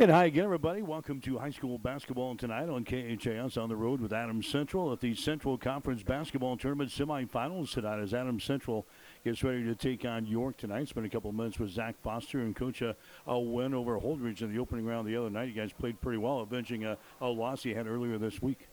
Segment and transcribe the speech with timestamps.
[0.00, 0.80] And hi again, everybody.
[0.80, 5.00] Welcome to high school basketball tonight on KHAS on the road with Adams Central at
[5.00, 8.86] the Central Conference Basketball Tournament semifinals tonight as Adams Central
[9.24, 10.86] gets ready to take on York tonight.
[10.86, 12.94] Spent a couple of minutes with Zach Foster and coach a,
[13.26, 15.48] a win over Holdrege in the opening round the other night.
[15.48, 18.68] You guys played pretty well, avenging a, a loss you had earlier this week.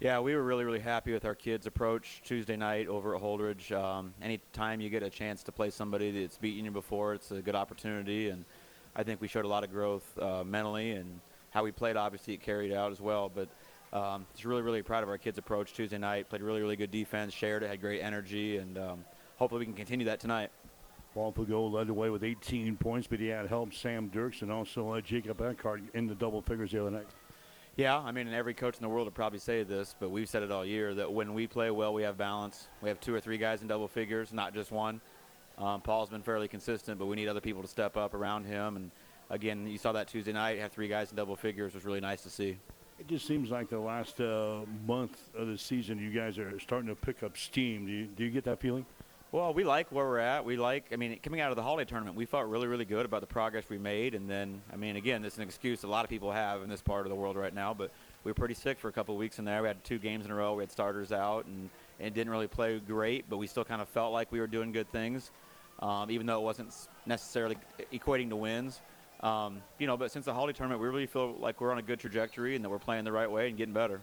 [0.00, 3.70] Yeah, we were really, really happy with our kids' approach Tuesday night over at Holdrege.
[3.70, 7.40] Um, anytime you get a chance to play somebody that's beaten you before, it's a
[7.40, 8.44] good opportunity and–
[8.96, 11.96] I think we showed a lot of growth uh, mentally and how we played.
[11.96, 13.30] Obviously, it carried out as well.
[13.34, 13.48] But
[13.92, 16.28] um, just really, really proud of our kids' approach Tuesday night.
[16.28, 17.32] Played really, really good defense.
[17.32, 19.04] Shared it, had great energy, and um,
[19.36, 20.50] hopefully we can continue that tonight.
[21.14, 24.50] Paul Fago led the way with 18 points, but he had help Sam Dirks and
[24.50, 27.06] also uh, Jacob Eckhart in the double figures the other night.
[27.76, 30.42] Yeah, I mean, every coach in the world would probably say this, but we've said
[30.42, 32.68] it all year that when we play well, we have balance.
[32.82, 35.00] We have two or three guys in double figures, not just one.
[35.58, 38.76] Um, Paul's been fairly consistent, but we need other people to step up around him.
[38.76, 38.90] And
[39.30, 40.58] again, you saw that Tuesday night.
[40.58, 42.58] Have three guys in double figures was really nice to see.
[42.98, 46.88] It just seems like the last uh, month of the season, you guys are starting
[46.88, 47.86] to pick up steam.
[47.86, 48.86] Do you, do you get that feeling?
[49.34, 50.44] Well, we like where we're at.
[50.44, 53.04] We like, I mean, coming out of the holiday tournament, we felt really, really good
[53.04, 54.14] about the progress we made.
[54.14, 56.80] And then, I mean, again, it's an excuse a lot of people have in this
[56.80, 57.90] part of the world right now, but
[58.22, 59.60] we were pretty sick for a couple of weeks in there.
[59.60, 60.54] We had two games in a row.
[60.54, 63.88] We had starters out and, and didn't really play great, but we still kind of
[63.88, 65.32] felt like we were doing good things,
[65.80, 66.74] um, even though it wasn't
[67.06, 67.56] necessarily
[67.92, 68.80] equating to wins.
[69.20, 71.82] Um, you know, but since the holiday tournament, we really feel like we're on a
[71.82, 74.00] good trajectory and that we're playing the right way and getting better.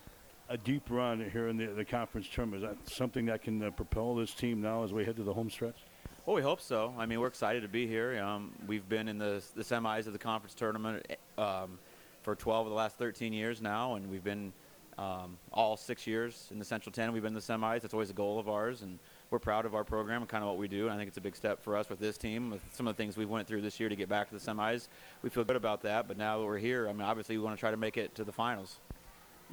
[0.49, 3.71] A deep run here in the, the conference tournament, is that something that can uh,
[3.71, 5.77] propel this team now as we head to the home stretch?
[6.25, 6.93] Well, we hope so.
[6.97, 8.21] I mean, we're excited to be here.
[8.21, 11.05] Um, we've been in the, the semis of the conference tournament
[11.37, 11.79] um,
[12.21, 14.53] for 12 of the last 13 years now, and we've been
[14.97, 17.11] um, all six years in the Central 10.
[17.11, 17.81] We've been in the semis.
[17.81, 18.99] That's always a goal of ours, and
[19.31, 20.83] we're proud of our program and kind of what we do.
[20.83, 22.95] And I think it's a big step for us with this team, with some of
[22.95, 24.89] the things we went through this year to get back to the semis.
[25.23, 26.07] We feel good about that.
[26.07, 28.13] But now that we're here, I mean, obviously we want to try to make it
[28.15, 28.79] to the finals.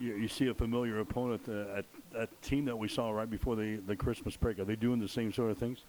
[0.00, 3.54] You, you see a familiar opponent, uh, a, a team that we saw right before
[3.54, 4.58] the, the Christmas break.
[4.58, 5.84] Are they doing the same sort of things?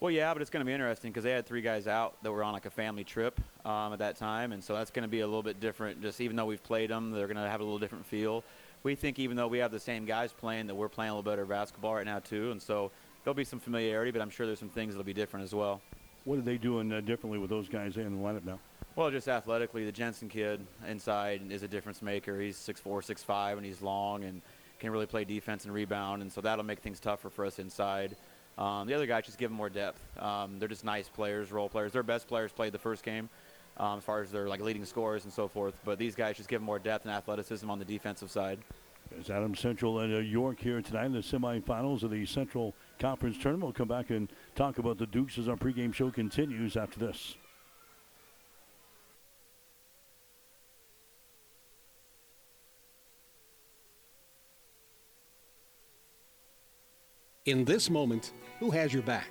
[0.00, 2.30] Well, yeah, but it's going to be interesting because they had three guys out that
[2.30, 5.08] were on like a family trip um, at that time, and so that's going to
[5.08, 6.02] be a little bit different.
[6.02, 8.44] Just even though we've played them, they're going to have a little different feel.
[8.84, 11.28] We think even though we have the same guys playing, that we're playing a little
[11.28, 12.92] better basketball right now too, and so
[13.24, 15.80] there'll be some familiarity, but I'm sure there's some things that'll be different as well.
[16.24, 18.58] What are they doing uh, differently with those guys in the lineup now?
[18.96, 22.40] Well, just athletically, the Jensen kid inside is a difference maker.
[22.40, 24.42] He's 6'4", 6'5", and he's long and
[24.80, 28.16] can really play defense and rebound, and so that'll make things tougher for us inside.
[28.58, 30.00] Um, the other guys just give them more depth.
[30.20, 31.92] Um, they're just nice players, role players.
[31.92, 33.28] Their best players played the first game,
[33.76, 35.74] um, as far as their like leading scorers and so forth.
[35.84, 38.58] But these guys just give them more depth and athleticism on the defensive side.
[39.16, 43.36] It's Adam Central and uh, York here tonight in the semifinals of the Central Conference
[43.36, 43.64] Tournament.
[43.64, 47.36] We'll come back and talk about the Dukes as our pregame show continues after this.
[57.46, 59.30] In this moment, who has your back?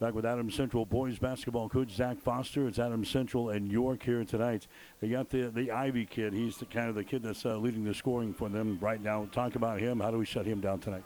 [0.00, 2.66] Back with Adam Central boys basketball coach Zach Foster.
[2.66, 4.66] It's Adam Central and York here tonight.
[5.00, 6.32] They got the the Ivy kid.
[6.32, 9.28] He's the kind of the kid that's uh, leading the scoring for them right now.
[9.30, 10.00] Talk about him.
[10.00, 11.04] How do we shut him down tonight?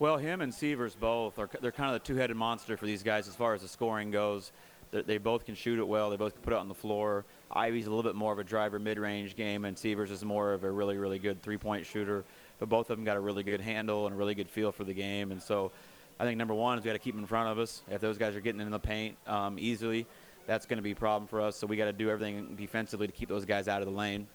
[0.00, 3.28] Well, him and Severs both are they're kind of the two-headed monster for these guys
[3.28, 4.50] as far as the scoring goes.
[4.90, 6.10] They, they both can shoot it well.
[6.10, 7.24] They both can put it on the floor.
[7.52, 10.64] Ivy's a little bit more of a driver mid-range game, and Severs is more of
[10.64, 12.24] a really really good three-point shooter.
[12.58, 14.82] But both of them got a really good handle and a really good feel for
[14.82, 15.70] the game, and so
[16.18, 17.82] I think number one is we got to keep them in front of us.
[17.90, 20.06] If those guys are getting in the paint um, easily,
[20.46, 21.56] that's going to be a problem for us.
[21.56, 24.26] So we got to do everything defensively to keep those guys out of the lane.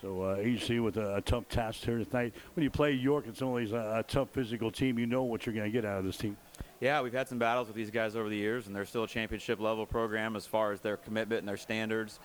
[0.00, 2.32] So uh, AC with a, a, tough task here tonight.
[2.54, 4.98] When you play York, it's always a, a tough physical team.
[4.98, 6.38] You know what you're going to get out of this team.
[6.80, 9.08] Yeah, we've had some battles with these guys over the years, and they're still a
[9.08, 12.18] championship level program as far as their commitment and their standards.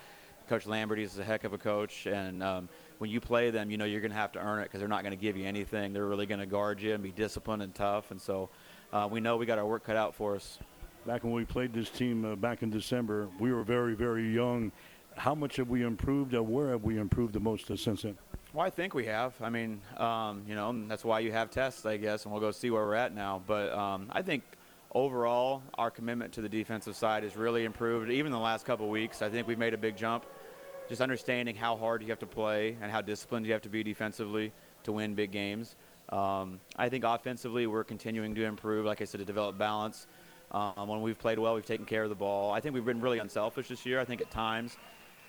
[0.47, 3.77] Coach Lamberty is a heck of a coach, and um, when you play them, you
[3.77, 5.45] know you're going to have to earn it because they're not going to give you
[5.45, 5.91] anything.
[5.91, 8.49] They're really going to guard you and be disciplined and tough, and so
[8.95, 10.57] uh, we know we got our work cut out for us.
[11.05, 14.71] Back when we played this team uh, back in December, we were very, very young.
[15.17, 16.33] How much have we improved?
[16.33, 18.17] Uh, where have we improved the most since then?
[18.53, 19.33] Well, I think we have.
[19.41, 22.51] I mean, um, you know, that's why you have tests, I guess, and we'll go
[22.51, 23.41] see where we're at now.
[23.45, 24.43] But um, I think
[24.93, 28.09] overall, our commitment to the defensive side has really improved.
[28.09, 30.25] Even the last couple weeks, I think we've made a big jump.
[30.87, 33.83] just understanding how hard you have to play and how disciplined you have to be
[33.83, 34.53] defensively
[34.83, 35.75] to win big games.
[36.09, 38.85] Um, I think offensively, we're continuing to improve.
[38.85, 40.07] Like I said, to develop balance.
[40.51, 42.51] Um, when we've played well, we've taken care of the ball.
[42.51, 43.99] I think we've been really unselfish this year.
[43.99, 44.77] I think at times,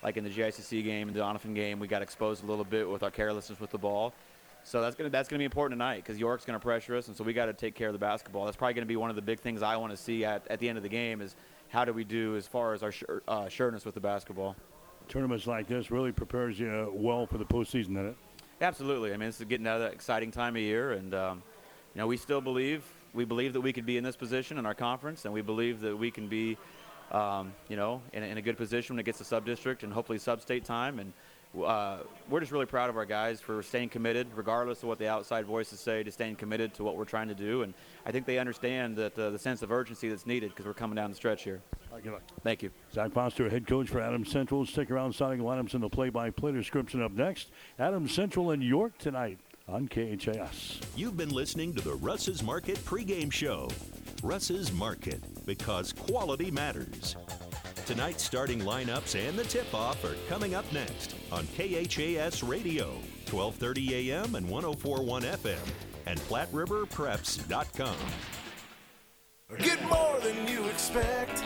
[0.03, 2.87] like in the GICC game, and the Doniphan game, we got exposed a little bit
[2.87, 4.13] with our carelessness with the ball.
[4.63, 7.23] So that's gonna that's gonna be important tonight because York's gonna pressure us, and so
[7.23, 8.45] we got to take care of the basketball.
[8.45, 10.59] That's probably gonna be one of the big things I want to see at, at
[10.59, 11.35] the end of the game is
[11.69, 14.55] how do we do as far as our sure, uh, sureness with the basketball.
[15.07, 18.17] Tournaments like this really prepares you well for the postseason, doesn't it?
[18.59, 19.13] Absolutely.
[19.13, 21.43] I mean, is getting out of that exciting time of year, and um,
[21.93, 22.83] you know we still believe
[23.13, 25.81] we believe that we could be in this position in our conference, and we believe
[25.81, 26.57] that we can be,
[27.11, 30.19] um, you know, in, in, a good position when it gets to sub-district and hopefully
[30.19, 30.99] sub-state time.
[30.99, 31.13] And
[31.63, 31.99] uh,
[32.29, 35.45] we're just really proud of our guys for staying committed, regardless of what the outside
[35.45, 37.63] voices say, to staying committed to what we're trying to do.
[37.63, 37.73] And
[38.05, 40.95] I think they understand that uh, the sense of urgency that's needed because we're coming
[40.95, 41.61] down the stretch here.
[42.43, 42.71] Thank you.
[42.93, 44.65] Zach Foster, head coach for Adams Central.
[44.65, 47.49] Stick around, starting lineups in the play-by-play description up next.
[47.79, 50.79] Adams Central and York tonight on KHAS.
[50.95, 53.69] You've been listening to the Russ's Market pregame show.
[54.23, 57.15] Russ's Market, because quality matters.
[57.87, 62.87] Tonight's starting lineups and the tip-off are coming up next on KHAS Radio,
[63.31, 65.69] 1230 AM and 1041 FM,
[66.05, 67.95] and PlatteRiverPreps.com.
[69.59, 71.45] Get more than you expect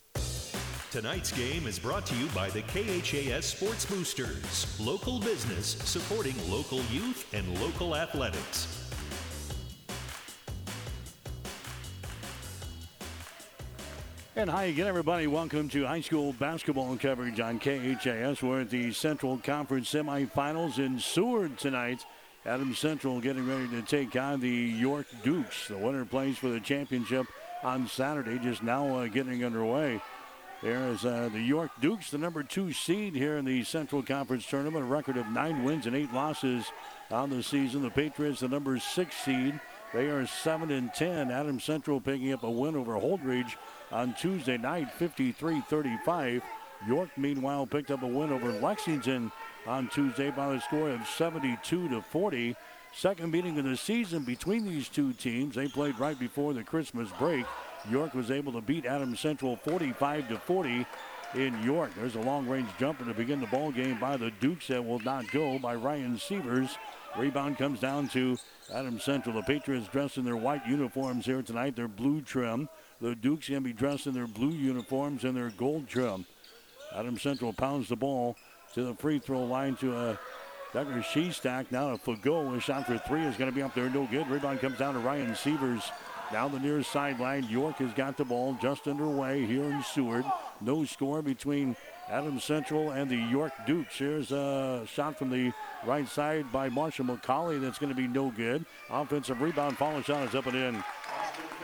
[0.91, 6.81] Tonight's game is brought to you by the KHAS Sports Boosters, local business supporting local
[6.91, 8.89] youth and local athletics.
[14.35, 15.27] And hi again, everybody.
[15.27, 18.43] Welcome to high school basketball coverage on KHAS.
[18.43, 22.05] We're at the Central Conference semifinals in Seward tonight.
[22.45, 25.69] Adams Central getting ready to take on the York Dukes.
[25.69, 27.27] The winner plays for the championship
[27.63, 30.01] on Saturday, just now uh, getting underway.
[30.61, 34.45] There is uh, the York Dukes, the number two seed here in the Central Conference
[34.45, 36.65] Tournament, a record of nine wins and eight losses
[37.09, 37.81] on the season.
[37.81, 39.59] The Patriots, the number six seed,
[39.91, 41.31] they are seven and ten.
[41.31, 43.55] Adam Central picking up a win over Holdrege
[43.91, 46.43] on Tuesday night, 53-35.
[46.87, 49.31] York, meanwhile, picked up a win over Lexington
[49.65, 52.55] on Tuesday by the score of 72 to 40.
[52.93, 55.55] Second meeting of the season between these two teams.
[55.55, 57.45] They played right before the Christmas break.
[57.89, 60.85] York was able to beat Adams Central 45 to 40
[61.35, 61.91] in York.
[61.95, 65.29] There's a long-range jumper to begin the ball game by the Dukes that will not
[65.31, 66.77] go by Ryan Sievers.
[67.17, 68.37] Rebound comes down to
[68.73, 69.35] Adams Central.
[69.35, 71.75] The Patriots dressed in their white uniforms here tonight.
[71.75, 72.69] They're blue trim.
[73.01, 76.25] The Dukes going to be dressed in their blue uniforms and their gold trim.
[76.93, 78.37] Adams Central pounds the ball
[78.73, 80.19] to the free throw line to a
[80.73, 81.65] Douglas Shestack.
[81.71, 82.55] Now a Fago.
[82.55, 83.89] A shot for three is going to be up there.
[83.89, 84.29] No good.
[84.29, 85.83] Rebound comes down to Ryan Sievers.
[86.31, 90.23] Down the near sideline, York has got the ball just underway here in Seward.
[90.61, 91.75] No score between
[92.09, 93.97] Adams Central and the York Dukes.
[93.97, 95.51] Here's a shot from the
[95.85, 98.65] right side by Marshall McCauley that's going to be no good.
[98.89, 100.83] Offensive rebound, follow shot is up and in.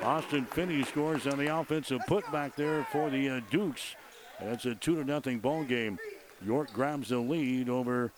[0.04, 3.96] Austin Finney scores on the offensive putback there for the uh, Dukes.
[4.42, 5.98] That's a two to nothing ball game.
[6.46, 8.12] York grabs the lead over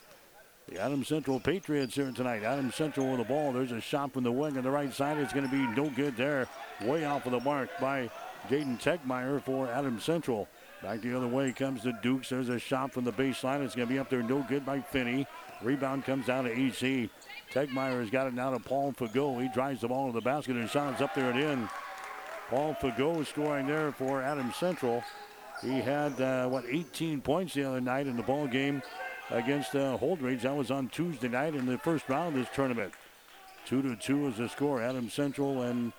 [0.69, 2.43] the Adams Central Patriots here tonight.
[2.43, 3.51] Adams Central with the ball.
[3.51, 5.17] There's a shot from the wing on the right side.
[5.17, 6.47] It's going to be no good there.
[6.83, 8.09] Way off of the mark by
[8.49, 10.47] Jaden Tegmeyer for Adams Central.
[10.81, 12.29] Back the other way comes the Dukes.
[12.29, 13.63] There's a shot from the baseline.
[13.63, 14.23] It's going to be up there.
[14.23, 15.27] No good by Finney.
[15.61, 17.09] Rebound comes down to AC.
[17.51, 19.41] Tegmeyer has got it now to Paul Fago.
[19.41, 21.69] He drives the ball to the basket and shots up there and in.
[22.49, 25.03] Paul Fago scoring there for Adams Central.
[25.61, 28.81] He had, uh, what, 18 points the other night in the ball game
[29.31, 30.41] against uh, Holdrege.
[30.41, 32.93] That was on Tuesday night in the first round of this tournament.
[33.65, 34.81] Two to two is the score.
[34.81, 35.93] Adams Central and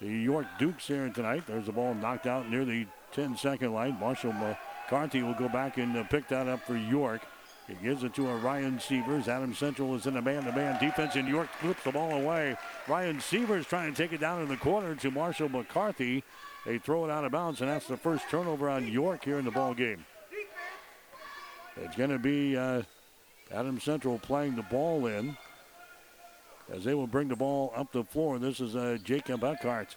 [0.00, 1.44] the York Dukes here tonight.
[1.46, 3.98] There's the ball knocked out near the 10 second line.
[3.98, 7.22] Marshall McCarthy will go back and uh, pick that up for York.
[7.66, 9.26] He gives it to a Ryan Sievers.
[9.26, 12.56] Adams Central is in a man-to-man defense, and York flips the ball away.
[12.86, 16.22] Ryan Sievers trying to take it down in the corner to Marshall McCarthy.
[16.64, 19.44] They throw it out of bounds, and that's the first turnover on York here in
[19.44, 20.04] the ball game.
[21.76, 22.82] It's going to be uh,
[23.52, 25.36] Adams Central playing the ball in
[26.72, 28.38] as they will bring the ball up the floor.
[28.38, 29.94] This is uh, Jacob Eckhart.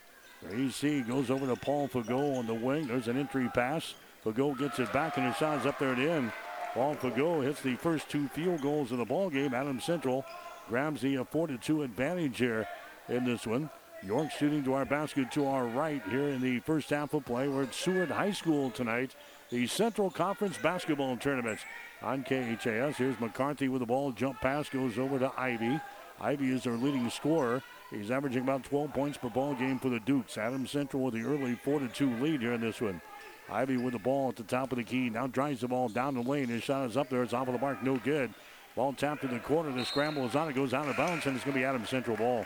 [0.51, 2.87] EC goes over to Paul Fago on the wing.
[2.87, 3.93] There's an entry pass.
[4.23, 6.31] Fago gets it back and his shot's up there at the end.
[6.73, 9.53] Paul Fago hits the first two field goals of the ball game.
[9.53, 10.25] Adams Central
[10.67, 12.67] grabs the 4 2 advantage here
[13.07, 13.69] in this one.
[14.03, 17.47] York shooting to our basket to our right here in the first half of play.
[17.47, 19.15] We're at Seward High School tonight.
[19.49, 21.59] The Central Conference Basketball Tournament
[22.03, 22.97] on KHAS.
[22.97, 24.11] Here's McCarthy with the ball.
[24.11, 25.79] Jump pass goes over to Ivy.
[26.21, 27.63] Ivy is their leading scorer.
[27.89, 30.37] He's averaging about 12 points per ball game for the Dukes.
[30.37, 33.01] Adams Central with the early 4 2 lead here in this one.
[33.49, 35.09] Ivy with the ball at the top of the key.
[35.09, 36.49] Now drives the ball down the lane.
[36.49, 37.23] His shot is up there.
[37.23, 37.81] It's off of the mark.
[37.81, 38.31] No good.
[38.75, 39.71] Ball tapped in the corner.
[39.71, 40.47] The scramble is on.
[40.47, 42.45] It goes out of bounds, and it's going to be Adams Central ball.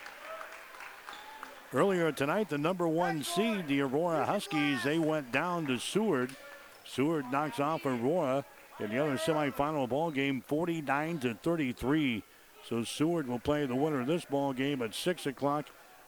[1.74, 6.34] Earlier tonight, the number one seed, the Aurora Huskies, they went down to Seward.
[6.86, 8.46] Seward knocks off Aurora
[8.80, 12.24] in the other semifinal ball game, 49 to 33.
[12.68, 15.66] So Seward will play the winner of this ball game at 6 o'clock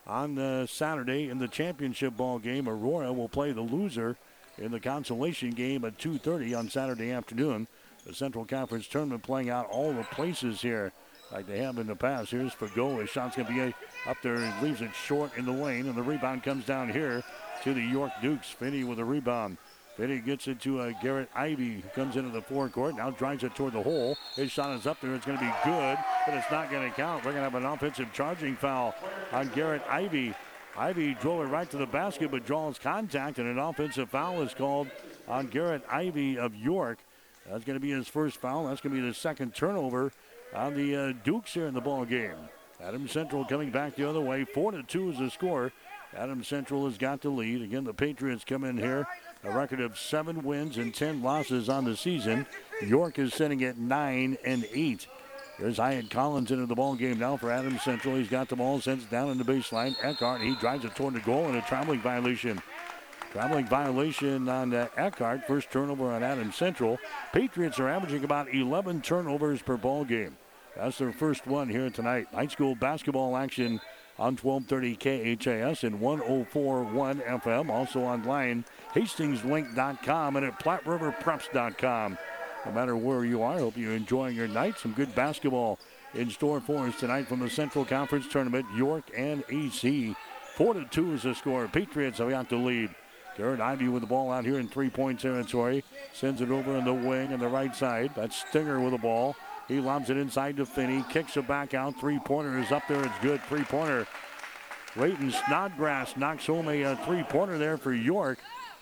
[0.07, 2.69] on uh, Saturday in the championship ball game.
[2.69, 4.17] Aurora will play the loser
[4.57, 7.67] in the consolation game at 2.30 on Saturday afternoon.
[8.05, 10.93] The Central Conference tournament playing out all the places here
[11.31, 12.31] like they have in the past.
[12.31, 13.01] Here's Fago.
[13.01, 13.73] His shot's going to be
[14.07, 17.23] up there and leaves it short in the lane, and the rebound comes down here
[17.63, 18.49] to the York Dukes.
[18.49, 19.57] Finney with a rebound.
[19.97, 22.95] Finney gets it to uh, Garrett Ivy, who comes into the forecourt.
[22.95, 24.17] Now drives it toward the hole.
[24.35, 25.15] His shot is up there.
[25.15, 27.23] It's going to be good, but it's not going to count.
[27.23, 28.93] We're going to have an offensive charging foul
[29.31, 30.33] on Garrett Ivy.
[30.77, 34.53] Ivy drove it right to the basket, but draws contact, and an offensive foul is
[34.53, 34.89] called
[35.29, 36.99] on Garrett Ivy of York.
[37.49, 38.67] That's going to be his first foul.
[38.67, 40.11] That's going to be the second turnover
[40.53, 42.35] on the uh, Dukes here in the ball game.
[42.81, 44.43] Adam Central coming back the other way.
[44.43, 45.71] Four to two is the score.
[46.15, 47.61] Adam Central has got the lead.
[47.61, 49.07] Again, the Patriots come in here.
[49.45, 52.47] A record of seven wins and ten losses on the season.
[52.81, 55.07] York is sitting at nine and eight.
[55.59, 58.15] There's Hyatt Collins into the ball game now for Adams Central.
[58.15, 59.95] He's got the ball sent down in the baseline.
[60.01, 62.61] Eckhart, he drives it toward the goal and a traveling violation.
[63.31, 65.45] Traveling violation on uh, Eckhart.
[65.45, 66.97] First turnover on Adams Central.
[67.31, 70.37] Patriots are averaging about 11 turnovers per ball game.
[70.75, 72.27] That's their first one here tonight.
[72.33, 73.79] High school basketball action
[74.17, 77.69] on 1230 KHAS and 1041 FM.
[77.69, 82.17] Also online, hastingslink.com and at PlatteRiverPreps.com.
[82.65, 84.79] No matter where you are, I hope you're enjoying your night.
[84.79, 85.77] Some good basketball
[86.15, 88.65] in store for us tonight from the Central Conference Tournament.
[88.75, 90.15] York and AC.
[90.55, 91.67] 4 to 2 is the score.
[91.67, 92.89] Patriots have got the lead.
[93.37, 95.83] Garrett Ivy with the ball out here in three point territory.
[96.13, 98.11] Sends it over in the wing on the right side.
[98.15, 99.35] That's Stinger with the ball.
[99.67, 101.03] He lobs it inside to Finney.
[101.09, 101.99] Kicks it back out.
[101.99, 103.03] Three pointer is up there.
[103.03, 103.41] It's good.
[103.43, 104.07] Three pointer.
[104.95, 108.39] Leighton Snodgrass knocks home a, uh, a three pointer there for York.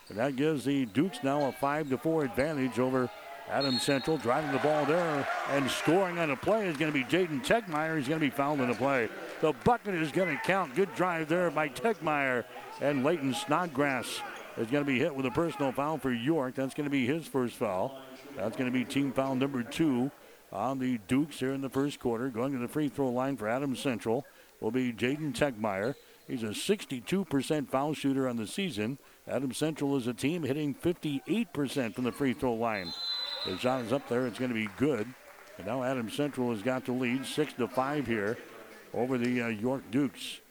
[0.10, 3.10] And that gives the Dukes now a 5 to 4 advantage over
[3.50, 4.18] Adam Central.
[4.18, 7.98] Driving the ball there and scoring on the play is going to be Jaden Techmeyer.
[7.98, 9.10] He's going to be fouled in the play.
[9.42, 10.76] The bucket is going to count.
[10.76, 12.46] Good drive there by Techmeyer.
[12.82, 14.22] And Leighton Snodgrass
[14.58, 16.56] is going to be hit with a personal foul for York.
[16.56, 17.98] That's going to be his first foul.
[18.36, 20.12] That's going to be team foul number two
[20.52, 22.30] on the Dukes here in the first quarter.
[22.30, 24.26] Going to the free throw line for Adam Central
[24.60, 25.96] will be Jaden Techmeyer.
[26.28, 28.98] He's a 62% foul shooter on the season.
[29.28, 32.92] Adams Central is a team hitting 58% from the free throw line.
[33.46, 34.28] His shot is up there.
[34.28, 35.08] It's going to be good.
[35.58, 38.38] And now Adams Central has got the lead, six to five here
[38.94, 40.42] over the uh, York Dukes.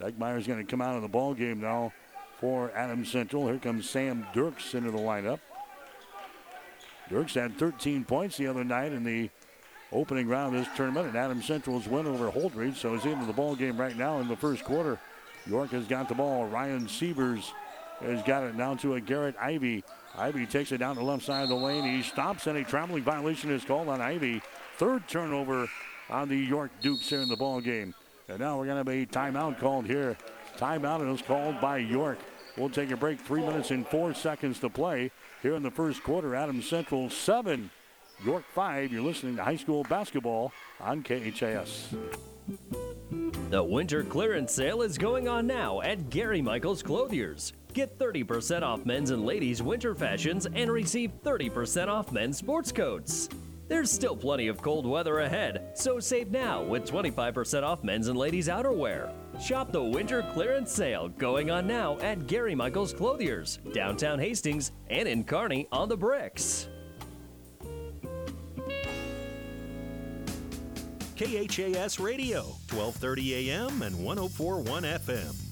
[0.00, 1.92] Techmeyer is going to come out of the ball game now
[2.40, 3.46] for Adams Central.
[3.46, 5.40] Here comes Sam Dirks into the lineup.
[7.08, 9.30] Dirks had 13 points the other night in the
[9.92, 13.32] opening round of this tournament, and Adams Central's win over Holdrege, so he's into the
[13.32, 14.98] ball game right now in the first quarter.
[15.46, 16.46] York has got the ball.
[16.46, 17.52] Ryan Sievers
[18.00, 19.84] has got it down to a Garrett Ivy.
[20.16, 21.84] Ivy takes it down the left side of the lane.
[21.84, 24.42] He stops, and a traveling violation is called on Ivy.
[24.76, 25.68] Third turnover
[26.08, 27.94] on the York Dukes here in the ball game.
[28.28, 30.16] And now we're going to have a timeout called here.
[30.56, 32.18] Timeout is called by York.
[32.56, 33.20] We'll take a break.
[33.20, 35.10] Three minutes and four seconds to play
[35.42, 36.34] here in the first quarter.
[36.34, 37.70] Adams Central seven,
[38.24, 38.92] York five.
[38.92, 41.94] You're listening to high school basketball on KHAS.
[43.50, 47.52] The winter clearance sale is going on now at Gary Michaels Clothiers.
[47.72, 53.28] Get 30% off men's and ladies' winter fashions and receive 30% off men's sports coats.
[53.68, 58.18] There's still plenty of cold weather ahead, so save now with 25% off men's and
[58.18, 59.12] ladies' outerwear.
[59.40, 65.08] Shop the winter clearance sale going on now at Gary Michaels Clothiers, downtown Hastings, and
[65.08, 66.66] in Kearney on the bricks.
[71.14, 72.40] KHAS Radio,
[72.72, 75.49] 1230 AM and 1041 FM.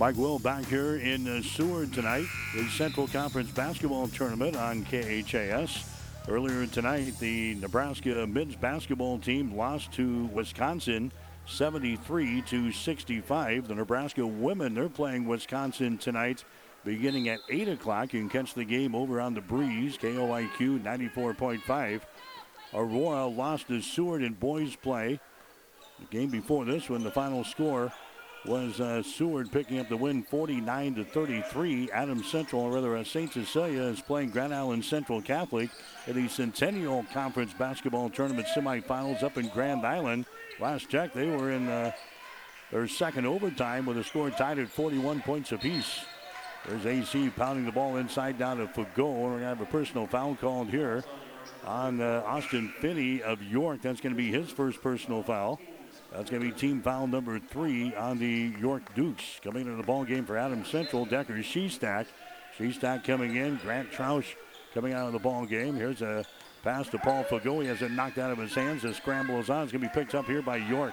[0.00, 2.26] Mike Will back here in uh, Seward tonight.
[2.52, 5.88] The Central Conference Basketball Tournament on KHAS.
[6.28, 11.12] Earlier tonight, the Nebraska men's basketball team lost to Wisconsin
[11.46, 13.68] 73 to 65.
[13.68, 16.44] The Nebraska women, they're playing Wisconsin tonight
[16.84, 18.12] beginning at 8 o'clock.
[18.12, 22.00] You can catch the game over on the breeze, KOIQ 94.5.
[22.74, 25.20] Aurora lost to Seward in boys play.
[26.00, 27.92] The game before this one, the final score
[28.44, 31.90] was uh, Seward picking up the win 49 to 33.
[31.90, 33.32] Adams Central, or rather uh, St.
[33.32, 35.70] Cecilia, is playing Grand Island Central Catholic
[36.06, 40.26] in the Centennial Conference basketball tournament semifinals up in Grand Island.
[40.60, 41.92] Last check, they were in uh,
[42.70, 46.04] their second overtime with a score tied at 41 points apiece.
[46.66, 49.14] There's AC pounding the ball inside down to Fago.
[49.14, 51.04] We're going to have a personal foul called here
[51.66, 53.82] on uh, Austin Finney of York.
[53.82, 55.60] That's going to be his first personal foul.
[56.14, 59.40] That's going to be team foul number three on the York Dukes.
[59.42, 62.06] Coming into the ball game for Adams Central, Decker Shestack.
[62.56, 63.56] Shestack coming in.
[63.56, 64.36] Grant Troush
[64.74, 65.74] coming out of the ball game.
[65.74, 66.24] Here's a
[66.62, 67.62] pass to Paul Fago.
[67.62, 68.82] He has it knocked out of his hands.
[68.82, 69.64] The scramble is on.
[69.64, 70.92] It's going to be picked up here by York.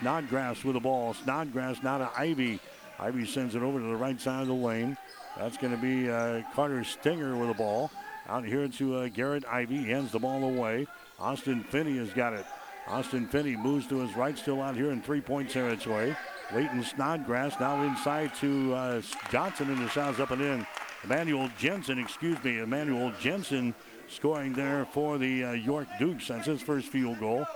[0.00, 1.12] Snodgrass with the ball.
[1.12, 2.58] Snodgrass now to Ivy.
[2.98, 4.96] Ivy sends it over to the right side of the lane.
[5.36, 7.90] That's going to be uh, Carter Stinger with the ball.
[8.30, 9.76] Out here to uh, Garrett Ivy.
[9.76, 10.86] He hands the ball away.
[11.18, 12.46] Austin Finney has got it.
[12.86, 16.14] Austin Finney moves to his right, still out here in three-point territory.
[16.52, 20.66] Leighton Snodgrass now inside to uh, Johnson in the sounds up and in.
[21.02, 23.74] Emmanuel Jensen, excuse me, Emmanuel Jensen
[24.08, 26.28] scoring there for the uh, York Dukes.
[26.28, 27.46] That's his first field goal.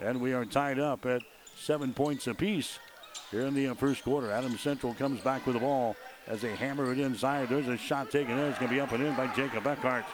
[0.00, 1.22] And we are tied up at
[1.56, 2.78] seven points apiece
[3.30, 4.30] here in the uh, first quarter.
[4.30, 5.96] Adams Central comes back with the ball
[6.26, 7.48] as they hammer it inside.
[7.48, 8.48] There's a shot taken there.
[8.48, 10.04] It's going to be up and in by Jacob Eckhart.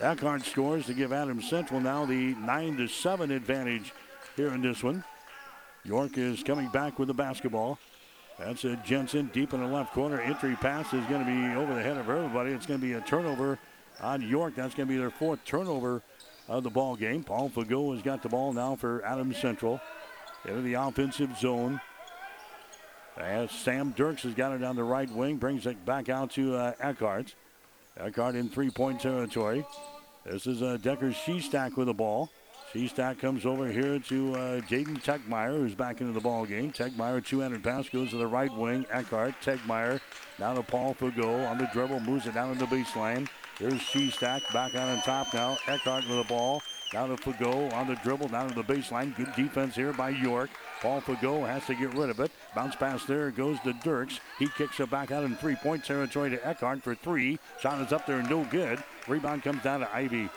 [0.00, 3.92] Eckhart scores to give Adams Central now the 9 to 7 advantage
[4.36, 5.02] here in this one.
[5.84, 7.78] York is coming back with the basketball.
[8.38, 10.20] That's a Jensen deep in the left corner.
[10.20, 12.52] Entry pass is going to be over the head of everybody.
[12.52, 13.58] It's going to be a turnover
[14.00, 14.54] on York.
[14.54, 16.02] That's going to be their fourth turnover
[16.46, 17.24] of the ball game.
[17.24, 19.80] Paul Fago has got the ball now for Adams Central
[20.44, 21.80] into the offensive zone.
[23.16, 26.54] As Sam Dirks has got it on the right wing, brings it back out to
[26.54, 27.34] uh, Eckhart.
[27.98, 29.64] Eckhart in three-point territory.
[30.24, 32.30] This is uh, Decker Shestack with the ball.
[32.74, 36.70] Shestack comes over here to uh, Jaden Techmeyer, who's back into the ball game.
[36.70, 38.84] Techmeyer, 200 pass, goes to the right wing.
[38.90, 40.00] Eckhart, Techmeyer,
[40.38, 43.26] now to Paul Fago on the dribble, moves it down to the baseline.
[43.58, 45.56] Here's Shestack back out on top now.
[45.66, 46.62] Eckhart with the ball.
[46.92, 49.16] Now to Fago on the dribble, down to the baseline.
[49.16, 50.50] Good defense here by York.
[50.80, 52.30] Paul Fago has to get rid of it.
[52.54, 54.20] Bounce pass there goes to Dirks.
[54.38, 57.38] He kicks it back out in three point territory to Eckhart for three.
[57.60, 58.82] Shot is up there, no good.
[59.08, 60.28] Rebound comes down to Ivy.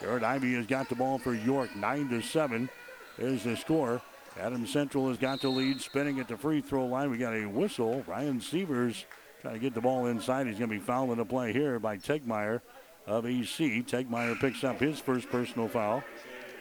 [0.00, 2.70] Garrett Ivy has got the ball for York, 9 to 7
[3.18, 4.00] is the score.
[4.38, 7.10] Adam Central has got the lead, spinning at the free throw line.
[7.10, 8.04] We got a whistle.
[8.06, 9.04] Ryan Severs
[9.42, 10.46] trying to get the ball inside.
[10.46, 12.60] He's going to be fouled in the play here by Tegmeyer
[13.06, 13.84] of EC.
[13.84, 16.04] Tegmeyer picks up his first personal foul.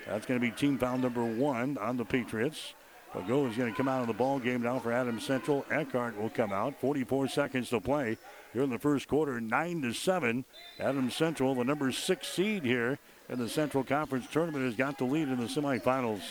[0.08, 2.74] That's going to be team foul number one on the Patriots.
[3.18, 5.66] Fago is going to come out of the ball game now for Adams Central.
[5.72, 6.80] Eckhart will come out.
[6.80, 8.18] 44 seconds to play
[8.54, 9.42] here in the first quarter.
[9.42, 10.46] Nine to seven.
[10.80, 13.00] Adams Central, the number six seed here
[13.30, 16.22] in the Central Conference tournament, has got the lead in the semifinals.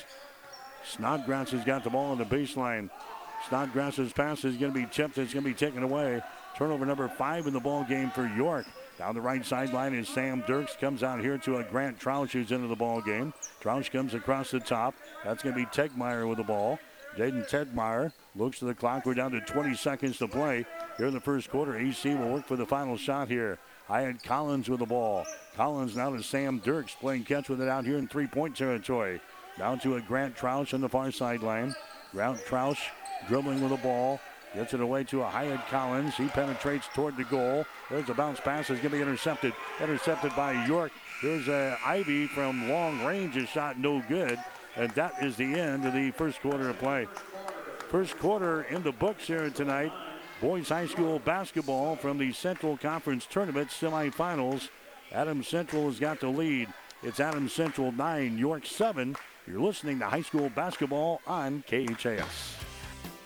[0.85, 2.91] Snodgrass has got the ball on the baseline.
[3.49, 5.19] Snodgrass's pass is going to be tipped.
[5.19, 6.23] It's going to be taken away.
[6.57, 8.67] Turnover number five in the ball game for York.
[8.99, 10.75] Down the right sideline is Sam Dirks.
[10.75, 13.35] Comes out here to a Grant Troush who's into the ball game.
[13.63, 14.95] Troush comes across the top.
[15.23, 16.79] That's going to be Tegmeyer with the ball.
[17.17, 19.05] Jaden Tegmeyer looks to the clock.
[19.05, 20.65] We're down to 20 seconds to play
[20.97, 21.79] here in the first quarter.
[21.79, 23.59] EC will work for the final shot here.
[23.87, 25.27] Hyatt Collins with the ball.
[25.57, 29.21] Collins now to Sam Dirks playing catch with it out here in three-point territory.
[29.59, 31.75] Down to a Grant Troush on the far sideline.
[32.13, 32.81] Grant Troush
[33.29, 34.21] dribbling with the ball.
[34.57, 36.17] Gets it away to a Hyatt Collins.
[36.17, 37.67] He penetrates toward the goal.
[37.91, 38.71] There's a bounce pass.
[38.71, 39.53] It's going to be intercepted.
[39.83, 40.93] Intercepted by York.
[41.23, 43.37] There's a uh, Ivy from long range.
[43.37, 44.39] A shot no good.
[44.75, 47.07] And that is the end of the first quarter of play.
[47.91, 49.93] First quarter in the books here tonight.
[50.41, 54.71] Boys High School basketball from the Central Conference Tournament semifinals.
[55.13, 56.73] Adams Central has got the lead.
[57.03, 59.17] It's Adams Central 9, York 7.
[59.47, 62.56] You're listening to high school basketball on KHAS.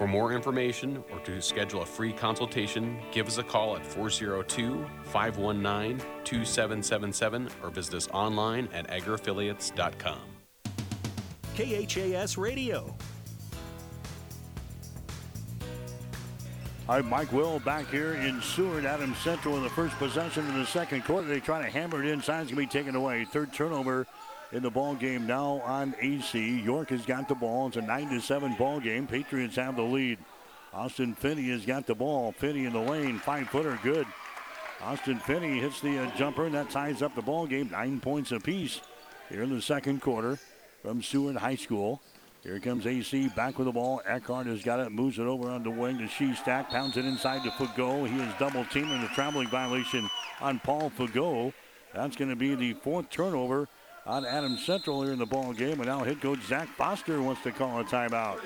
[0.00, 4.86] For more information or to schedule a free consultation, give us a call at 402
[5.02, 10.22] 519 2777 or visit us online at agriaffiliates.com.
[11.54, 12.96] KHAS Radio.
[16.88, 18.86] All right, Mike Will back here in Seward.
[18.86, 21.28] Adams Central in the first possession in the second quarter.
[21.28, 22.40] They try to hammer it inside.
[22.40, 23.26] It's going to be taken away.
[23.26, 24.06] Third turnover
[24.52, 26.60] in the ball game now on AC.
[26.60, 27.68] York has got the ball.
[27.68, 29.06] It's a 9-7 ball game.
[29.06, 30.18] Patriots have the lead.
[30.72, 32.32] Austin Finney has got the ball.
[32.32, 33.18] Finney in the lane.
[33.18, 34.06] Five footer, good.
[34.82, 37.70] Austin Finney hits the uh, jumper, and that ties up the ball game.
[37.70, 38.80] Nine points apiece
[39.28, 40.38] here in the second quarter
[40.82, 42.00] from Seward High School.
[42.42, 44.00] Here comes AC back with the ball.
[44.06, 47.42] Eckhart has got it, moves it over on the wing to Shestack, pounds it inside
[47.42, 48.08] to Fago.
[48.08, 50.08] He is double teaming the traveling violation
[50.40, 51.52] on Paul Fago.
[51.94, 53.68] That's going to be the fourth turnover
[54.06, 55.80] on Adams Central here in the ball game.
[55.80, 58.40] And now head coach Zach Foster wants to call a timeout.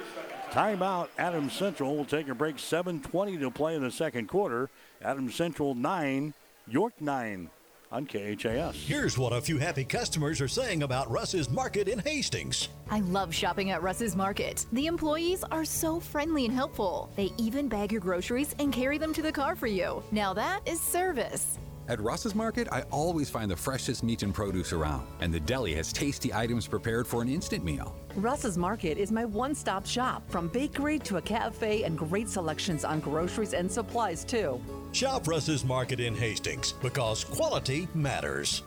[0.50, 1.08] Timeout.
[1.18, 2.56] Adams Central will take a break.
[2.56, 4.70] 7:20 to play in the second quarter.
[5.02, 6.34] Adams Central nine,
[6.66, 7.50] York nine
[7.94, 8.74] on KHAS.
[8.74, 12.68] Here's what a few happy customers are saying about Russ's Market in Hastings.
[12.90, 14.66] I love shopping at Russ's Market.
[14.72, 17.10] The employees are so friendly and helpful.
[17.16, 20.02] They even bag your groceries and carry them to the car for you.
[20.10, 21.58] Now that is service.
[21.86, 25.74] At Russ's Market, I always find the freshest meat and produce around, and the deli
[25.74, 27.94] has tasty items prepared for an instant meal.
[28.16, 32.86] Russ's Market is my one stop shop, from bakery to a cafe and great selections
[32.86, 34.58] on groceries and supplies, too.
[34.92, 38.62] Shop Russ's Market in Hastings because quality matters.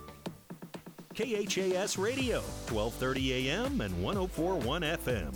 [1.14, 2.38] KHAS Radio,
[2.70, 5.34] 1230 AM and 1041 FM.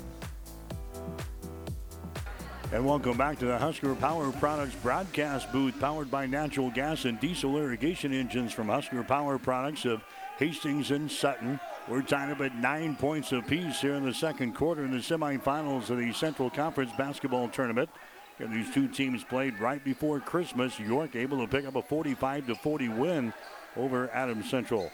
[2.73, 7.21] And welcome back to the Husker Power Products broadcast booth, powered by natural gas and
[7.21, 10.03] diesel irrigation engines from Husker Power Products of
[10.39, 11.61] Hastings and Sutton.
[11.87, 15.91] We're tied up at nine points apiece here in the second quarter in the semifinals
[15.91, 17.91] of the Central Conference basketball tournament.
[18.39, 20.81] And these two teams played right before Christmas.
[20.81, 23.35] York able to pick up a 45 to 40 win
[23.77, 24.91] over Adams Central.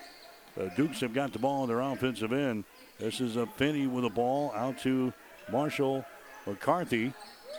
[0.57, 2.65] The Dukes have got the ball on their offensive end.
[2.99, 5.13] This is a Finney with the ball out to
[5.53, 6.05] Marshall
[6.45, 7.13] McCarthy.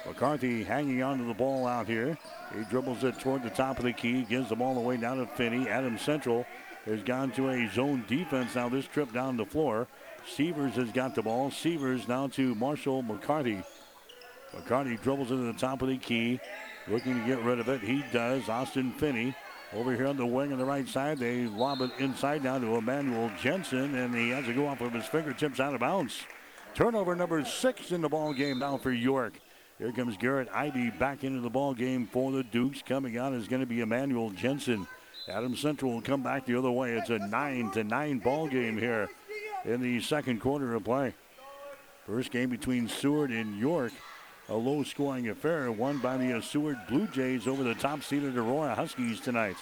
[0.06, 2.18] McCarthy hanging on to the ball out here.
[2.56, 5.28] He dribbles it toward the top of the key, gives the ball away down to
[5.28, 5.70] Finney.
[5.70, 6.46] Adams Central
[6.86, 9.88] has gone to a zone defense now this trip down the floor.
[10.28, 11.52] Severs has got the ball.
[11.52, 13.62] Severs now to Marshall McCarthy.
[14.54, 16.40] McCarthy dribbles it to the top of the key,
[16.88, 17.82] looking to get rid of it.
[17.82, 18.50] He does.
[18.50, 19.36] Austin Finney
[19.74, 21.20] over here on the wing on the right side.
[21.20, 24.94] They lob it inside now to Emmanuel Jensen, and he has to go off of
[24.94, 26.24] his fingertips out of bounds.
[26.74, 29.34] Turnover number six in the ball game now for York.
[29.80, 32.84] Here comes Garrett Ivy back into the ball game for the Dukes.
[32.86, 34.86] Coming out is going to be Emmanuel Jensen.
[35.30, 36.98] Adam Central will come back the other way.
[36.98, 39.10] It's a nine to nine ball game here
[39.64, 41.14] in the second quarter of play.
[42.06, 43.94] First game between Seward and York.
[44.50, 48.76] A low scoring affair won by the Seward Blue Jays over the top seeded Aurora
[48.76, 49.56] Huskies tonight.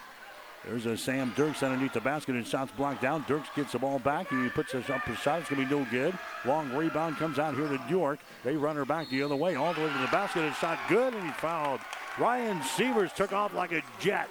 [0.68, 3.24] There's a Sam Dirks underneath the basket and shots blocked down.
[3.26, 4.30] Dirks gets the ball back.
[4.30, 5.40] He puts us up his shot.
[5.40, 6.18] It's going to be no good.
[6.46, 8.20] Long rebound comes out here to York.
[8.44, 10.44] They run her back the other way, all the way to the basket.
[10.44, 11.80] It's shot good, and he fouled.
[12.20, 14.28] Ryan Severs took off like a jet.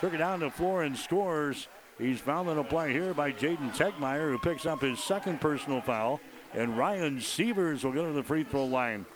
[0.00, 1.68] Took it down to the floor and scores.
[1.96, 5.80] He's fouled on a play here by Jaden Tegmeyer, who picks up his second personal
[5.80, 6.20] foul.
[6.54, 9.06] And Ryan Severs will go to the free throw line.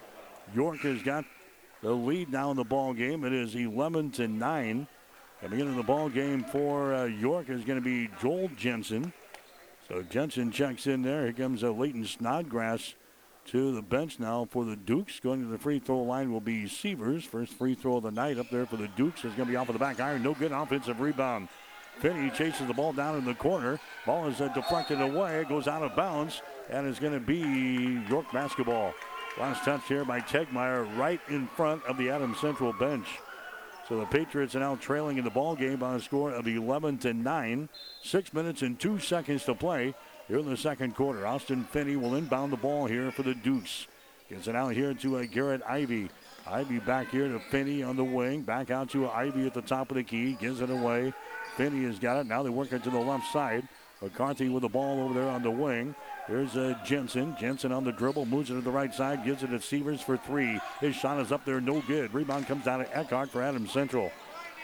[0.54, 1.24] York has got
[1.82, 3.24] the lead now in the ball game.
[3.24, 4.86] It is 11 to 9.
[5.40, 9.10] Coming into the ball game for uh, York is going to be Joel Jensen.
[9.88, 11.24] So Jensen checks in there.
[11.24, 12.94] Here comes uh, Leighton Snodgrass
[13.46, 15.18] to the bench now for the Dukes.
[15.18, 17.24] Going to the free throw line will be Severs.
[17.24, 19.56] First free throw of the night up there for the Dukes is going to be
[19.56, 20.22] off of the back iron.
[20.22, 21.48] No good offensive rebound.
[22.00, 23.80] Finney chases the ball down in the corner.
[24.04, 25.40] Ball is uh, deflected away.
[25.40, 28.92] It goes out of bounds and is going to be York basketball.
[29.38, 33.06] Last touch here by Tegmeyer right in front of the Adams Central bench.
[33.90, 36.98] So the Patriots are now trailing in the ball game by a score of 11
[36.98, 37.68] to 9.
[38.04, 39.96] Six minutes and two seconds to play
[40.28, 41.26] here in the second quarter.
[41.26, 43.88] Austin Finney will inbound the ball here for the Dukes.
[44.28, 46.08] Gets it out here to uh, Garrett Ivy.
[46.46, 48.42] Ivy back here to Finney on the wing.
[48.42, 50.34] Back out to Ivy at the top of the key.
[50.34, 51.12] Gives it away.
[51.56, 52.26] Finney has got it.
[52.28, 53.66] Now they work it to the left side.
[54.00, 55.96] McCarthy with the ball over there on the wing.
[56.30, 57.34] Here's uh, Jensen.
[57.40, 60.16] Jensen on the dribble, moves it to the right side, gives it to Severs for
[60.16, 60.60] three.
[60.80, 62.14] His shot is up there, no good.
[62.14, 64.12] Rebound comes out of Eckhart for Adams Central.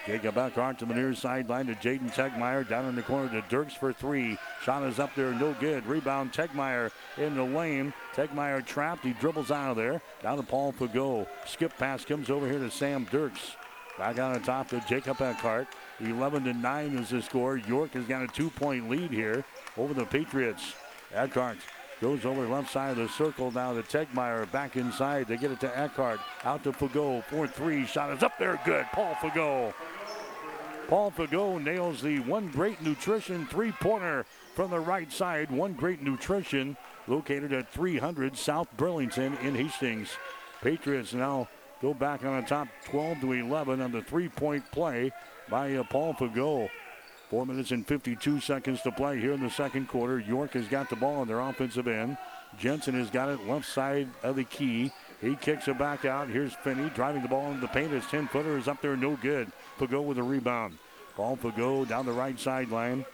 [0.07, 2.69] Jacob Eckhart to the near sideline to Jaden Tegmeyer.
[2.69, 4.39] Down in the corner to Dirks for three.
[4.63, 5.85] Shot is up there, no good.
[5.87, 7.93] Rebound, Tegmeyer in the lane.
[8.15, 9.03] Tegmeyer trapped.
[9.03, 10.01] He dribbles out of there.
[10.23, 11.27] Down to Paul Fago.
[11.47, 13.57] Skip pass comes over here to Sam Dirks.
[13.99, 15.67] Back on the top to Jacob Eckhart.
[15.99, 17.57] 11 to 9 is the score.
[17.57, 19.45] York has got a two point lead here
[19.77, 20.75] over the Patriots.
[21.15, 21.59] Eckhart
[22.01, 24.51] Goes over left side of the circle now to Tegmeyer.
[24.53, 25.29] Back inside.
[25.29, 26.21] They get it to Eckhart.
[26.45, 27.25] Out to Fago.
[27.25, 27.87] 4 3.
[27.87, 28.61] Shot is up there.
[28.67, 28.85] Good.
[28.93, 29.73] Paul Fago.
[30.89, 35.51] Paul Fago nails the one great nutrition three pointer from the right side.
[35.51, 40.11] One great nutrition located at 300 South Burlington in Hastings.
[40.61, 41.49] Patriots now
[41.81, 45.11] go back on the top 12 to 11 on the three point play
[45.49, 46.69] by uh, Paul Fago.
[47.31, 50.21] Four minutes and 52 seconds to play here in the second quarter.
[50.21, 52.17] York has got the ball on their offensive end.
[52.57, 54.93] Jensen has got it left side of the key.
[55.21, 56.29] He kicks it back out.
[56.29, 57.91] Here's Finney driving the ball into the paint.
[57.91, 59.51] His 10 footer is up there, no good.
[59.79, 60.79] Fago with a rebound.
[61.17, 63.05] Paul Fago down the right sideline.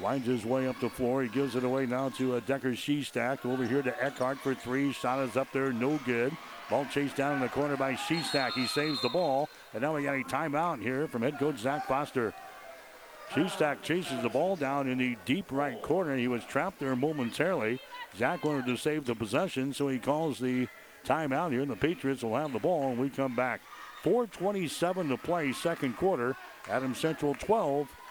[0.00, 1.22] Winds his way up the floor.
[1.22, 3.46] He gives it away now to a uh, Decker Shestack.
[3.46, 4.92] Over here to Eckhart for three.
[4.92, 6.36] Shot is up there, no good.
[6.68, 8.52] Ball chased down in the corner by Shestack.
[8.52, 9.48] He saves the ball.
[9.74, 12.34] And now we got a timeout here from head coach Zach Foster.
[13.30, 16.16] Shestack chases the ball down in the deep right corner.
[16.16, 17.80] He was trapped there momentarily.
[18.16, 20.68] Zach wanted to save the possession, so he calls the
[21.04, 23.60] timeout here, and the Patriots will have the ball, and we come back.
[24.04, 26.36] 4.27 to play, second quarter.
[26.68, 27.88] Adams Central 12,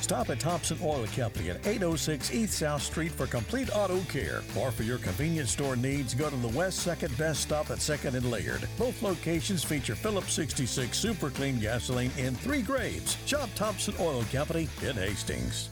[0.00, 4.42] Stop at Thompson Oil Company at 806 East South Street for complete auto care.
[4.58, 8.14] Or for your convenience store needs, go to the West 2nd Best Stop at 2nd
[8.14, 8.66] and Laird.
[8.78, 13.16] Both locations feature Phillips 66 Super Clean gasoline in three grades.
[13.26, 15.68] Shop Thompson Oil Company in Hastings.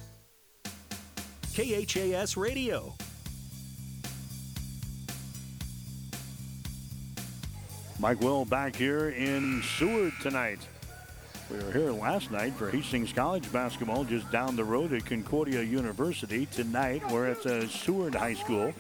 [1.55, 2.95] KHAS Radio.
[7.99, 10.61] Mike Will back here in Seward tonight.
[11.51, 15.63] We were here last night for Hastings College basketball just down the road at Concordia
[15.63, 16.45] University.
[16.45, 18.75] Tonight we're at Seward High School.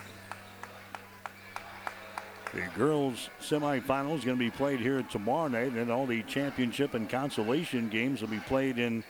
[2.52, 7.08] The girls semifinals going to be played here tomorrow night, and all the championship and
[7.08, 9.02] consolation games will be played in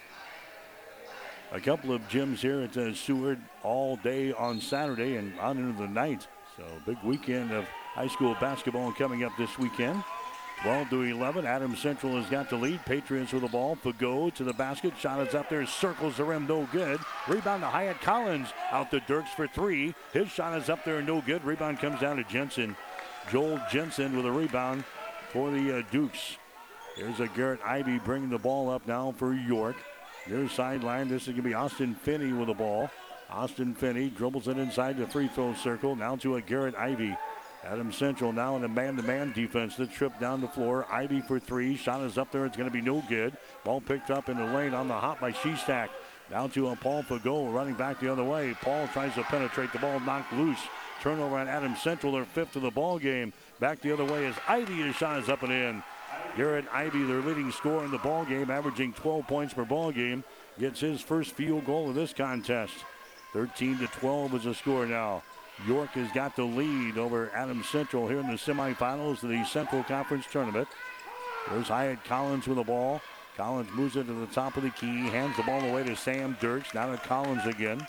[1.51, 5.83] a couple of gyms here at uh, Seward all day on Saturday and on into
[5.83, 6.29] the night.
[6.57, 10.05] So big weekend of high school basketball coming up this weekend.
[10.63, 11.47] 12 to 11.
[11.47, 12.85] Adams Central has got the lead.
[12.85, 13.77] Patriots with the ball.
[13.77, 14.93] Fago to the basket.
[14.99, 15.65] Shot is up there.
[15.67, 16.47] Circles the rim.
[16.49, 16.99] No good.
[17.29, 18.49] Rebound to Hyatt Collins.
[18.73, 19.95] Out to Dirks for three.
[20.13, 21.01] His shot is up there.
[21.01, 21.45] No good.
[21.45, 22.77] Rebound comes down to Jensen.
[23.31, 24.85] Joel Jensen with a rebound
[25.31, 26.37] for the uh, Dukes.
[26.97, 29.77] There's a Garrett Ivy bringing the ball up now for York.
[30.27, 31.09] Near sideline.
[31.09, 32.91] This is going to be Austin Finney with the ball.
[33.31, 35.95] Austin Finney dribbles it inside the free throw circle.
[35.95, 37.17] Now to a Garrett Ivy.
[37.71, 39.77] Adam Central now in a man-to-man defense.
[39.77, 40.87] The trip down the floor.
[40.91, 41.77] Ivy for three.
[41.77, 42.47] Shot is up there.
[42.47, 43.37] It's going to be no good.
[43.63, 45.91] Ball picked up in the lane on the hop by Shestack.
[46.31, 48.57] Down to a Paul Fago running back the other way.
[48.63, 50.61] Paul tries to penetrate the ball, knocked loose.
[51.03, 53.35] Turnover on Adam Central, their fifth of the ball game.
[53.61, 54.77] Back the other way is Ivy.
[54.77, 55.83] His shot is up and in.
[56.37, 60.25] Garrett Ivy, their leading scorer in the ball game, averaging 12 points per ball game,
[60.59, 62.75] gets his first field goal of this contest.
[63.35, 65.23] 13 to 12 is the score now.
[65.67, 69.83] York has got the lead over Adams Central here in the semifinals of the Central
[69.83, 70.69] Conference Tournament.
[71.51, 73.01] There's Hyatt Collins with the ball.
[73.37, 76.37] Collins moves it to the top of the key, hands the ball away to Sam
[76.41, 76.75] Dirks.
[76.75, 77.87] Now to Collins again.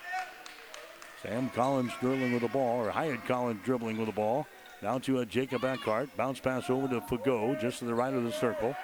[1.22, 4.48] Sam Collins dribbling with the ball, or Hyatt Collins dribbling with the ball.
[4.82, 6.16] Now to a Jacob Eckhart.
[6.16, 8.76] Bounce pass over to Fago, just to the right of the circle.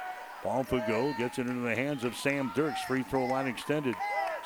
[0.44, 2.82] Paul Fago gets it into the hands of Sam Dirks.
[2.84, 3.96] Free throw line extended.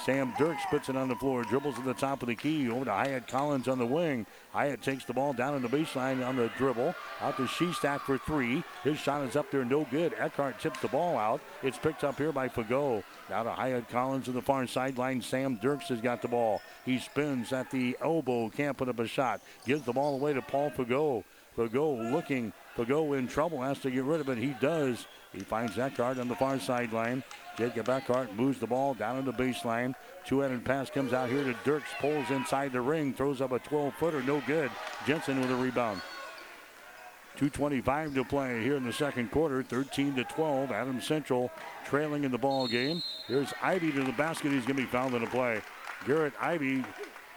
[0.05, 2.85] Sam Dirks puts it on the floor, dribbles to the top of the key, over
[2.85, 4.25] to Hyatt Collins on the wing.
[4.51, 6.95] Hyatt takes the ball down in the baseline on the dribble.
[7.21, 8.63] Out to Shestack for three.
[8.83, 10.13] His shot is up there, no good.
[10.17, 11.41] Eckhart tips the ball out.
[11.63, 13.03] It's picked up here by Fago.
[13.29, 15.21] Now to Hyatt Collins on the far sideline.
[15.21, 16.61] Sam Dirks has got the ball.
[16.85, 19.41] He spins at the elbow, can't put up a shot.
[19.65, 21.23] Gives the ball away to Paul Fago.
[21.57, 22.53] Fago looking.
[22.77, 24.37] Fago in trouble, has to get rid of it.
[24.37, 25.05] He does.
[25.33, 27.23] He finds Eckhart on the far sideline.
[27.59, 29.93] Jacob Eckhart moves the ball down in the baseline.
[30.25, 31.89] Two-headed pass comes out here to Dirks.
[31.99, 33.13] Pulls inside the ring.
[33.13, 34.23] Throws up a 12-footer.
[34.23, 34.71] No good.
[35.05, 36.01] Jensen with a rebound.
[37.37, 39.61] 2.25 to play here in the second quarter.
[39.61, 40.71] 13 to 12.
[40.71, 41.51] adam Central
[41.85, 43.03] trailing in the ball game.
[43.27, 44.53] Here's Ivy to the basket.
[44.53, 45.61] He's going to be fouled in the play.
[46.07, 46.85] Garrett Ivy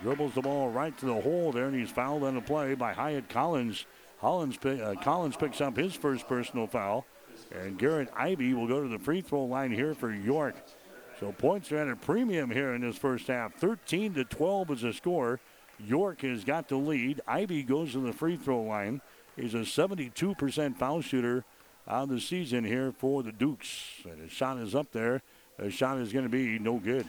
[0.02, 2.92] dribbles the ball right to the hole there, and he's fouled on the play by
[2.92, 3.86] Hyatt Collins.
[4.20, 7.06] Collins, uh, Collins picks up his first personal foul.
[7.60, 10.54] And Garrett Ivy will go to the free throw line here for York.
[11.20, 13.54] So points are at a premium here in this first half.
[13.54, 15.40] 13 to 12 is the score.
[15.78, 17.20] York has got the lead.
[17.26, 19.00] Ivy goes to the free throw line.
[19.36, 21.44] He's a 72% foul shooter
[21.86, 24.02] on the season here for the Dukes.
[24.04, 25.22] And his shot is up there.
[25.58, 27.08] The shot is going to be no good.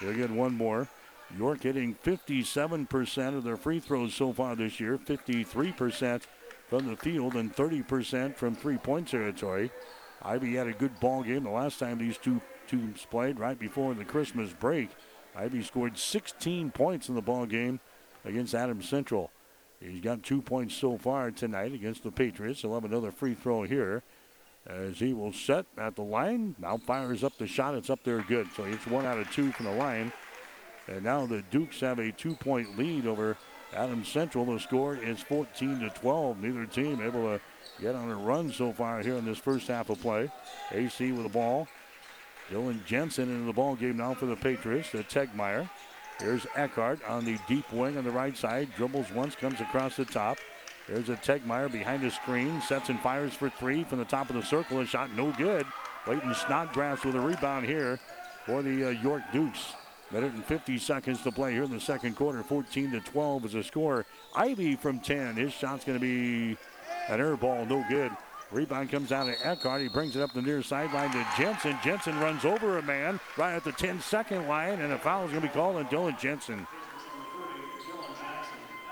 [0.00, 0.88] He'll get one more.
[1.36, 6.22] York hitting 57% of their free throws so far this year, 53%
[6.68, 9.70] from the field, and 30% from three point territory.
[10.22, 13.94] Ivy had a good ball game the last time these two teams played, right before
[13.94, 14.90] the Christmas break.
[15.36, 17.80] Ivy scored 16 points in the ball game
[18.24, 19.30] against Adams Central.
[19.80, 22.62] He's got two points so far tonight against the Patriots.
[22.62, 24.02] He'll have another free throw here
[24.66, 26.54] as he will set at the line.
[26.58, 27.74] Now fires up the shot.
[27.74, 28.48] It's up there good.
[28.56, 30.12] So it's one out of two from the line.
[30.86, 33.36] And now the Dukes have a two point lead over
[33.74, 34.44] Adams Central.
[34.44, 36.42] The score is 14 to 12.
[36.42, 37.40] Neither team able to
[37.80, 40.30] get on a run so far here in this first half of play.
[40.72, 41.68] AC with the ball.
[42.50, 44.90] Dylan Jensen into the ball game now for the Patriots.
[44.92, 45.68] The Tegmeyer.
[46.20, 48.68] Here's Eckhart on the deep wing on the right side.
[48.76, 50.38] Dribbles once, comes across the top.
[50.88, 52.60] There's a Tegmeyer behind the screen.
[52.60, 54.80] Sets and fires for three from the top of the circle.
[54.80, 55.66] A shot no good.
[56.06, 57.98] Leighton Snodgrass with a rebound here
[58.46, 59.72] for the uh, York Dukes.
[60.14, 62.44] Minute and 50 seconds to play here in the second quarter.
[62.44, 64.06] 14 to 12 is a score.
[64.36, 65.34] Ivy from 10.
[65.34, 66.56] His shot's going to be
[67.08, 68.12] an air ball, no good.
[68.52, 69.80] Rebound comes out of Eckhart.
[69.82, 71.76] He brings it up the near sideline to Jensen.
[71.82, 75.32] Jensen runs over a man right at the 10 second line, and a foul is
[75.32, 76.64] going to be called on Dylan Jensen.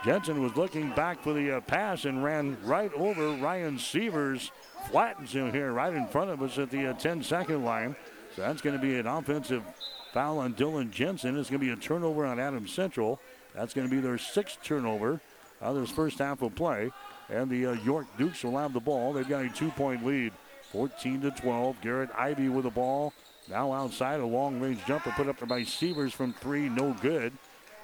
[0.05, 4.51] Jensen was looking back for the uh, pass and ran right over Ryan Severs.
[4.91, 7.95] Flattens him here right in front of us at the uh, 10 second line.
[8.35, 9.63] So that's going to be an offensive
[10.12, 11.38] foul on Dylan Jensen.
[11.38, 13.20] It's going to be a turnover on Adams Central.
[13.55, 15.20] That's going to be their sixth turnover
[15.61, 16.90] of this first half of play.
[17.29, 19.12] And the uh, York Dukes will have the ball.
[19.12, 20.33] They've got a two point lead,
[20.72, 21.81] 14 to 12.
[21.81, 23.12] Garrett Ivy with the ball.
[23.48, 27.33] Now outside, a long range jumper put up by Severs from three, no good.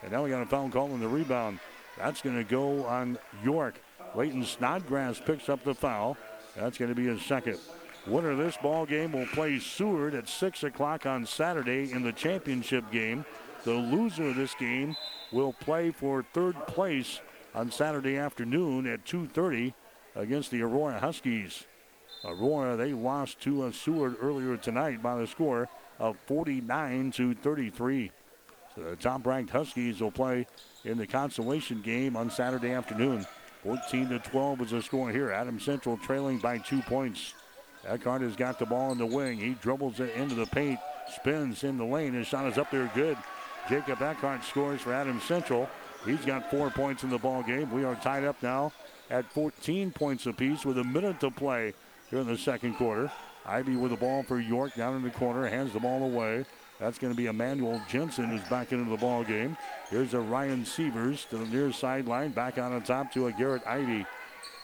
[0.02, 1.58] And now we got a foul call on the rebound.
[1.96, 3.80] That's going to go on York.
[4.14, 6.16] Leighton Snodgrass picks up the foul.
[6.56, 7.58] That's going to be his second.
[8.08, 12.12] Winner of this ball game will play Seward at 6 o'clock on Saturday in the
[12.12, 13.26] championship game.
[13.64, 14.96] The loser of this game
[15.30, 17.20] will play for third place
[17.54, 19.74] on Saturday afternoon at 2.30
[20.16, 21.64] against the Aurora Huskies.
[22.24, 25.68] Aurora, they lost to uh, Seward earlier tonight by the score
[25.98, 28.10] of 49 to 33.
[28.74, 30.46] So the top-ranked Huskies will play
[30.84, 33.26] in the consolation game on Saturday afternoon.
[33.64, 35.30] 14 to 12 is the score here.
[35.30, 37.34] Adam Central trailing by two points.
[37.88, 39.38] Eckhart has got the ball in the wing.
[39.38, 40.78] He dribbles it into the paint,
[41.14, 42.14] spins in the lane.
[42.14, 43.16] His shot is up there good.
[43.68, 45.68] Jacob Eckhart scores for Adams Central.
[46.04, 47.70] He's got four points in the ball game.
[47.70, 48.72] We are tied up now
[49.10, 51.74] at 14 points apiece with a minute to play
[52.10, 53.10] here in the second quarter.
[53.46, 56.44] Ivy with the ball for York down in the corner, hands the ball away.
[56.78, 59.56] That's going to be Emmanuel Jensen who's back into the ball game.
[59.90, 63.66] Here's a Ryan Severs to the near sideline, back on the top to a Garrett
[63.66, 64.06] Ivy.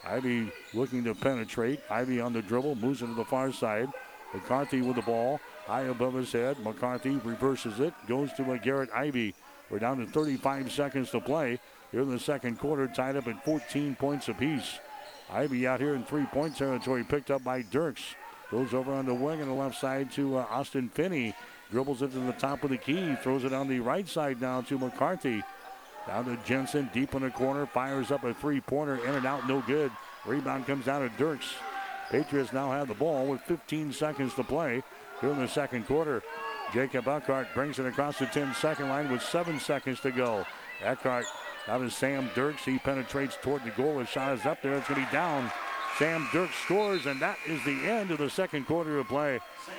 [0.06, 1.80] Ivy looking to penetrate.
[1.90, 3.88] Ivy on the dribble, moves it to the far side.
[4.32, 6.58] McCarthy with the ball, high above his head.
[6.60, 9.34] McCarthy reverses it, goes to a Garrett Ivy.
[9.70, 11.58] We're down to 35 seconds to play
[11.92, 14.78] here in the second quarter, tied up at 14 points apiece.
[15.30, 18.02] Ivy out here in three-point territory, picked up by Dirks.
[18.50, 21.34] Goes over on the wing on the left side to uh, Austin Finney.
[21.70, 23.16] Dribbles it to the top of the key.
[23.22, 25.42] Throws it on the right side now to McCarthy.
[26.06, 27.66] Down to Jensen, deep in the corner.
[27.66, 29.90] Fires up a three-pointer, in and out, no good.
[30.26, 31.54] Rebound comes down to Dirks.
[32.10, 34.82] Patriots now have the ball with 15 seconds to play
[35.20, 36.22] here in the second quarter.
[36.72, 40.44] Jacob Eckhart brings it across the 10-second line with seven seconds to go.
[40.82, 41.24] Eckhart
[41.68, 42.64] out of Sam Dirks.
[42.64, 43.98] He penetrates toward the goal.
[43.98, 44.74] His shot is up there.
[44.74, 45.50] It's going to be down.
[45.98, 49.38] Sam Dirks scores, and that is the end of the second quarter of play.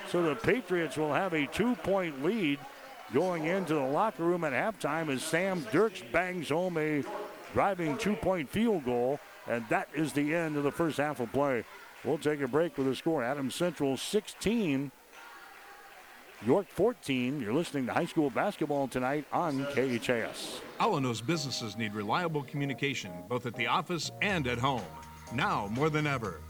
[0.09, 2.59] So the Patriots will have a two-point lead
[3.13, 7.03] going into the locker room at halftime as Sam Dirks bangs home a
[7.53, 11.63] driving two-point field goal, and that is the end of the first half of play.
[12.03, 13.23] We'll take a break with the score.
[13.23, 14.91] Adams Central 16,
[16.45, 17.41] York 14.
[17.41, 20.61] You're listening to high school basketball tonight on KHAS.
[20.79, 24.83] Alanos businesses need reliable communication both at the office and at home.
[25.33, 26.41] Now more than ever.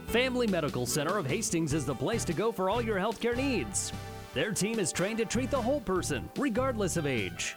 [0.07, 3.93] Family Medical Center of Hastings is the place to go for all your healthcare needs.
[4.35, 7.57] Their team is trained to treat the whole person, regardless of age.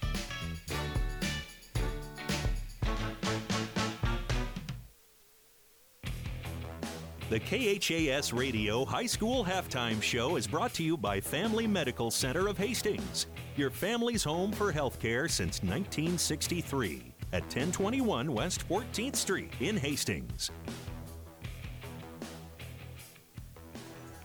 [7.31, 12.49] The KHAS Radio High School Halftime Show is brought to you by Family Medical Center
[12.49, 19.77] of Hastings, your family's home for healthcare since 1963 at 1021 West 14th Street in
[19.77, 20.51] Hastings.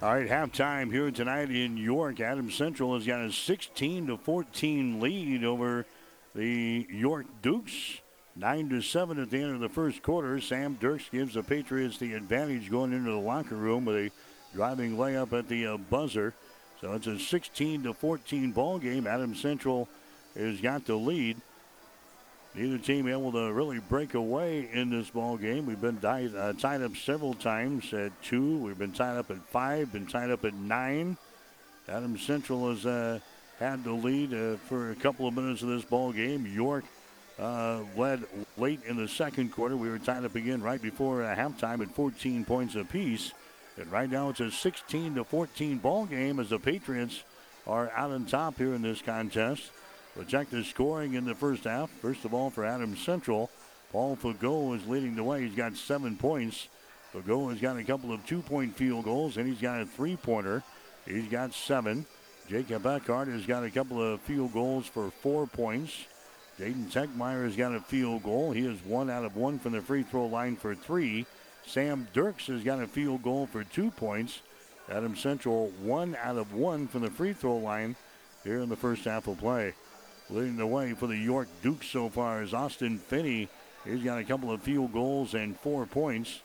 [0.03, 2.19] All right, halftime here tonight in York.
[2.19, 5.87] Adams Central has got a 16 to 14 lead over
[6.35, 8.01] the York Dukes.
[8.39, 10.41] 9 to 7 at the end of the first quarter.
[10.41, 14.11] Sam Dirks gives the Patriots the advantage going into the locker room with a
[14.55, 16.35] driving layup at the uh, buzzer.
[16.81, 19.07] So it's a 16 to 14 ball game.
[19.07, 19.89] Adam Central
[20.37, 21.39] has got the lead.
[22.55, 25.67] Neither team able to really break away in this ball game.
[25.67, 28.59] We've been tied, uh, tied up several times at two.
[28.59, 29.93] We've been tied up at five.
[29.93, 31.17] Been tied up at nine.
[31.89, 33.19] Adam Central has uh,
[33.59, 36.47] had the lead uh, for a couple of minutes of this ball game.
[36.47, 36.85] York
[37.39, 38.25] uh, led
[38.57, 39.77] late in the second quarter.
[39.77, 43.33] We were tied up again right before uh, halftime at 14 points apiece.
[43.77, 47.23] And right now it's a 16 to 14 ball game as the Patriots
[47.67, 49.71] are out on top here in this contest.
[50.17, 51.91] We'll scoring in the first half.
[52.01, 53.51] First of all, for Adams Central,
[53.93, 55.43] Paul Fago is leading the way.
[55.43, 56.69] He's got seven points.
[57.13, 60.63] Fago has got a couple of two-point field goals, and he's got a three-pointer.
[61.07, 62.07] He's got seven.
[62.49, 65.93] Jacob Eckhart has got a couple of field goals for four points.
[66.59, 68.53] Jaden Tegmeyer has got a field goal.
[68.53, 71.27] He is one out of one from the free throw line for three.
[71.67, 74.41] Sam Dirks has got a field goal for two points.
[74.91, 77.97] Adam Central one out of one from the free throw line
[78.45, 79.75] here in the first half of play.
[80.31, 83.49] Leading the way for the York Dukes so far is Austin Finney.
[83.85, 86.41] He's got a couple of field goals and four points.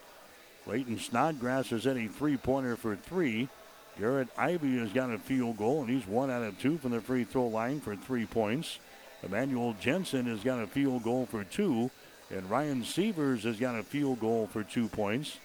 [0.67, 3.49] Leighton Snodgrass has hit a three-pointer for three.
[3.97, 7.01] Garrett Ivy has got a field goal, and he's one out of two from the
[7.01, 8.77] free throw line for three points.
[9.23, 11.91] Emmanuel Jensen has got a field goal for two,
[12.29, 15.37] and Ryan Severs has got a field goal for two points.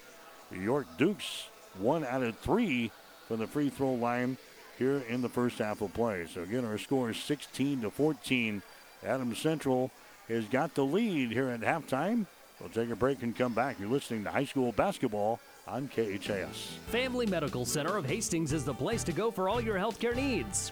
[0.51, 1.47] The York Dukes,
[1.77, 2.91] one out of three
[3.27, 4.37] from the free throw line
[4.77, 6.25] here in the first half of play.
[6.33, 8.61] So again, our score is 16 to 14.
[9.05, 9.91] Adams Central
[10.27, 12.25] has got the lead here at halftime.
[12.59, 13.79] We'll take a break and come back.
[13.79, 16.77] You're listening to high school basketball on KHAS.
[16.87, 20.71] Family Medical Center of Hastings is the place to go for all your healthcare needs.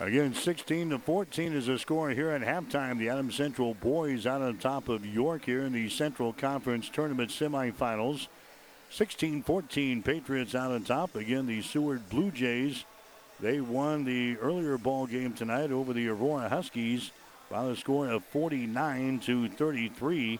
[0.00, 2.98] Again, 16 to 14 is the score here at halftime.
[2.98, 7.30] The Adams Central boys out on top of York here in the Central Conference Tournament
[7.32, 8.28] semifinals.
[8.90, 11.16] 16 14, Patriots out on top.
[11.16, 12.84] Again, the Seward Blue Jays.
[13.40, 17.10] They won the earlier ball game tonight over the Aurora Huskies
[17.50, 20.38] by a score of 49 to 33.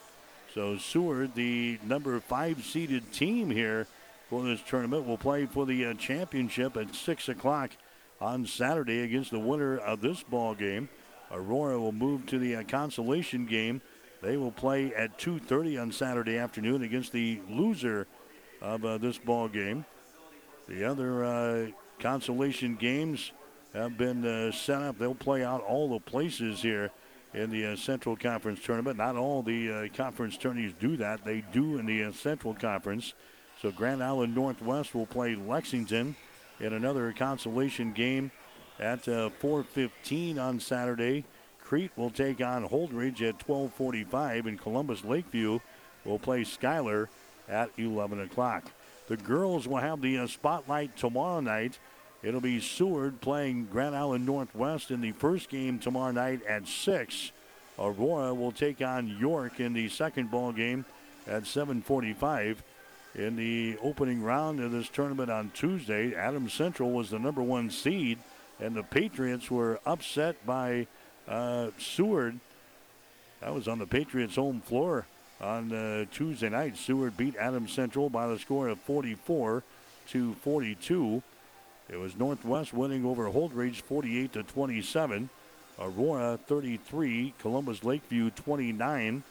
[0.54, 3.88] So Seward, the number five seeded team here
[4.30, 7.72] for this tournament, will play for the uh, championship at 6 o'clock
[8.20, 10.88] on Saturday against the winner of this ball game.
[11.30, 13.80] Aurora will move to the uh, consolation game.
[14.22, 18.06] They will play at 2:30 on Saturday afternoon against the loser
[18.60, 19.84] of uh, this ball game.
[20.68, 21.66] The other uh,
[22.00, 23.32] consolation games
[23.74, 24.98] have been uh, set up.
[24.98, 26.90] They'll play out all the places here
[27.34, 28.96] in the uh, Central Conference tournament.
[28.96, 31.24] Not all the uh, conference tourneys do that.
[31.24, 33.14] They do in the Central Conference.
[33.60, 36.16] So Grand Island Northwest will play Lexington
[36.60, 38.30] in another consolation game
[38.78, 41.24] at uh, 4:15 on Saturday.
[41.62, 45.58] Crete will take on Holdrege at 12:45, and Columbus Lakeview
[46.04, 47.08] will play Schuyler
[47.48, 48.70] at 11 o'clock.
[49.08, 51.78] The girls will have the uh, spotlight tomorrow night.
[52.22, 57.32] It'll be Seward playing Grand Island Northwest in the first game tomorrow night at 6.
[57.78, 60.84] Aurora will take on York in the second ball game
[61.26, 62.56] at 7:45
[63.14, 66.14] in the opening round of this tournament on Tuesday.
[66.14, 68.18] Adams Central was the number one seed,
[68.60, 70.86] and the Patriots were upset by
[71.26, 72.38] uh, Seward.
[73.40, 75.06] That was on the Patriots' home floor
[75.40, 76.76] on uh, Tuesday night.
[76.76, 79.62] Seward beat Adams Central by the score of 44
[80.08, 81.22] to 42.
[81.88, 85.30] It was Northwest winning over Holdrege 48 to 27.
[85.80, 89.22] Aurora 33, Columbus Lakeview 29,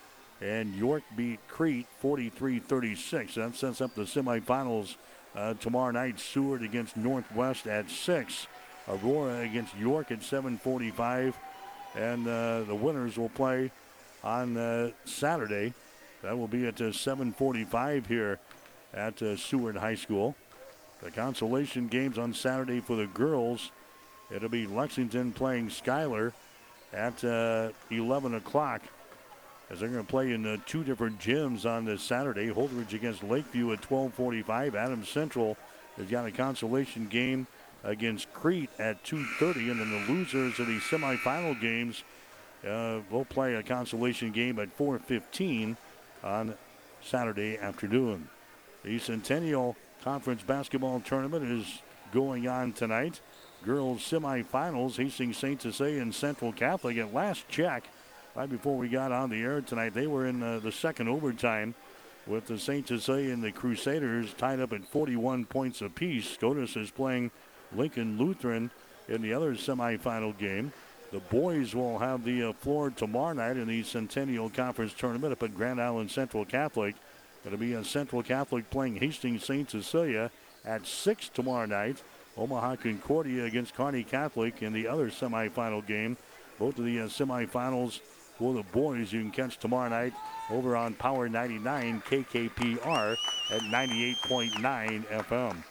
[0.41, 3.35] and York beat Crete 43-36.
[3.35, 4.95] That sets up the semifinals
[5.35, 6.19] uh, tomorrow night.
[6.19, 8.47] Seward against Northwest at six.
[8.88, 11.33] Aurora against York at 7:45,
[11.95, 13.71] and uh, the winners will play
[14.23, 15.73] on uh, Saturday.
[16.21, 18.39] That will be at uh, 7:45 here
[18.93, 20.35] at uh, Seward High School.
[21.03, 23.71] The consolation games on Saturday for the girls.
[24.31, 26.33] It'll be Lexington playing Schuyler
[26.93, 28.81] at uh, 11 o'clock.
[29.70, 32.49] As they're going to play in uh, two different gyms on this Saturday.
[32.49, 34.76] Holdrege against Lakeview at 12:45.
[34.76, 35.57] Adams Central
[35.97, 37.47] has got a consolation game
[37.84, 42.03] against Crete at 2:30, and then the losers of the semifinal games
[42.65, 45.76] uh, will play a consolation game at 4:15
[46.24, 46.55] on
[47.01, 48.30] Saturday afternoon.
[48.84, 51.82] The Centennial Conference Basketball Tournament is
[52.13, 53.20] going on tonight.
[53.65, 55.61] Girls semifinals, Hastings St.
[55.61, 56.97] Cecilia and Central Catholic.
[56.97, 57.84] At last check,
[58.38, 61.73] right before we got on the air tonight, they were in uh, the second overtime
[62.27, 62.88] with the St.
[62.88, 66.29] Cecilia and the Crusaders tied up at 41 points apiece.
[66.29, 67.31] SCOTUS is playing
[67.75, 68.69] Lincoln Lutheran
[69.09, 70.71] in the other semifinal game.
[71.11, 75.41] The boys will have the uh, floor tomorrow night in the Centennial Conference Tournament up
[75.41, 76.95] at Grand Island Central Catholic.
[77.43, 79.71] It'll be a Central Catholic playing Hastings St.
[79.71, 80.29] Cecilia
[80.63, 82.03] at 6 tomorrow night.
[82.38, 86.17] Omaha Concordia against Kearney Catholic in the other semifinal game.
[86.59, 87.99] Both of the uh, semifinals
[88.38, 90.13] for the boys you can catch tomorrow night
[90.51, 93.17] over on Power 99 KKPR
[93.51, 95.63] at 98.9 FM.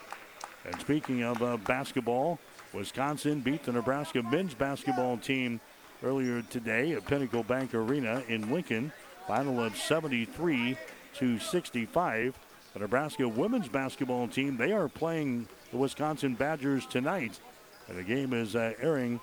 [0.64, 2.38] And speaking of uh, basketball,
[2.72, 5.60] Wisconsin beat the Nebraska men's basketball team
[6.02, 8.92] earlier today at Pinnacle Bank Arena in Lincoln.
[9.26, 10.76] Final of 73
[11.14, 12.38] to 65.
[12.74, 17.40] The Nebraska women's basketball team, they are playing the Wisconsin Badgers tonight.
[17.88, 19.20] And the game is uh, airing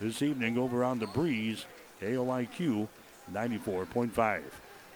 [0.00, 1.66] this evening over on the Breeze,
[2.04, 2.88] KOIQ
[3.32, 4.42] 94.5.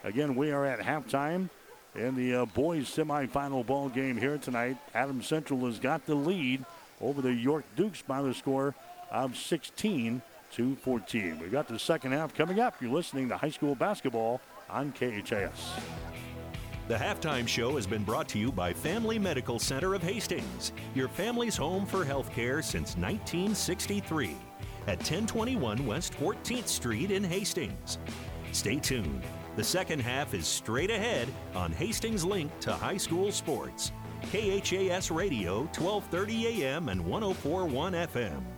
[0.05, 1.49] Again, we are at halftime
[1.95, 4.77] in the uh, boys semifinal ball game here tonight.
[4.95, 6.65] Adams Central has got the lead
[7.01, 8.75] over the York Dukes by the score
[9.11, 10.21] of 16
[10.53, 11.39] to 14.
[11.39, 12.81] We've got the second half coming up.
[12.81, 15.73] You're listening to high school basketball on KHAS.
[16.89, 21.09] The halftime show has been brought to you by Family Medical Center of Hastings, your
[21.09, 24.37] family's home for healthcare since 1963
[24.89, 27.99] at 1021 West 14th Street in Hastings.
[28.53, 29.23] Stay tuned.
[29.55, 33.93] The second half is straight ahead on Hastings Link to High School Sports.
[34.33, 38.58] KHAS Radio, 1230 AM and 1041 FM.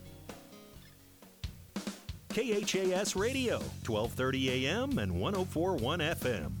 [2.31, 6.51] KHAS Radio, 1230 AM and 1041 FM.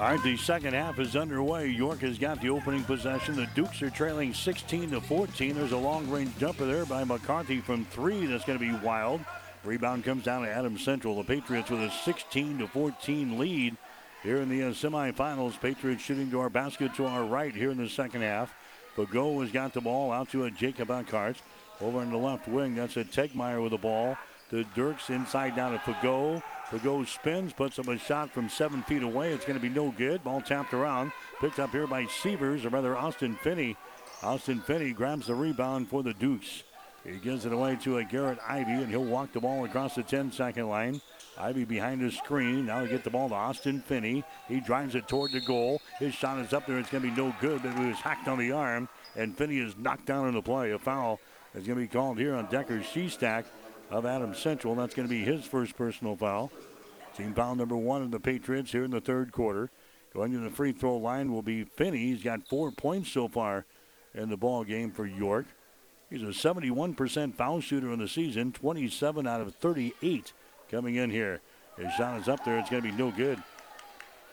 [0.00, 1.68] All right, the second half is underway.
[1.68, 3.36] York has got the opening possession.
[3.36, 5.54] The Dukes are trailing 16 to 14.
[5.54, 8.24] There's a long-range jumper there by McCarthy from three.
[8.24, 9.20] That's going to be wild.
[9.62, 11.16] Rebound comes down to Adams Central.
[11.16, 13.76] The Patriots with a 16 to 14 lead
[14.22, 15.60] here in the uh, semifinals.
[15.60, 18.54] Patriots shooting to our basket to our right here in the second half.
[18.96, 21.36] Fago has got the ball out to a Jacob Eckhart.
[21.82, 24.16] Over in the left wing, that's a Tegmeyer with the ball.
[24.50, 26.40] The Dirks inside down to Fago.
[26.70, 29.32] Fago spins, puts up a shot from seven feet away.
[29.32, 30.22] It's going to be no good.
[30.22, 31.10] Ball tapped around.
[31.40, 33.76] Picked up here by Severs, or rather Austin Finney.
[34.22, 36.62] Austin Finney grabs the rebound for the Dukes.
[37.04, 40.04] He gives it away to a Garrett Ivy, and he'll walk the ball across the
[40.04, 41.00] 10 second line.
[41.36, 42.66] Ivy behind the screen.
[42.66, 44.22] Now he get the ball to Austin Finney.
[44.46, 45.80] He drives it toward the goal.
[45.98, 46.78] His shot is up there.
[46.78, 49.58] It's going to be no good, but it was hacked on the arm, and Finney
[49.58, 50.70] is knocked down in the play.
[50.70, 51.18] A foul
[51.54, 53.44] is going to be called here on Decker Shestack
[53.90, 54.74] of Adams Central.
[54.74, 56.50] That's going to be his first personal foul.
[57.16, 59.70] Team foul number one of the Patriots here in the third quarter.
[60.14, 61.98] Going to the free throw line will be Finney.
[61.98, 63.66] He's got four points so far
[64.14, 65.46] in the ball game for York.
[66.10, 70.32] He's a 71% foul shooter in the season, 27 out of 38
[70.70, 71.40] coming in here.
[71.78, 72.58] His shot is up there.
[72.58, 73.42] It's going to be no good.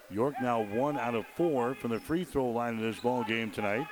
[0.09, 3.51] York now one out of four from the free throw line in this ball game
[3.51, 3.87] tonight.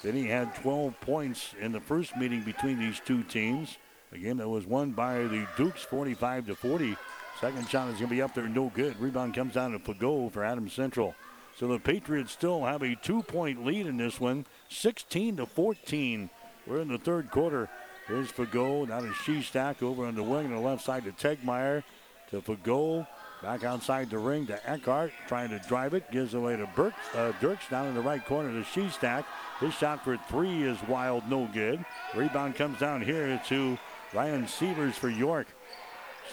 [0.00, 3.76] Finney had 12 points in the first meeting between these two teams.
[4.12, 6.96] A game that was won by the Dukes 45 to 40.
[7.38, 8.98] Second shot is going to be up there, no good.
[8.98, 11.14] Rebound comes down to Fago for Adams Central.
[11.54, 16.30] So the Patriots still have a two-point lead in this one, 16 to 14.
[16.66, 17.68] We're in the third quarter.
[18.06, 21.82] Here's Fago, now to Shestack over on the wing on the left side to Tegmeyer.
[22.30, 23.06] To Fago,
[23.42, 27.32] back outside the ring to Eckhart, trying to drive it, gives away to Burks, uh,
[27.40, 29.24] Dirks down in the right corner to Shestack.
[29.60, 31.84] His shot for three is wild, no good.
[32.14, 33.78] Rebound comes down here to
[34.12, 35.46] Ryan Severs for York.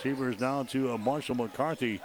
[0.01, 2.01] Severs now to uh, Marshall McCarthy.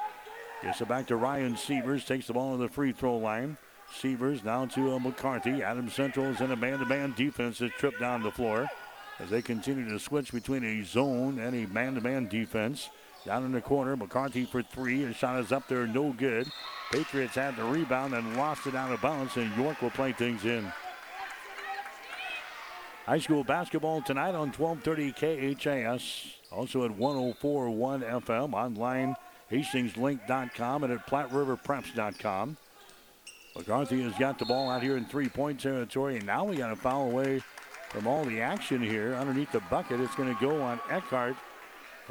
[0.63, 2.05] Gets it back to Ryan Severs.
[2.05, 3.57] Takes the ball to the free throw line.
[3.93, 5.63] Severs now to uh, McCarthy.
[5.63, 8.69] Adams Central is in a man-to-man defense that's tripped down the floor
[9.19, 12.89] as they continue to switch between a zone and a man-to-man defense.
[13.25, 15.03] Down in the corner, McCarthy for three.
[15.03, 16.51] His shot is up there, no good.
[16.91, 20.45] Patriots had the rebound and lost it out of bounds, and York will play things
[20.45, 20.71] in.
[23.07, 26.35] High school basketball tonight on 1230 KHAS.
[26.51, 29.17] Also at 1041 FM online,
[29.51, 32.57] hastingslink.com and at platteriverpreps.com.
[33.57, 36.77] McCarthy has got the ball out here in three-point territory, and now we got a
[36.77, 37.43] foul away
[37.91, 40.01] from all the action here underneath the bucket.
[40.01, 41.37] It's going to go on Eckhart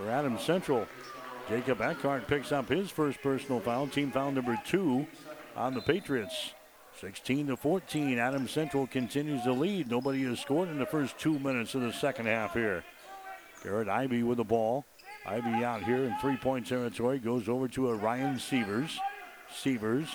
[0.02, 0.88] for Adams Central.
[1.50, 5.06] Jacob Eckhart picks up his first personal foul, team foul number two
[5.56, 6.54] on the Patriots.
[7.00, 8.20] 16 to 14.
[8.20, 9.90] Adams Central continues to lead.
[9.90, 12.84] Nobody has scored in the first two minutes of the second half here.
[13.64, 14.86] Garrett Ivy with the ball.
[15.26, 19.00] Ivy out here in three point territory goes over to a Ryan Severs.
[19.54, 20.08] Severs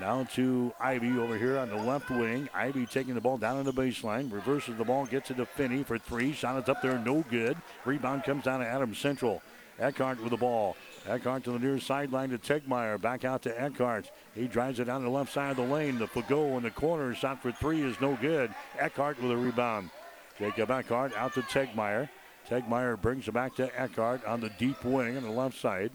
[0.00, 2.48] now to Ivy over here on the left wing.
[2.52, 4.32] Ivy taking the ball down on the baseline.
[4.32, 6.32] Reverses the ball, gets it to Finney for three.
[6.32, 7.56] Shot is up there, no good.
[7.84, 9.42] Rebound comes down to Adams Central.
[9.78, 10.76] Eckhart with the ball.
[11.06, 13.00] Eckhart to the near sideline to Tegmeyer.
[13.00, 14.10] Back out to Eckhart.
[14.34, 15.98] He drives it down the left side of the lane.
[15.98, 17.14] The Fago in the corner.
[17.14, 18.54] Shot for three is no good.
[18.78, 19.90] Eckhart with a rebound.
[20.38, 22.08] Jacob Eckhart out to Tegmeyer.
[22.48, 25.92] Tegmeyer brings it back to Eckhart on the deep wing on the left side.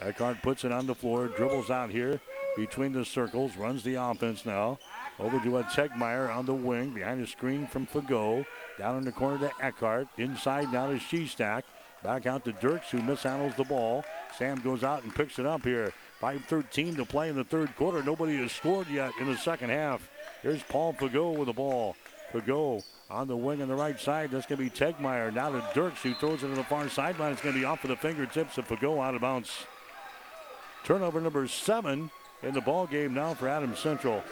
[0.00, 2.20] Eckhart puts it on the floor, dribbles out here
[2.56, 4.78] between the circles, runs the offense now.
[5.18, 8.44] Over to a Tegmeyer on the wing, behind the screen from Fago.
[8.78, 10.08] Down in the corner to Eckhart.
[10.18, 11.62] Inside now to Shestack.
[12.02, 14.04] Back out to Dirks, who mishandles the ball.
[14.36, 15.92] Sam goes out and picks it up here.
[16.20, 18.02] 5.13 to play in the third quarter.
[18.02, 20.08] Nobody has scored yet in the second half.
[20.42, 21.96] Here's Paul Fago with the ball.
[22.32, 24.30] Fago on the wing on the right side.
[24.30, 25.32] That's going to be Tegmeyer.
[25.32, 27.32] Now to Dirks, who throws it to the far sideline.
[27.32, 29.50] It's going to be off of the fingertips of Fago out of bounds.
[30.84, 32.10] Turnover number seven
[32.42, 34.22] in the ball game now for Adams Central.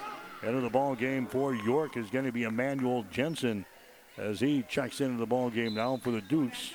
[0.42, 3.66] Into the ball game for York is going to be Emmanuel Jensen
[4.16, 6.72] as he checks into the ball game now for the Dukes.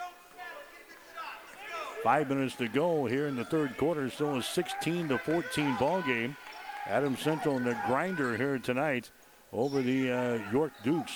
[2.03, 4.07] Five minutes to go here in the third quarter.
[4.11, 6.37] Still a 16 to 14 ball game.
[6.85, 9.09] Adams Central in the grinder here tonight
[9.51, 11.13] over the uh, York Dukes.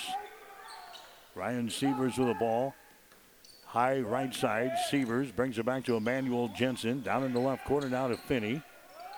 [1.36, 2.74] Ryan Severs with the ball.
[3.66, 4.72] High right side.
[4.90, 7.02] Severs brings it back to Emmanuel Jensen.
[7.02, 8.60] Down in the left corner now to Finney.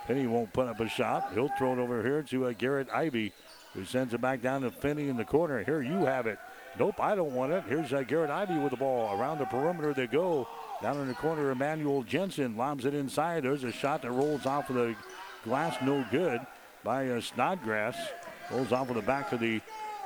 [0.07, 1.33] Finney won't put up a shot.
[1.35, 3.33] He'll throw it over here to uh, Garrett Ivy,
[3.75, 5.63] who sends it back down to Finney in the corner.
[5.63, 6.39] Here you have it.
[6.79, 7.65] Nope, I don't want it.
[7.69, 9.19] Here's uh, Garrett Ivy with the ball.
[9.19, 10.49] Around the perimeter they go.
[10.81, 13.45] Down in the corner, Emmanuel Jensen lobs it inside.
[13.45, 14.97] There's a shot that rolls off of the
[15.45, 16.41] glass, no good
[16.83, 17.97] by uh, Snodgrass.
[18.51, 19.61] Rolls off of the back of the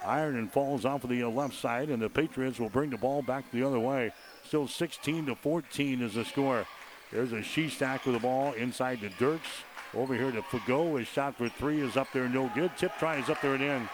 [0.04, 2.98] iron and falls off of the uh, left side, and the Patriots will bring the
[2.98, 4.12] ball back the other way.
[4.44, 6.66] Still 16 to 14 is the score.
[7.12, 9.48] There's a Shestack with the ball inside to Dirks.
[9.94, 10.98] Over here to Fago.
[10.98, 12.70] His shot for three is up there, no good.
[12.76, 13.88] Tip try is up there and in.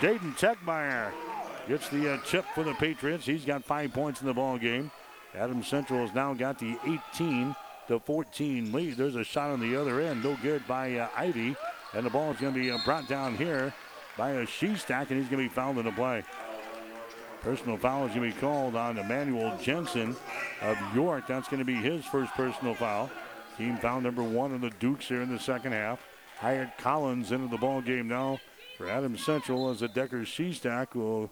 [0.00, 1.12] Jaden Tegmeyer
[1.68, 3.24] gets the uh, tip for the Patriots.
[3.26, 4.90] He's got five points in the ball game.
[5.34, 6.76] Adams Central has now got the
[7.14, 7.54] 18
[7.88, 8.96] to 14 lead.
[8.96, 11.56] There's a shot on the other end, no good by uh, Ivy,
[11.92, 13.74] and the ball is going to be uh, brought down here
[14.16, 16.22] by a Shestack, and he's going to be fouled in the play.
[17.40, 20.16] Personal foul is going to be called on Emmanuel Jensen
[20.62, 21.26] of York.
[21.26, 23.10] That's going to be his first personal foul.
[23.56, 26.00] Team foul number one on the Dukes here in the second half.
[26.38, 28.40] Hyatt Collins into the ball game now
[28.76, 31.30] for Adams Central as the Decker Shestack will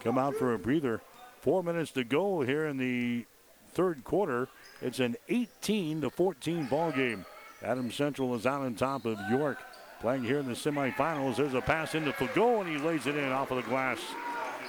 [0.00, 1.00] come out for a breather.
[1.40, 3.24] Four minutes to go here in the
[3.72, 4.48] third quarter.
[4.82, 7.24] It's an 18 to 14 ball game.
[7.62, 9.58] Adams Central is out on top of York.
[10.00, 11.36] Playing here in the semifinals.
[11.36, 13.98] There's a pass into Fago and he lays it in off of the glass.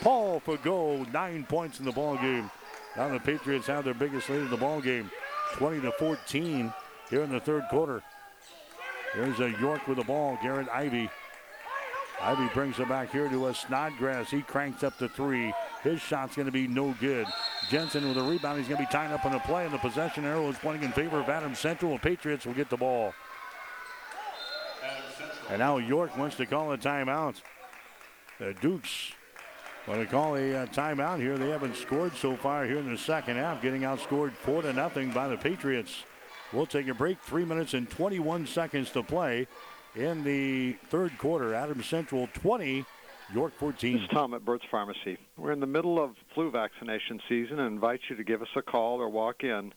[0.02, 2.50] Paul Fago, nine points in the ball game.
[2.96, 5.12] Now the Patriots have their biggest lead in the ball game,
[5.56, 6.74] 20 to 14
[7.10, 8.02] here in the third quarter.
[9.14, 10.38] Here's a York with the ball.
[10.42, 11.10] Garrett Ivy.
[12.22, 14.30] Ivy brings it back here to a Snodgrass.
[14.30, 15.54] He cranks up to three.
[15.84, 17.28] His shot's going to be no good.
[17.70, 18.58] Jensen with a rebound.
[18.58, 20.84] He's going to be tying up on the play, and the possession arrow is pointing
[20.84, 21.94] in favor of Adams Central.
[21.94, 23.14] The Patriots will get the ball.
[25.50, 27.36] And now York wants to call a timeout.
[28.40, 29.12] The Dukes
[29.88, 31.38] want to call a uh, timeout here.
[31.38, 35.12] They haven't scored so far here in the second half, getting outscored four to nothing
[35.12, 36.04] by the Patriots.
[36.54, 37.20] We'll take a break.
[37.22, 39.48] Three minutes and 21 seconds to play
[39.96, 41.54] in the third quarter.
[41.54, 42.86] Adams Central 20,
[43.34, 43.94] York 14.
[43.94, 45.18] This is Tom at Burt's Pharmacy.
[45.38, 48.62] We're in the middle of flu vaccination season and invite you to give us a
[48.62, 49.74] call or walk in.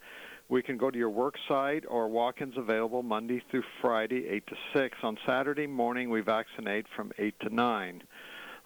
[0.50, 4.56] We can go to your work site or walk-ins available Monday through Friday, 8 to
[4.74, 4.98] 6.
[5.02, 8.02] On Saturday morning, we vaccinate from 8 to 9.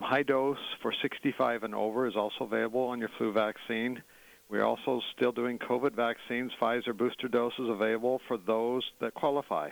[0.01, 4.03] High dose for 65 and over is also available on your flu vaccine.
[4.53, 9.71] We're also still doing COVID vaccines, Pfizer booster doses available for those that qualify.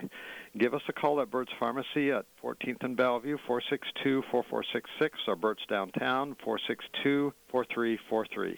[0.57, 6.35] Give us a call at Burt's Pharmacy at 14th and Bellevue, 462-4466, or Burt's Downtown,
[7.53, 8.57] 462-4343.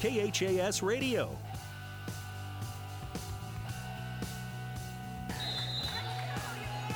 [0.00, 1.38] KHAS Radio.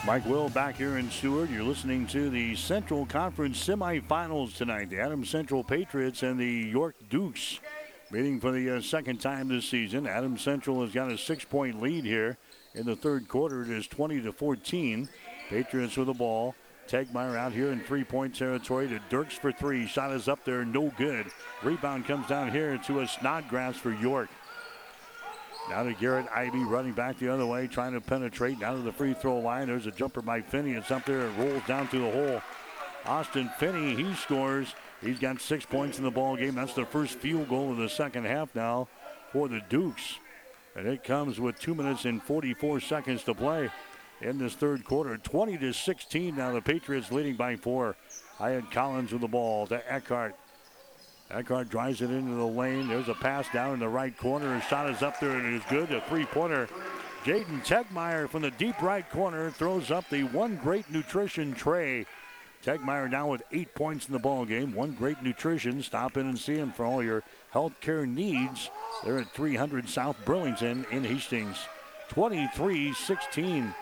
[0.06, 1.50] Mike Will back here in Seward.
[1.50, 4.88] You're listening to the Central Conference semifinals tonight.
[4.88, 7.58] The Adams Central Patriots and the York Dukes
[8.12, 10.06] meeting for the uh, second time this season.
[10.06, 12.38] Adams Central has got a six-point lead here
[12.76, 13.62] in the third quarter.
[13.62, 15.08] It is 20 to 14.
[15.50, 16.54] Patriots with the ball.
[16.86, 19.88] Tegmeyer out here in three-point territory to Dirks for three.
[19.88, 21.26] Shot is up there, no good.
[21.64, 24.28] Rebound comes down here to a Snodgrass for York.
[25.68, 28.92] Now to Garrett Ivy running back the other way, trying to penetrate down to the
[28.92, 29.66] free throw line.
[29.66, 30.72] There's a jumper by Finney.
[30.72, 31.26] It's up there.
[31.26, 32.42] and rolls down through the hole.
[33.04, 34.74] Austin Finney, he scores.
[35.02, 36.54] He's got six points in the ball game.
[36.54, 38.88] That's the first field goal of the second half now
[39.32, 40.18] for the Dukes.
[40.76, 43.70] And it comes with two minutes and 44 seconds to play
[44.20, 45.16] in this third quarter.
[45.16, 46.52] 20 to 16 now.
[46.52, 47.96] The Patriots leading by four.
[48.38, 50.36] Hyatt Collins with the ball to Eckhart.
[51.30, 52.88] Eckhart drives it into the lane.
[52.88, 54.54] There's a pass down in the right corner.
[54.54, 55.90] His shot is up there and it is good.
[55.92, 56.68] A three-pointer.
[57.24, 62.06] Jaden Tegmeyer from the deep right corner throws up the one great nutrition trey.
[62.64, 64.72] Tegmeyer now with eight points in the ball game.
[64.72, 65.82] One great nutrition.
[65.82, 68.70] Stop in and see him for all your health care needs.
[69.04, 71.58] They're at 300 South Burlington in Hastings.
[72.10, 73.74] 23-16.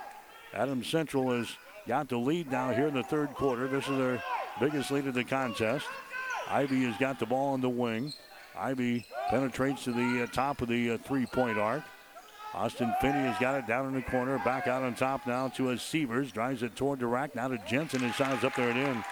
[0.55, 1.49] Adams Central has
[1.87, 3.69] got the lead now here in the third quarter.
[3.69, 4.23] This is their
[4.59, 5.87] biggest lead of the contest.
[6.55, 8.13] Ivy has got the ball on the wing.
[8.57, 11.83] Ivy penetrates to the uh, top of the uh, three-point arc.
[12.55, 14.39] Austin Finney has got it down in the corner.
[14.39, 16.31] Back out on top now to a Sievers.
[16.31, 17.35] Drives it toward the rack.
[17.35, 18.03] Now to Jensen.
[18.03, 19.05] His shot up there and in.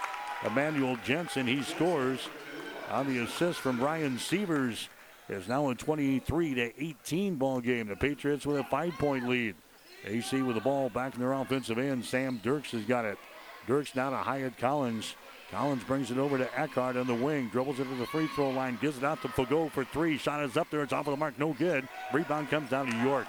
[0.45, 2.29] Emmanuel Jensen, he scores
[2.89, 4.87] on the assist from Ryan Sievers.
[5.27, 7.87] Is now a 23 to 18 ball game.
[7.87, 9.55] The Patriots with a five-point lead.
[10.05, 12.05] AC with the ball back in their offensive end.
[12.05, 13.17] Sam Dirks has got it.
[13.67, 15.15] Dirks now to Hyatt Collins.
[15.53, 18.49] Collins brings it over to Eckhart on the wing, dribbles it to the free throw
[18.49, 20.17] line, gives it out to Fago for three.
[20.17, 21.87] Shot is up there, it's off of the mark, no good.
[22.11, 23.27] Rebound comes down to York.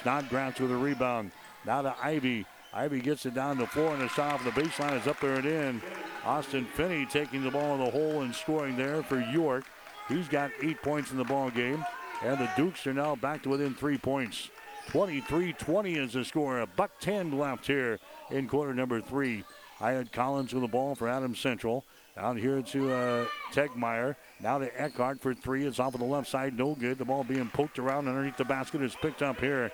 [0.00, 1.32] Snodgrass with a rebound.
[1.66, 2.46] Now to Ivy.
[2.72, 5.46] Ivy gets it down the floor, and shot off the baseline is up there and
[5.46, 5.82] in.
[6.24, 9.64] Austin Finney taking the ball in the hole and scoring there for York.
[10.08, 11.84] He's got eight points in the ball game,
[12.22, 14.50] and the Dukes are now back to within three points.
[14.90, 16.60] 23-20 is the score.
[16.60, 17.98] A buck 10 left here
[18.30, 19.42] in quarter number three.
[19.78, 21.84] Hyatt Collins with the ball for Adams Central.
[22.16, 24.16] Down here to uh, Tegmeyer.
[24.40, 25.66] Now to Eckhart for three.
[25.66, 26.58] It's off of the left side.
[26.58, 26.98] No good.
[26.98, 28.82] The ball being poked around underneath the basket.
[28.82, 29.70] It's picked up here.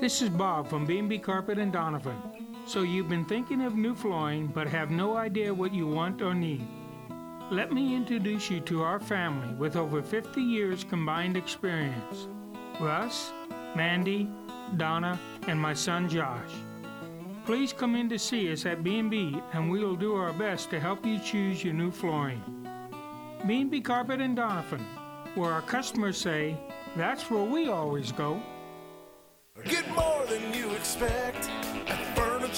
[0.00, 2.16] This is Bob from B&B Carpet and Donovan.
[2.66, 6.34] So you've been thinking of new flooring but have no idea what you want or
[6.34, 6.66] need.
[7.50, 12.28] Let me introduce you to our family with over 50 years combined experience.
[12.80, 13.32] Russ,
[13.76, 14.28] Mandy,
[14.76, 16.50] Donna, and my son Josh.
[17.50, 20.78] Please come in to see us at B&B and we will do our best to
[20.78, 22.40] help you choose your new flooring.
[23.44, 24.86] B&B Carpet and Donovan,
[25.34, 26.56] where our customers say,
[26.94, 28.40] that's where we always go.
[29.64, 31.39] Get more than you expect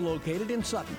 [0.00, 0.96] located in Sutton.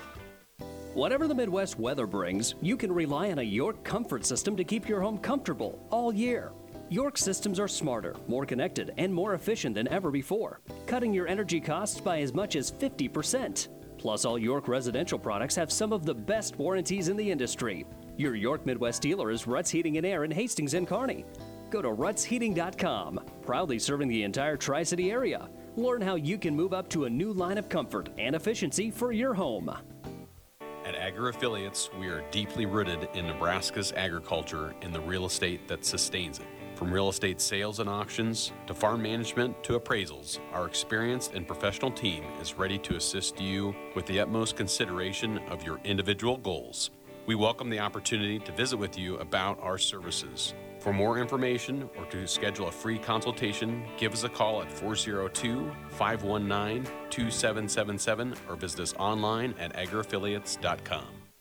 [0.94, 4.88] Whatever the Midwest weather brings, you can rely on a York comfort system to keep
[4.88, 6.52] your home comfortable all year.
[6.90, 11.58] York systems are smarter, more connected, and more efficient than ever before, cutting your energy
[11.58, 13.68] costs by as much as 50%.
[13.96, 17.86] Plus, all York residential products have some of the best warranties in the industry.
[18.18, 21.24] Your York Midwest dealer is Ruts Heating and Air in Hastings and Kearney.
[21.70, 25.48] Go to rutsheating.com, proudly serving the entire Tri City area.
[25.76, 29.10] Learn how you can move up to a new line of comfort and efficiency for
[29.10, 29.74] your home.
[30.84, 35.86] At Agri Affiliates, we are deeply rooted in Nebraska's agriculture and the real estate that
[35.86, 36.46] sustains it.
[36.74, 41.90] From real estate sales and auctions to farm management to appraisals, our experienced and professional
[41.90, 46.90] team is ready to assist you with the utmost consideration of your individual goals.
[47.24, 50.52] We welcome the opportunity to visit with you about our services.
[50.82, 55.70] For more information or to schedule a free consultation, give us a call at 402
[55.90, 61.21] 519 2777 or visit us online at agriaffiliates.com.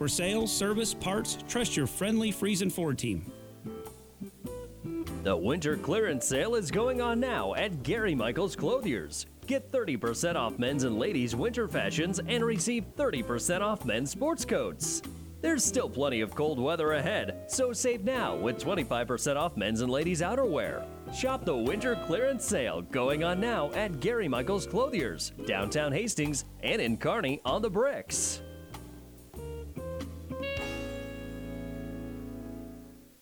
[0.00, 3.30] For sales, service, parts, trust your friendly Friesen Ford team.
[5.24, 9.26] The winter clearance sale is going on now at Gary Michaels Clothiers.
[9.46, 15.02] Get 30% off men's and ladies' winter fashions and receive 30% off men's sports coats.
[15.42, 19.92] There's still plenty of cold weather ahead, so save now with 25% off men's and
[19.92, 20.86] ladies' outerwear.
[21.14, 26.80] Shop the winter clearance sale going on now at Gary Michaels Clothiers, downtown Hastings, and
[26.80, 28.40] in Kearney on the bricks.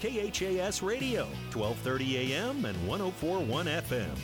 [0.00, 4.18] KHAS Radio, 1230 AM and 1041 FM.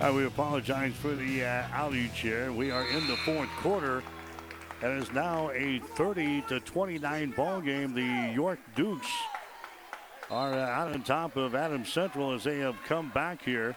[0.00, 2.52] Uh, we apologize for the uh, outage here.
[2.52, 4.02] We are in the fourth quarter.
[4.82, 7.94] And It is now a 30 to 29 ball game.
[7.94, 9.08] The York Dukes
[10.30, 13.76] are uh, out on top of Adams Central as they have come back here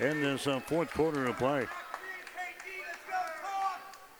[0.00, 1.66] in this uh, fourth quarter of play.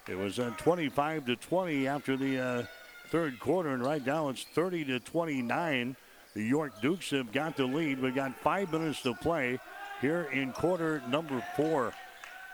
[0.09, 2.62] It was uh, 25 to 20 after the uh,
[3.11, 5.96] third quarter, and right now it's 30 to 29.
[6.34, 8.00] The York Dukes have got the lead.
[8.00, 9.59] We've got five minutes to play
[10.00, 11.92] here in quarter number four.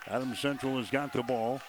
[0.07, 1.61] Adams Central has got the ball.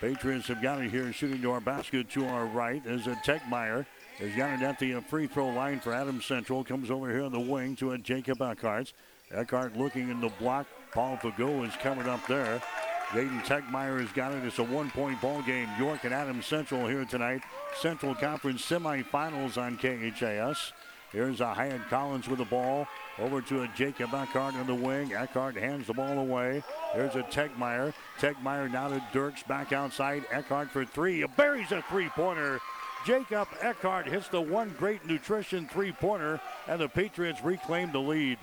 [0.00, 3.84] Patriots have got it here shooting to our basket to our right as a Tegmeyer
[4.18, 6.64] has got it at the uh, free throw line for Adams Central.
[6.64, 8.92] Comes over here on the wing to a Jacob Eckhart.
[9.30, 10.66] Eckhart looking in the block.
[10.92, 12.60] Paul Fago is covered up there.
[13.08, 14.44] Jaden Tegmeyer has got it.
[14.44, 15.68] It's a one-point ball game.
[15.78, 17.42] York and Adams Central here tonight.
[17.80, 20.72] Central Conference semifinals on KHAS.
[21.10, 22.86] Here's a Hyatt Collins with the ball.
[23.18, 25.14] Over to a Jacob Eckhart in the wing.
[25.14, 26.62] Eckhart hands the ball away.
[26.94, 27.94] There's a Tegmeyer.
[28.18, 30.26] Tegmeyer now to Dirks back outside.
[30.30, 31.24] Eckhart for three.
[31.34, 32.60] Buries a three-pointer.
[33.06, 38.38] Jacob Eckhart hits the one great nutrition three-pointer, and the Patriots reclaim the lead.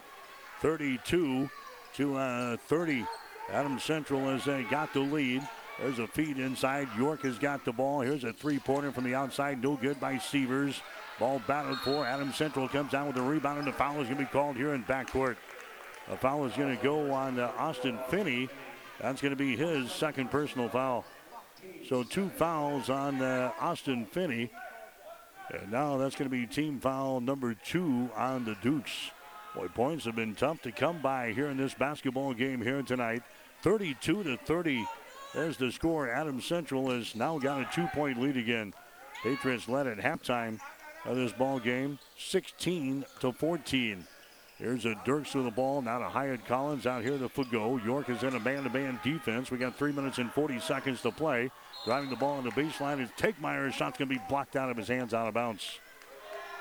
[0.62, 1.48] 32
[1.98, 3.06] to uh, 30.
[3.52, 5.48] Adams Central has uh, got the lead.
[5.80, 6.88] There's a feed inside.
[6.98, 8.02] York has got the ball.
[8.02, 9.62] Here's a three-pointer from the outside.
[9.62, 10.82] No good by Severs.
[11.20, 12.06] Ball battled for.
[12.06, 14.56] Adams Central comes down with the rebound, and the foul is going to be called
[14.56, 15.36] here in backcourt.
[16.10, 18.50] A foul is going to go on uh, Austin Finney.
[19.02, 21.06] That's going to be his second personal foul.
[21.88, 24.52] So two fouls on uh, Austin Finney.
[25.52, 29.12] And now that's going to be team foul number two on the Dukes.
[29.56, 33.24] Boy, points have been tough to come by here in this basketball game here tonight.
[33.62, 34.86] 32 to 30.
[35.34, 36.12] There's the score.
[36.12, 38.74] Adam Central has now got a two-point lead again.
[39.24, 40.60] Patriots led at halftime
[41.06, 44.06] of this ball game, 16 to 14.
[44.58, 45.82] Here's a Dirks with the ball.
[45.82, 47.84] Now to Hyatt Collins out here to Fago.
[47.84, 49.52] York is in a man-to-man defense.
[49.52, 51.50] We got three minutes and 40 seconds to play.
[51.86, 54.76] Driving the ball on the baseline is Tegmeyer's shot's going to be blocked out of
[54.78, 55.80] his hands out of bounds.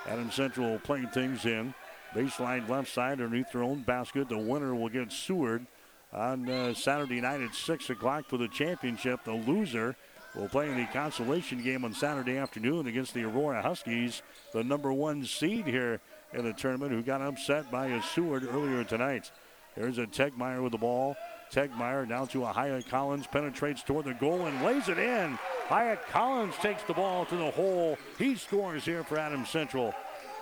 [0.07, 1.73] Adam Central playing things in.
[2.15, 4.29] Baseline left side underneath their own basket.
[4.29, 5.67] The winner will get Seward
[6.13, 9.25] on uh, Saturday night at 6 o'clock for the championship.
[9.25, 9.97] The loser
[10.33, 14.21] will play in the consolation game on Saturday afternoon against the Aurora Huskies,
[14.53, 15.99] the number one seed here
[16.33, 19.31] in the tournament, who got upset by a Seward earlier tonight.
[19.75, 21.17] There's a Tegmeyer with the ball.
[21.51, 25.37] Tegmeyer down to a Hyatt Collins, penetrates toward the goal and lays it in.
[25.67, 27.97] Hyatt Collins takes the ball to the hole.
[28.17, 29.93] He scores here for Adams Central.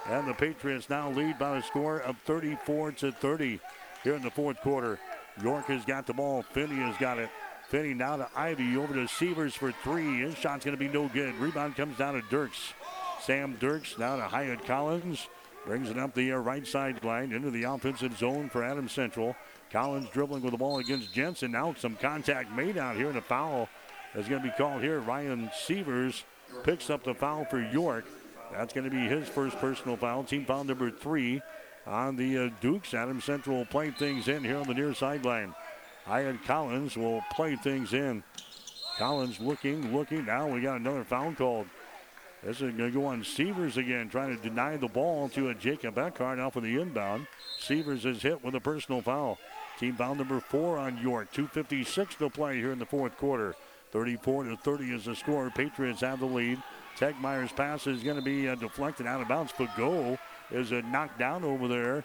[0.05, 3.59] And the Patriots now lead by a score of 34 to 30
[4.03, 4.99] here in the fourth quarter.
[5.41, 6.41] York has got the ball.
[6.41, 7.29] Finney has got it.
[7.69, 10.19] Finney now to Ivy over to Severs for three.
[10.19, 11.33] His shot's going to be no good.
[11.35, 12.73] Rebound comes down to Dirks.
[13.21, 15.27] Sam Dirks now to Hyatt Collins.
[15.65, 19.35] Brings it up the right sideline into the offensive zone for Adams Central.
[19.71, 21.51] Collins dribbling with the ball against Jensen.
[21.51, 23.69] Now some contact made out here and a foul
[24.13, 24.99] is going to be called here.
[24.99, 26.25] Ryan Severs
[26.63, 28.05] picks up the foul for York.
[28.53, 30.23] That's going to be his first personal foul.
[30.23, 31.41] Team foul number three
[31.85, 32.93] on the uh, Dukes.
[32.93, 35.53] Adam Central will play things in here on the near sideline.
[36.05, 38.23] Hyatt Collins will play things in.
[38.97, 40.25] Collins looking, looking.
[40.25, 41.67] Now we got another foul called.
[42.43, 45.55] This is going to go on Severs again, trying to deny the ball to a
[45.55, 47.25] Jacob Eckhart off of the inbound.
[47.59, 49.39] Severs is hit with a personal foul.
[49.79, 51.31] Team foul number four on York.
[51.33, 53.55] 2.56 to play here in the fourth quarter.
[53.91, 55.49] 34 to 30 is the score.
[55.51, 56.61] Patriots have the lead.
[56.97, 59.53] Tegmeyer's pass is going to be uh, deflected out of bounds.
[59.77, 60.17] Goal
[60.51, 62.03] is uh, knocked down over there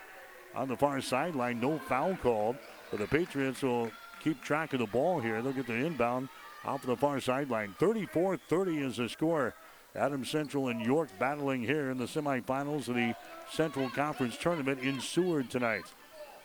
[0.55, 1.61] on the far sideline.
[1.61, 2.57] No foul called.
[2.91, 3.91] But the Patriots will
[4.23, 5.43] keep track of the ball here.
[5.43, 6.29] They'll get the inbound
[6.65, 7.75] off of the far sideline.
[7.79, 9.55] 34 30 is the score.
[9.95, 13.15] Adams Central and York battling here in the semifinals of the
[13.51, 15.85] Central Conference Tournament in Seward tonight.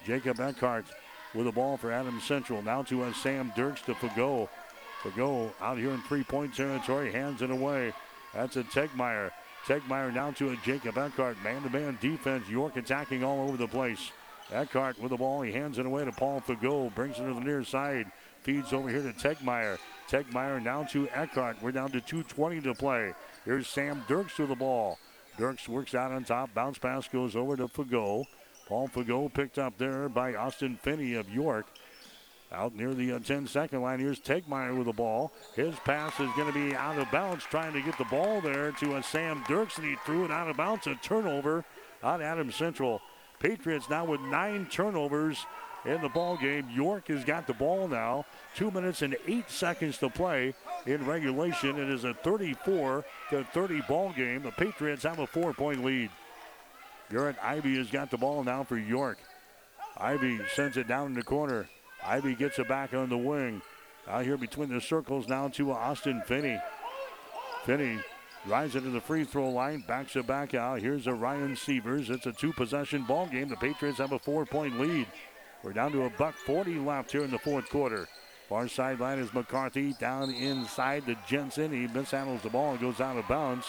[0.05, 0.85] Jacob Eckhart
[1.33, 2.61] with the ball for Adams Central.
[2.61, 4.49] Now to a Sam Dirks to Fago.
[5.01, 7.93] Fago out here in three-point territory, hands it away.
[8.33, 9.31] That's a Tegmeyer.
[9.65, 11.41] Tegmeyer now to a Jacob Eckhart.
[11.43, 12.47] Man-to-man defense.
[12.49, 14.11] York attacking all over the place.
[14.51, 15.41] Eckhart with the ball.
[15.41, 16.93] He hands it away to Paul Fago.
[16.93, 18.11] Brings it to the near side.
[18.41, 19.77] Feeds over here to Tegmeyer.
[20.09, 21.57] Tegmeyer now to Eckhart.
[21.61, 23.13] We're down to 2.20 to play.
[23.45, 24.99] Here's Sam Dirks to the ball.
[25.37, 26.53] Dirks works out on top.
[26.53, 28.25] Bounce pass goes over to Fago.
[28.67, 31.65] Paul Fago picked up there by Austin Finney of York.
[32.53, 35.31] Out near the uh, 10 second line, here's Tegmeyer with the ball.
[35.55, 38.71] His pass is going to be out of bounds, trying to get the ball there
[38.73, 40.85] to uh, Sam Dirks, and he threw it out of bounds.
[40.85, 41.65] A turnover
[42.03, 43.01] on Adams Central.
[43.39, 45.45] Patriots now with nine turnovers
[45.85, 46.69] in the ball game.
[46.69, 48.25] York has got the ball now.
[48.55, 50.53] Two minutes and eight seconds to play
[50.85, 51.79] in regulation.
[51.79, 54.43] It is a 34 to 30 ball game.
[54.43, 56.11] The Patriots have a four-point lead.
[57.09, 59.17] Garrett Ivy has got the ball now for York.
[59.97, 61.67] Ivy sends it down in the corner.
[62.05, 63.61] Ivy gets it back on the wing.
[64.07, 66.59] Out here between the circles now to Austin Finney.
[67.65, 67.99] Finney
[68.45, 70.81] drives it to the free throw line, backs it back out.
[70.81, 72.09] Here's a Ryan Sievers.
[72.09, 73.47] It's a two possession ball game.
[73.47, 75.07] The Patriots have a four point lead.
[75.63, 78.07] We're down to a buck 40 left here in the fourth quarter.
[78.49, 81.71] Far sideline is McCarthy down inside to Jensen.
[81.71, 83.65] He mishandles the ball and goes out of bounds.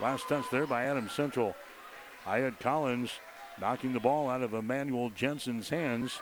[0.00, 1.54] Last touch there by Adam Central.
[2.24, 3.12] Hyatt Collins
[3.60, 6.20] knocking the ball out of Emmanuel Jensen's hands.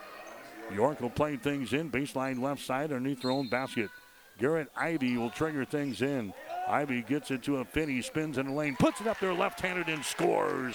[0.72, 1.90] York will play things in.
[1.90, 3.90] Baseline left side underneath their own basket.
[4.38, 6.32] Garrett Ivy will trigger things in.
[6.68, 9.60] Ivy gets it to a Finney, spins in the lane, puts it up there left
[9.60, 10.74] handed and scores.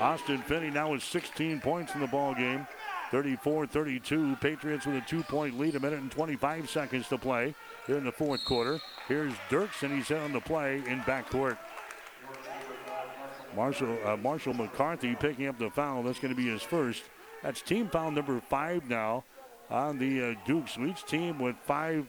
[0.00, 2.66] Austin Finney now with 16 points in the ball game.
[3.10, 4.36] 34 32.
[4.36, 7.54] Patriots with a two point lead, a minute and 25 seconds to play
[7.86, 8.78] here in the fourth quarter.
[9.08, 11.56] Here's Dirks, and he's on the play in backcourt.
[13.56, 16.02] Marshall, uh, Marshall McCarthy picking up the foul.
[16.02, 17.02] That's going to be his first.
[17.42, 19.24] That's team foul number five now
[19.70, 20.76] on the uh, Dukes.
[20.78, 22.06] Each team with five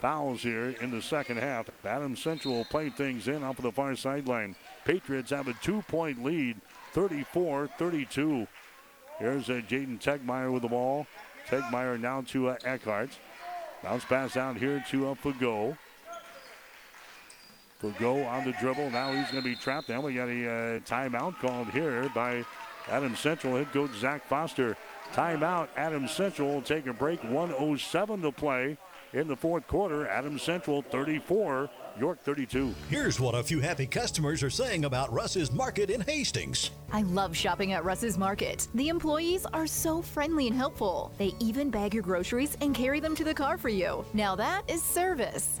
[0.00, 1.68] fouls here in the second half.
[1.84, 4.56] Adams Central will play things in off of the far sideline.
[4.84, 6.56] Patriots have a two point lead,
[6.92, 8.46] 34 32.
[9.18, 11.06] Here's uh, Jaden Tegmeyer with the ball.
[11.46, 13.10] Tegmeyer now to uh, Eckhart.
[13.82, 15.76] Bounce pass out here to uh, Fago.
[17.82, 18.90] Fago on the dribble.
[18.90, 19.88] Now he's going to be trapped.
[19.88, 22.44] Now we got a uh, timeout called here by
[22.88, 24.76] Adams Central head coach Zach Foster.
[25.12, 25.68] Timeout.
[25.76, 27.22] Adams Central will take a break.
[27.24, 28.76] 107 to play
[29.12, 30.06] in the fourth quarter.
[30.08, 31.68] Adams Central 34,
[31.98, 32.74] York 32.
[32.88, 36.70] Here's what a few happy customers are saying about Russ's Market in Hastings.
[36.92, 38.68] I love shopping at Russ's Market.
[38.74, 41.12] The employees are so friendly and helpful.
[41.18, 44.04] They even bag your groceries and carry them to the car for you.
[44.14, 45.60] Now that is service.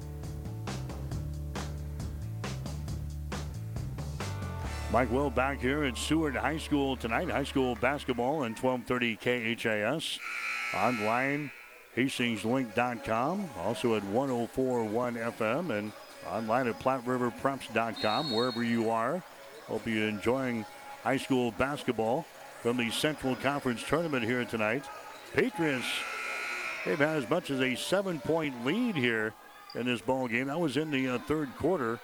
[4.91, 7.29] Mike Will back here at Seward High School tonight.
[7.29, 10.19] High school basketball and 1230 KHAS.
[10.75, 11.49] Online,
[11.95, 13.49] hastingslink.com.
[13.59, 15.91] Also at 1041 FM and
[16.29, 18.33] online at PlatteRiverPreps.com.
[18.33, 19.23] Wherever you are,
[19.67, 20.65] hope you're enjoying
[21.03, 22.25] high school basketball
[22.61, 24.83] from the Central Conference Tournament here tonight.
[25.33, 25.87] Patriots,
[26.85, 29.33] they've had as much as a seven point lead here
[29.73, 30.47] in this ball game.
[30.47, 31.97] That was in the uh, third quarter.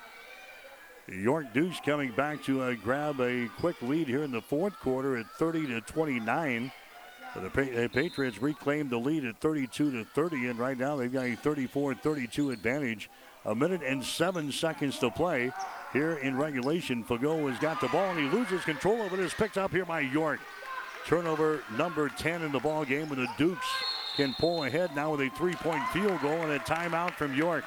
[1.07, 5.15] York Dukes coming back to uh, grab a quick lead here in the fourth quarter
[5.17, 6.71] at 30 to 29.
[7.33, 11.11] But the, the Patriots reclaimed the lead at 32 to 30, and right now they've
[11.11, 13.09] got a 34-32 advantage.
[13.45, 15.51] A minute and seven seconds to play
[15.93, 17.05] here in regulation.
[17.05, 19.19] Fago has got the ball and he loses control of it.
[19.19, 20.41] It's picked up here by York.
[21.05, 23.65] Turnover number 10 in the ball game, and the Dukes
[24.17, 27.63] can pull ahead now with a three-point field goal and a timeout from York.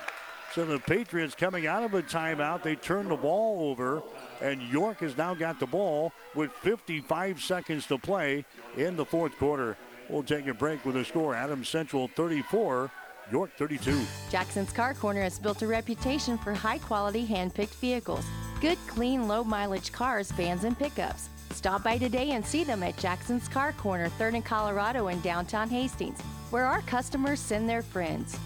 [0.55, 4.03] So the Patriots coming out of a timeout, they turn the ball over,
[4.41, 8.45] and York has now got the ball with 55 seconds to play
[8.77, 9.77] in the fourth quarter.
[10.09, 11.37] We'll take a break with a score.
[11.37, 12.91] Adams Central 34,
[13.31, 14.03] York 32.
[14.29, 18.25] Jackson's Car Corner has built a reputation for high quality hand picked vehicles.
[18.61, 21.29] Good, clean, low mileage cars, vans, and pickups.
[21.53, 25.69] Stop by today and see them at Jackson's Car Corner, 3rd and Colorado in downtown
[25.69, 26.21] Hastings,
[26.51, 28.37] where our customers send their friends.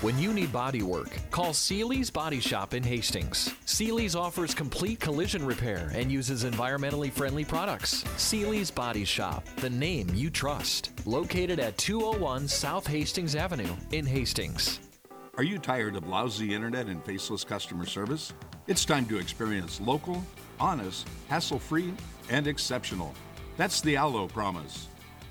[0.00, 3.54] When you need body work, call Seeley's Body Shop in Hastings.
[3.66, 8.02] Seeley's offers complete collision repair and uses environmentally friendly products.
[8.16, 10.92] Seeley's Body Shop, the name you trust.
[11.04, 14.80] Located at 201 South Hastings Avenue in Hastings.
[15.36, 18.32] Are you tired of lousy internet and faceless customer service?
[18.68, 20.24] It's time to experience local,
[20.58, 21.92] honest, hassle free,
[22.30, 23.12] and exceptional.
[23.58, 24.88] That's the Allo promise.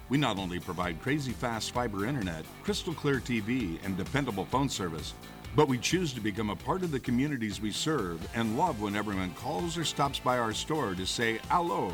[0.09, 5.13] We not only provide crazy fast fiber internet, crystal clear TV, and dependable phone service,
[5.55, 8.95] but we choose to become a part of the communities we serve and love when
[8.95, 11.93] everyone calls or stops by our store to say Allo.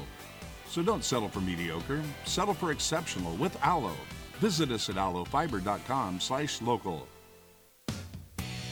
[0.70, 3.94] So don't settle for mediocre, settle for exceptional with Allo.
[4.40, 7.08] Visit us at allofiber.com slash local.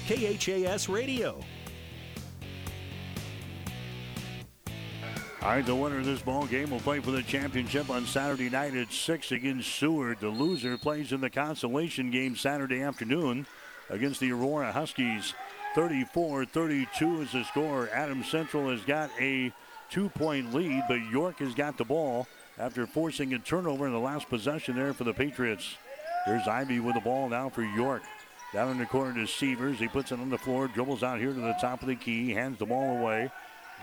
[0.07, 1.39] KHAS Radio.
[5.43, 8.49] All right, the winner of this ball game will play for the championship on Saturday
[8.49, 10.21] night at 6 against Seward.
[10.21, 13.45] The loser plays in the consolation game Saturday afternoon
[13.89, 15.33] against the Aurora Huskies.
[15.75, 17.89] 34-32 is the score.
[17.91, 19.51] Adams Central has got a
[19.89, 22.25] two-point lead, but York has got the ball
[22.57, 25.75] after forcing a turnover in the last possession there for the Patriots.
[26.23, 28.03] Here's Ivy with the ball now for York.
[28.53, 29.77] Down in the corner to Severs.
[29.77, 32.31] He puts it on the floor, dribbles out here to the top of the key,
[32.31, 33.29] hands the ball away.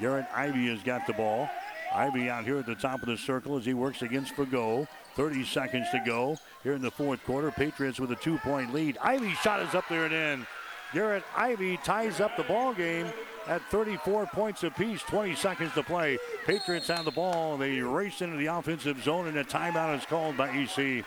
[0.00, 1.48] Garrett Ivy has got the ball.
[1.92, 4.86] Ivy out here at the top of the circle as he works against Fago.
[5.16, 7.50] 30 seconds to go here in the fourth quarter.
[7.50, 8.96] Patriots with a two-point lead.
[9.02, 10.46] Ivy shot is up there and in.
[10.92, 13.06] Garrett Ivy ties up the ball game
[13.46, 15.02] at 34 points apiece.
[15.02, 16.18] 20 seconds to play.
[16.46, 17.56] Patriots have the ball.
[17.56, 21.04] They race into the offensive zone, and a timeout is called by EC.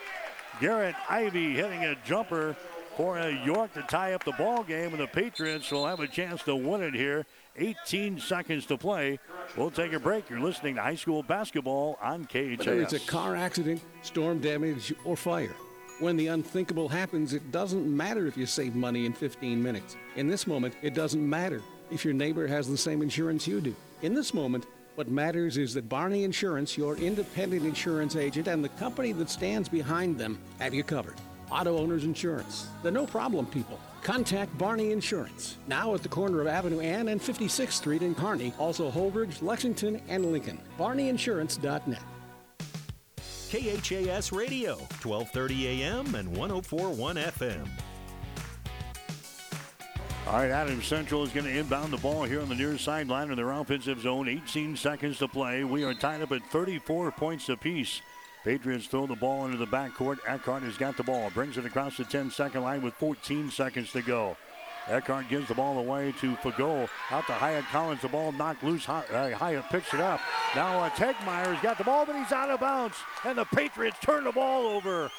[0.59, 2.55] Garrett Ivy hitting a jumper
[2.95, 6.07] for a York to tie up the ball game, and the Patriots will have a
[6.07, 7.25] chance to win it here.
[7.57, 9.19] 18 seconds to play.
[9.57, 10.29] We'll take a break.
[10.29, 12.59] You're listening to high school basketball on KHAS.
[12.59, 15.55] Whether it's a car accident, storm damage, or fire.
[15.99, 19.95] When the unthinkable happens, it doesn't matter if you save money in 15 minutes.
[20.15, 21.61] In this moment, it doesn't matter
[21.91, 23.75] if your neighbor has the same insurance you do.
[24.01, 24.65] In this moment,
[24.95, 29.69] what matters is that Barney Insurance, your independent insurance agent, and the company that stands
[29.69, 31.15] behind them have you covered.
[31.51, 33.79] Auto Owners Insurance, the no problem people.
[34.03, 38.53] Contact Barney Insurance, now at the corner of Avenue Ann and 56th Street in Kearney,
[38.59, 40.59] also Holdrege, Lexington, and Lincoln.
[40.77, 42.03] BarneyInsurance.net.
[43.49, 47.67] KHAS Radio, 1230 AM and 1041 FM.
[50.27, 53.29] All right, Adams Central is going to inbound the ball here on the near sideline
[53.29, 54.27] of their offensive zone.
[54.27, 55.63] 18 seconds to play.
[55.63, 58.01] We are tied up at 34 points apiece.
[58.43, 60.17] Patriots throw the ball into the backcourt.
[60.27, 61.29] Eckhart has got the ball.
[61.33, 64.35] Brings it across the 10 second line with 14 seconds to go.
[64.89, 66.89] Eckhart gives the ball away to Fago.
[67.09, 68.01] Out to Hyatt Collins.
[68.01, 68.87] The ball knocked loose.
[68.89, 70.19] Uh, Hyatt picks it up.
[70.55, 72.97] Now uh, Tegmeyer's got the ball, but he's out of bounds.
[73.23, 75.09] And the Patriots turn the ball over.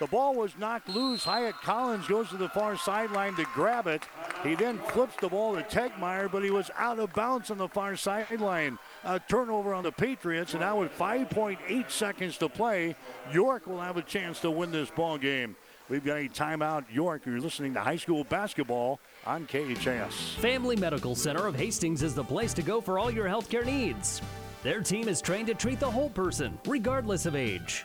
[0.00, 1.24] The ball was knocked loose.
[1.24, 4.02] Hyatt Collins goes to the far sideline to grab it.
[4.42, 7.68] He then flips the ball to Tegmeyer, but he was out of bounds on the
[7.68, 8.78] far sideline.
[9.04, 12.96] A turnover on the Patriots, and now with 5.8 seconds to play,
[13.30, 15.56] York will have a chance to win this ball game.
[15.90, 16.84] We've got a timeout.
[16.90, 20.36] York, you're listening to high school basketball on KHAS.
[20.38, 24.22] Family Medical Center of Hastings is the place to go for all your healthcare needs.
[24.62, 27.84] Their team is trained to treat the whole person, regardless of age.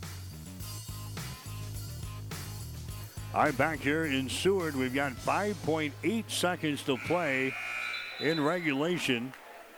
[3.33, 7.53] Right, back here in Seward, we've got 5.8 seconds to play
[8.19, 9.31] in regulation.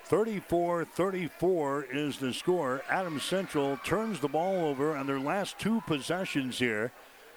[0.05, 2.81] 34 34 is the score.
[2.89, 6.91] Adams Central turns the ball over on their last two possessions here.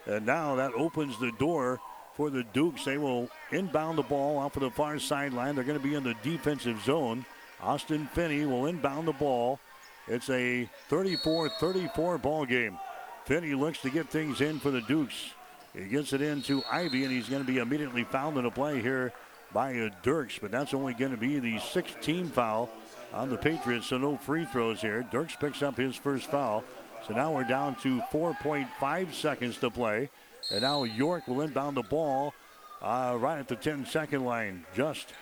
[0.06, 1.80] And now that opens the door
[2.14, 2.86] for the Dukes.
[2.86, 5.54] They will inbound the ball off of the far sideline.
[5.54, 7.26] They're going to be in the defensive zone.
[7.60, 9.60] Austin Finney will inbound the ball.
[10.08, 12.78] It's a 34 34 ball game.
[13.26, 15.34] Finney looks to get things in for the Dukes.
[15.76, 18.80] He gets it into Ivy, and he's going to be immediately fouled in a play
[18.80, 19.12] here
[19.52, 22.70] by Dirks, but that's only going to be the 16th foul
[23.12, 25.06] on the Patriots, so no free throws here.
[25.10, 26.64] Dirks picks up his first foul.
[27.06, 30.10] So now we're down to 4.5 seconds to play.
[30.50, 32.34] And now York will inbound the ball
[32.82, 35.12] uh, right at the 10 second line, just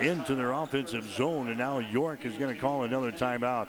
[0.00, 1.48] into their offensive zone.
[1.48, 3.68] And now York is going to call another timeout.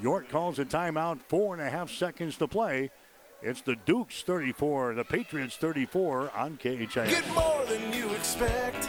[0.00, 2.90] York calls a timeout, four and a half seconds to play.
[3.46, 7.08] It's the Dukes 34, the Patriots 34 on KHAS.
[7.08, 8.88] Get more than you expect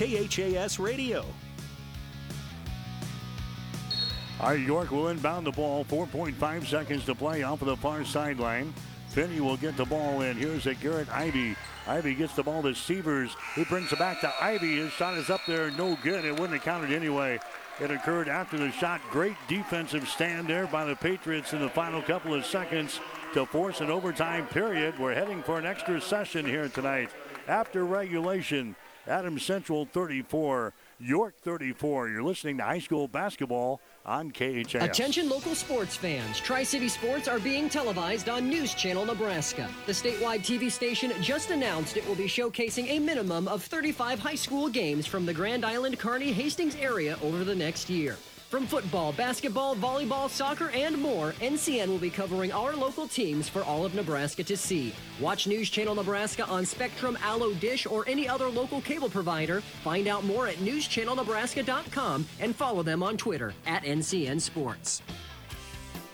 [0.00, 1.26] KHAS Radio.
[4.40, 5.84] All right, York will inbound the ball.
[5.84, 8.72] 4.5 seconds to play off of the far sideline.
[9.08, 10.38] Finney will get the ball in.
[10.38, 11.54] Here's a Garrett Ivy.
[11.86, 14.78] Ivy gets the ball to Severs, who brings it back to Ivy.
[14.78, 16.24] His shot is up there, no good.
[16.24, 17.38] It wouldn't have counted anyway.
[17.78, 19.02] It occurred after the shot.
[19.10, 23.00] Great defensive stand there by the Patriots in the final couple of seconds
[23.34, 24.98] to force an overtime period.
[24.98, 27.10] We're heading for an extra session here tonight.
[27.48, 28.74] After regulation,
[29.10, 32.08] Adams Central 34, York 34.
[32.08, 34.76] You're listening to high school basketball on KHAS.
[34.76, 36.38] Attention local sports fans.
[36.38, 39.68] Tri-City Sports are being televised on News Channel Nebraska.
[39.86, 44.34] The statewide TV station just announced it will be showcasing a minimum of 35 high
[44.36, 48.16] school games from the Grand Island Kearney Hastings area over the next year.
[48.50, 53.62] From football, basketball, volleyball, soccer, and more, NCN will be covering our local teams for
[53.62, 54.92] all of Nebraska to see.
[55.20, 59.60] Watch News Channel Nebraska on Spectrum, Allo Dish, or any other local cable provider.
[59.84, 65.00] Find out more at newschannelnebraska.com and follow them on Twitter at NCN Sports.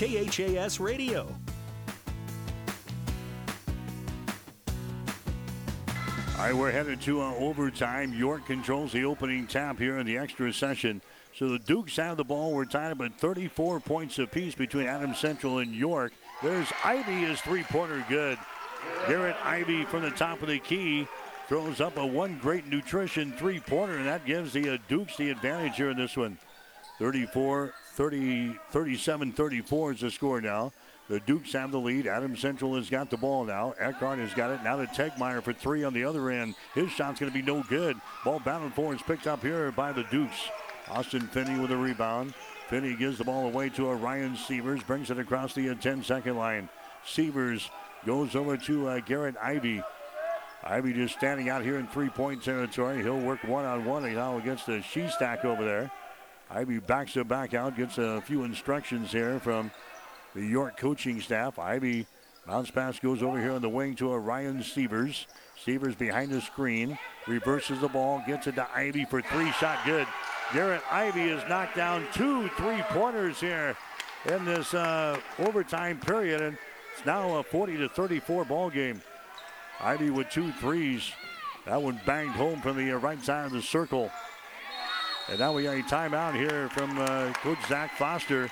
[0.00, 1.26] KHAS Radio.
[6.38, 8.14] All right, we're headed to uh, overtime.
[8.14, 11.02] York controls the opening tap here in the extra session.
[11.36, 12.52] So the Dukes have the ball.
[12.52, 16.14] We're tied up at 34 points apiece between Adams Central and York.
[16.42, 18.38] There's Ivy, his three-pointer good.
[19.06, 21.06] Garrett Ivy from the top of the key
[21.46, 25.76] throws up a one great nutrition three-pointer, and that gives the uh, Dukes the advantage
[25.76, 26.38] here in this one.
[26.98, 30.72] 34, 30, 37, 34 is the score now.
[31.10, 32.06] The Dukes have the lead.
[32.06, 33.74] Adams Central has got the ball now.
[33.78, 34.64] Eckhart has got it.
[34.64, 36.54] Now to Tegmeyer for three on the other end.
[36.74, 37.98] His shot's going to be no good.
[38.24, 40.48] Ball battled for is picked up here by the Dukes.
[40.88, 42.32] Austin Finney with a rebound.
[42.70, 44.82] Finney gives the ball away to Ryan Severs.
[44.82, 46.70] Brings it across the 10-second line.
[47.04, 47.70] Severs
[48.06, 49.82] goes over to uh, Garrett Ivy.
[50.64, 53.02] Ivy just standing out here in three-point territory.
[53.02, 55.92] He'll work one-on-one now against the Shestack over there.
[56.52, 59.70] Ivy backs it back out, gets a few instructions here from
[60.34, 61.58] the York coaching staff.
[61.58, 62.06] Ivy
[62.46, 65.26] bounce pass goes over here on the wing to a Ryan Severs.
[65.98, 66.98] Behind the screen,
[67.28, 70.06] reverses the ball, gets it to Ivy for three, shot good.
[70.52, 73.76] Garrett Ivy has knocked down two three-pointers here
[74.26, 76.58] in this uh, overtime period, and
[76.96, 79.00] it's now a 40 to 34 ball game.
[79.80, 81.12] Ivy with two threes.
[81.66, 84.10] That one banged home from the uh, right side of the circle.
[85.30, 88.50] And now we got a timeout here from uh, Coach Zach Foster.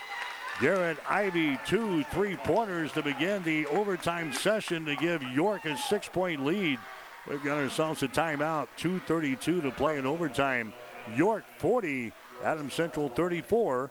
[0.60, 6.08] Garrett Ivy, two three pointers to begin the overtime session to give York a six
[6.08, 6.78] point lead.
[7.28, 10.72] We've got ourselves a timeout, 2.32 to play in overtime.
[11.14, 13.90] York 40, Adams Central 34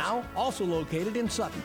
[0.01, 1.63] now also located in Sutton.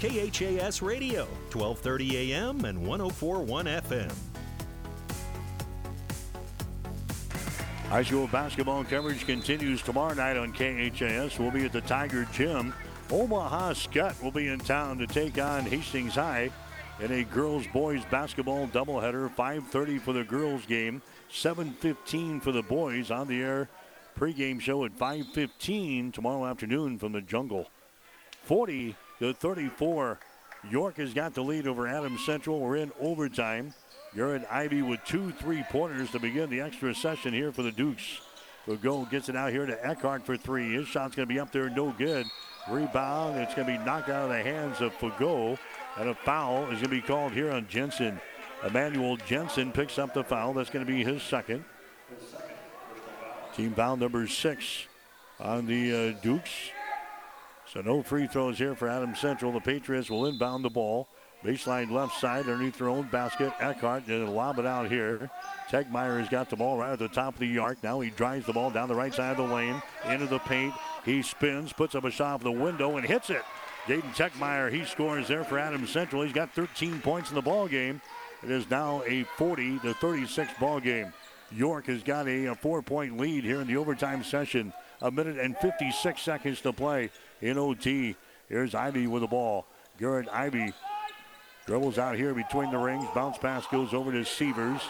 [0.00, 4.12] KHAS Radio, 1230 AM and 1041 FM.
[7.88, 11.38] High school basketball coverage continues tomorrow night on KHAS.
[11.38, 12.72] We'll be at the Tiger Gym.
[13.10, 16.50] Omaha Skutt will be in town to take on Hastings High
[17.00, 19.34] in a girls-boys basketball doubleheader.
[19.34, 23.10] 5:30 for the girls game, 7:15 for the boys.
[23.10, 23.68] On the air
[24.18, 27.70] pregame show at 5:15 tomorrow afternoon from the Jungle.
[28.42, 30.18] 40 to 34.
[30.68, 32.58] York has got the lead over Adams Central.
[32.58, 33.74] We're in overtime.
[34.16, 38.20] Garrett Ivy with two three-pointers to begin the extra session here for the Dukes.
[38.66, 40.74] Fago gets it out here to Eckhart for three.
[40.74, 42.26] His shot's going to be up there, no good.
[42.68, 43.38] Rebound.
[43.38, 45.56] It's going to be knocked out of the hands of Fago.
[45.96, 48.20] And a foul is going to be called here on Jensen.
[48.66, 50.54] Emmanuel Jensen picks up the foul.
[50.54, 51.64] That's going to be his second.
[53.58, 54.86] Team foul number six
[55.40, 56.70] on the uh, Dukes.
[57.66, 59.50] So no free throws here for Adams Central.
[59.50, 61.08] The Patriots will inbound the ball.
[61.44, 63.52] Baseline left side underneath their own basket.
[63.58, 65.28] Eckhart to lob it out here.
[65.68, 67.82] Tegmeyer has got the ball right at the top of the arc.
[67.82, 70.72] Now he drives the ball down the right side of the lane into the paint.
[71.04, 73.42] He spins, puts up a shot off the window, and hits it.
[73.88, 76.22] Jaden Tegmeyer, he scores there for Adams Central.
[76.22, 78.00] He's got 13 points in the ball game.
[78.44, 81.12] It is now a 40 to 36 ball game.
[81.50, 84.72] York has got a, a four point lead here in the overtime session.
[85.00, 87.10] A minute and 56 seconds to play
[87.40, 88.16] in OT.
[88.48, 89.66] Here's Ivy with the ball.
[89.98, 90.72] Garrett Ivy
[91.66, 93.06] dribbles out here between the rings.
[93.14, 94.80] Bounce pass goes over to Sievers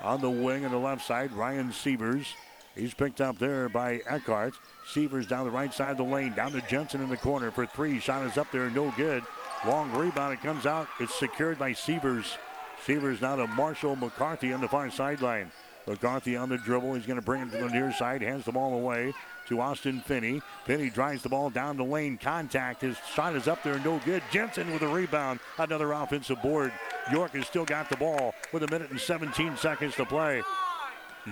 [0.00, 1.32] on the wing on the left side.
[1.32, 2.26] Ryan Sievers.
[2.74, 4.54] He's picked up there by Eckhart.
[4.86, 6.32] Sievers down the right side of the lane.
[6.34, 7.98] Down to Jensen in the corner for three.
[7.98, 9.24] Shot is up there, no good.
[9.66, 10.32] Long rebound.
[10.32, 10.86] It comes out.
[11.00, 12.38] It's secured by Sievers.
[12.86, 15.50] Sievers now to Marshall McCarthy on the far sideline.
[15.88, 16.94] McCarthy on the dribble.
[16.94, 18.22] He's going to bring it to the near side.
[18.22, 19.14] Hands the ball away
[19.48, 20.42] to Austin Finney.
[20.64, 22.18] Finney drives the ball down the lane.
[22.18, 22.82] Contact.
[22.82, 23.78] His shot is up there.
[23.80, 24.22] No good.
[24.30, 25.40] Jensen with a rebound.
[25.58, 26.72] Another offensive board.
[27.10, 30.42] York has still got the ball with a minute and 17 seconds to play.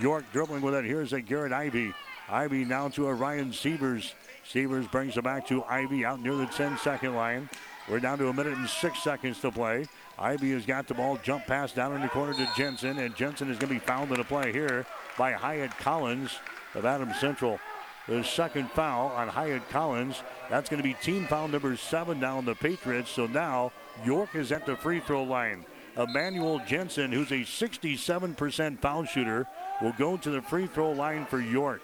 [0.01, 0.85] York dribbling with it.
[0.85, 1.93] Here's a Garrett Ivy.
[2.28, 4.15] Ivy now to a Ryan Sievers.
[4.49, 7.49] Sievers brings it back to Ivy out near the 10 second line.
[7.89, 9.87] We're down to a minute and six seconds to play.
[10.19, 13.51] Ivy has got the ball, jump pass down in the corner to Jensen, and Jensen
[13.51, 14.87] is going to be fouled in a play here
[15.19, 16.31] by Hyatt Collins
[16.75, 17.61] of Adams Central.
[18.09, 20.23] The second foul on Hyatt Collins.
[20.49, 23.11] That's going to be team foul number seven down the Patriots.
[23.11, 23.73] So now
[24.05, 25.65] York is at the free throw line.
[25.97, 29.47] Emmanuel Jensen, who's a 67% foul shooter,
[29.83, 31.83] will go to the free throw line for York.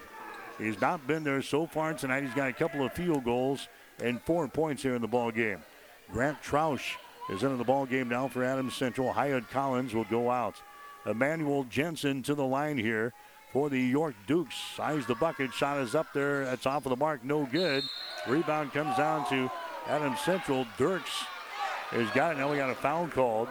[0.57, 2.23] He's not been there so far tonight.
[2.23, 3.67] He's got a couple of field goals
[4.01, 5.59] and four points here in the ball game.
[6.11, 6.95] Grant Troush
[7.29, 9.13] is into the ball game now for Adams Central.
[9.13, 10.55] Hyatt Collins will go out.
[11.05, 13.13] Emmanuel Jensen to the line here
[13.51, 14.55] for the York Dukes.
[14.75, 15.53] Size the bucket.
[15.53, 16.45] Shot is up there.
[16.45, 17.23] That's off of the mark.
[17.23, 17.83] No good.
[18.27, 19.49] Rebound comes down to
[19.87, 20.65] Adams Central.
[20.77, 21.25] Dirks
[21.91, 22.39] has got it.
[22.39, 23.47] Now we got a foul called.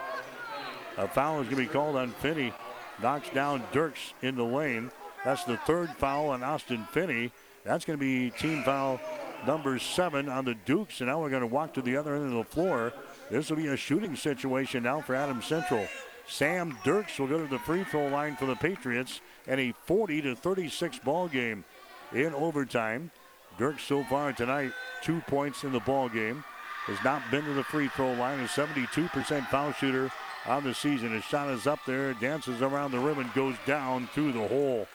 [0.98, 2.52] A foul is going to be called on Finney.
[3.00, 4.90] Knocks down Dirks in the lane.
[5.24, 7.32] That's the third foul on Austin Finney.
[7.64, 9.00] That's going to be team foul
[9.46, 11.00] number seven on the Dukes.
[11.00, 12.92] And now we're going to walk to the other end of the floor.
[13.32, 15.88] This will be a shooting situation now for Adams Central.
[16.28, 20.20] Sam Dirks will go to the free throw line for the Patriots and a 40
[20.20, 21.64] to 36 ball game
[22.12, 23.10] in overtime.
[23.56, 24.72] Dirks so far tonight,
[25.02, 26.44] two points in the ball game.
[26.84, 28.38] Has not been to the free throw line.
[28.38, 30.10] A 72% foul shooter
[30.44, 31.12] on the season.
[31.12, 34.86] His shot is up there, dances around the rim, and goes down through the hole.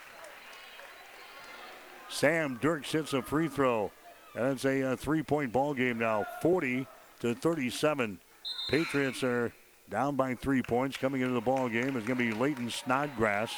[2.08, 3.90] Sam Dirks hits a free throw.
[4.36, 6.86] And it's a, a three-point ball game now, 40
[7.22, 8.20] to 37.
[8.70, 9.54] Patriots are
[9.90, 10.98] down by three points.
[10.98, 13.54] Coming into the ball game It's going to be Leighton Snodgrass.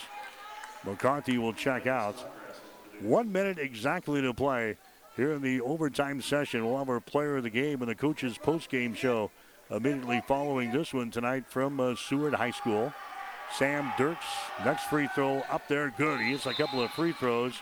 [0.85, 2.15] McCarthy will check out.
[3.01, 4.77] One minute exactly to play
[5.15, 6.65] here in the overtime session.
[6.65, 9.31] We'll have our player of the game and the coach's post-game show
[9.69, 12.93] immediately following this one tonight from uh, Seward High School.
[13.57, 14.25] Sam Dirks,
[14.63, 16.19] next free throw up there, good.
[16.19, 17.53] He hits a couple of free throws.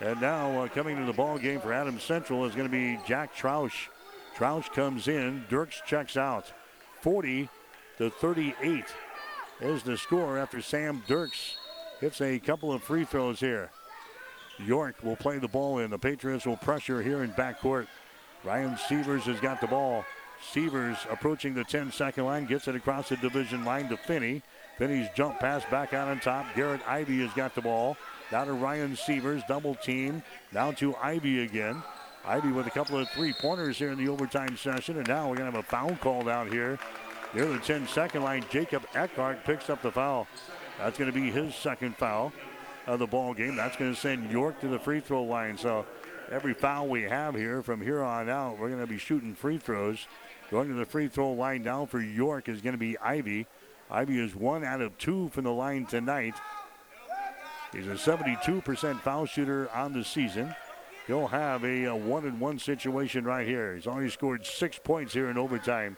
[0.00, 2.98] And now uh, coming to the ball game for Adams Central is going to be
[3.06, 3.88] Jack Troush.
[4.36, 6.52] Troush comes in, Dirks checks out.
[7.00, 7.48] 40
[7.98, 8.84] to 38
[9.60, 11.56] is the score after Sam Dirks
[12.00, 13.70] hits a couple of free throws here.
[14.58, 15.90] York will play the ball in.
[15.90, 17.86] The Patriots will pressure here in backcourt.
[18.44, 20.04] Ryan Sievers has got the ball.
[20.52, 24.42] Sievers approaching the 10 second line, gets it across the division line to Finney.
[24.78, 26.46] Finney's jump pass back out on top.
[26.54, 27.96] Garrett Ivy has got the ball.
[28.30, 30.22] Now to Ryan Sievers, double team.
[30.52, 31.82] Now to Ivy again.
[32.24, 34.98] Ivy with a couple of three pointers here in the overtime session.
[34.98, 36.78] And now we're going to have a foul called out here
[37.34, 38.44] near the 10 second line.
[38.50, 40.26] Jacob Eckhart picks up the foul.
[40.78, 42.32] That's going to be his second foul
[42.86, 43.56] of the ball game.
[43.56, 45.58] That's going to send York to the free throw line.
[45.58, 45.86] So
[46.30, 49.58] every foul we have here from here on out, we're going to be shooting free
[49.58, 50.06] throws.
[50.50, 53.46] Going to the free throw line now for York is going to be Ivy.
[53.90, 56.34] Ivy is one out of two from the line tonight.
[57.72, 60.54] He's a 72% foul shooter on the season.
[61.08, 63.74] He'll have a, a one and one situation right here.
[63.74, 65.96] He's already scored six points here in overtime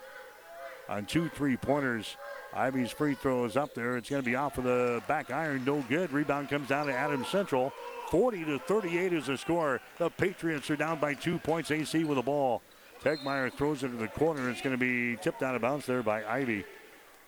[0.88, 2.16] on two three pointers.
[2.54, 3.96] Ivy's free throw is up there.
[3.96, 5.64] It's going to be off of the back iron.
[5.64, 6.12] No good.
[6.12, 7.72] Rebound comes down to Adams Central.
[8.10, 9.80] 40 to 38 is the score.
[9.98, 11.72] The Patriots are down by two points.
[11.72, 12.62] AC with the ball.
[13.02, 14.48] Tegmeyer throws it to the corner.
[14.48, 16.64] It's going to be tipped out of bounds there by Ivy.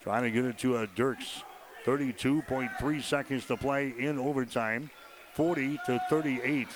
[0.02, 1.42] Trying to get it to a Dirks.
[1.84, 4.88] 32.3 seconds to play in overtime.
[5.34, 6.68] 40 to 38.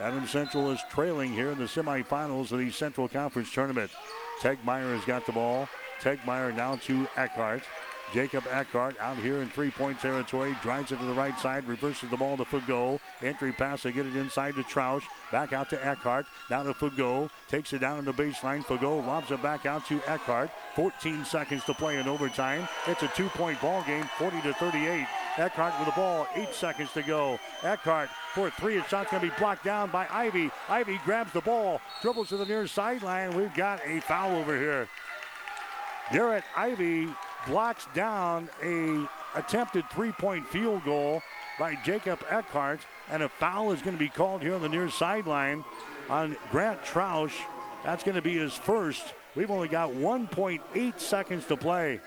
[0.00, 3.90] Adams Central is trailing here in the semifinals of the Central Conference Tournament.
[4.40, 5.68] Tegmeyer has got the ball.
[6.00, 7.62] Tegmeyer now to Eckhart.
[8.14, 10.56] Jacob Eckhart out here in three-point territory.
[10.62, 11.68] Drives it to the right side.
[11.68, 12.98] Reverses the ball to Fago.
[13.22, 15.04] Entry pass to get it inside to Troush.
[15.30, 16.24] Back out to Eckhart.
[16.48, 17.28] Now to Fago.
[17.48, 18.64] Takes it down on the baseline.
[18.64, 20.50] Fago lobs it back out to Eckhart.
[20.76, 22.66] 14 seconds to play in overtime.
[22.86, 25.06] It's a two-point ball game, 40 to 38.
[25.36, 27.38] Eckhart with the ball, eight seconds to go.
[27.62, 28.74] Eckhart for three.
[28.74, 30.50] His shot's going to be blocked down by Ivy.
[30.68, 33.36] Ivy grabs the ball, dribbles to the near sideline.
[33.36, 34.88] We've got a foul over here.
[36.12, 37.08] Garrett Ivy
[37.46, 41.22] blocks down a attempted three point field goal
[41.58, 42.80] by Jacob Eckhart,
[43.10, 45.64] and a foul is going to be called here on the near sideline
[46.08, 47.34] on Grant Troush.
[47.84, 49.14] That's going to be his first.
[49.36, 52.00] We've only got 1.8 seconds to play.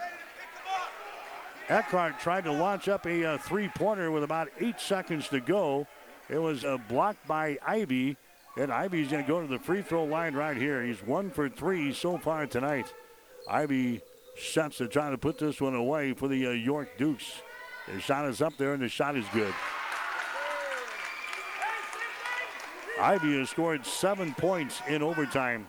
[1.70, 5.88] Eckhart tried to launch up a uh, three pointer with about eight seconds to go.
[6.34, 8.18] It was uh, blocked by Ivy,
[8.58, 10.84] and Ivy's going to go to the free throw line right here.
[10.84, 12.92] He's one for three so far tonight.
[13.48, 14.02] Ivy
[14.36, 17.44] sets to try to put this one away for the uh, York Dukes.
[17.88, 19.54] The shot is up there, and the shot is good.
[23.00, 25.68] Ivy has scored seven points in overtime.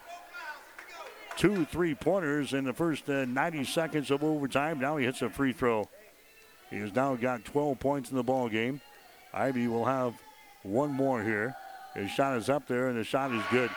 [1.36, 4.80] Two three pointers in the first uh, 90 seconds of overtime.
[4.80, 5.90] Now he hits a free throw.
[6.70, 8.80] He has now got 12 points in the ball game.
[9.34, 10.14] Ivy will have
[10.64, 11.54] one more here.
[11.94, 13.70] His shot is up there, and the shot is good.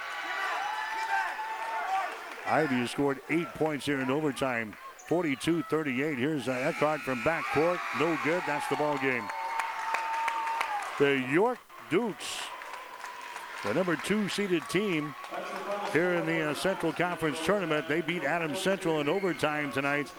[2.47, 4.73] Ivy has scored eight points here in overtime.
[5.07, 6.18] 42 38.
[6.18, 7.80] Here's uh, Eckhart from backcourt.
[7.99, 8.41] No good.
[8.47, 9.23] That's the ball game.
[10.99, 11.59] The York
[11.89, 12.39] Dukes,
[13.64, 15.14] the number two seeded team
[15.93, 20.11] here in the uh, Central Conference tournament, they beat Adams Central in overtime tonight,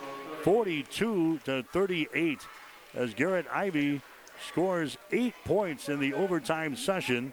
[0.43, 2.47] 42 to 38.
[2.95, 4.01] As Garrett Ivy
[4.47, 7.32] scores eight points in the overtime session,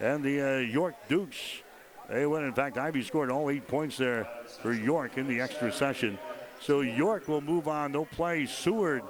[0.00, 1.62] and the uh, York Dukes
[2.12, 2.44] they win.
[2.44, 4.28] In fact, Ivy scored all eight points there
[4.60, 6.18] for York in the extra session.
[6.60, 7.92] So York will move on.
[7.92, 9.02] They'll play Seward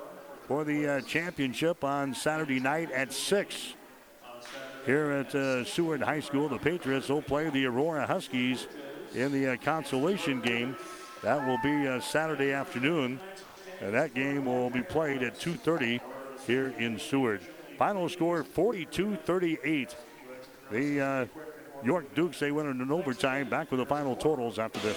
[0.46, 3.74] for the uh, championship on Saturday night at 6.
[4.86, 8.68] Here at uh, Seward High School, the Patriots will play the Aurora Huskies
[9.14, 10.76] in the uh, consolation game.
[11.22, 13.18] That will be uh, Saturday afternoon.
[13.80, 16.00] And that game will be played at 2.30
[16.46, 17.40] here in Seward.
[17.78, 19.94] Final score 42-38.
[20.70, 21.26] The uh,
[21.84, 23.48] York Dukes, they win in overtime.
[23.48, 24.96] Back with the final totals after this.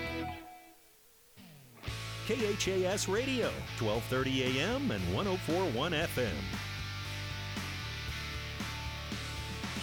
[2.31, 3.47] KHAS Radio,
[3.77, 6.29] 1230 AM and 1041 FM.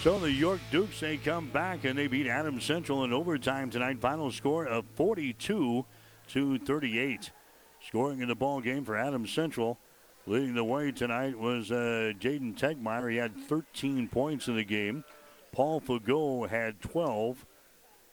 [0.02, 4.00] So the York Dukes, they come back and they beat Adams Central in overtime tonight.
[4.00, 5.84] Final score of 42
[6.28, 7.30] to 38.
[7.86, 9.78] Scoring in the ball game for Adams Central.
[10.26, 13.10] Leading the way tonight was uh, Jaden Tegmeyer.
[13.10, 15.04] He had 13 points in the game.
[15.52, 17.44] Paul Fago had 12.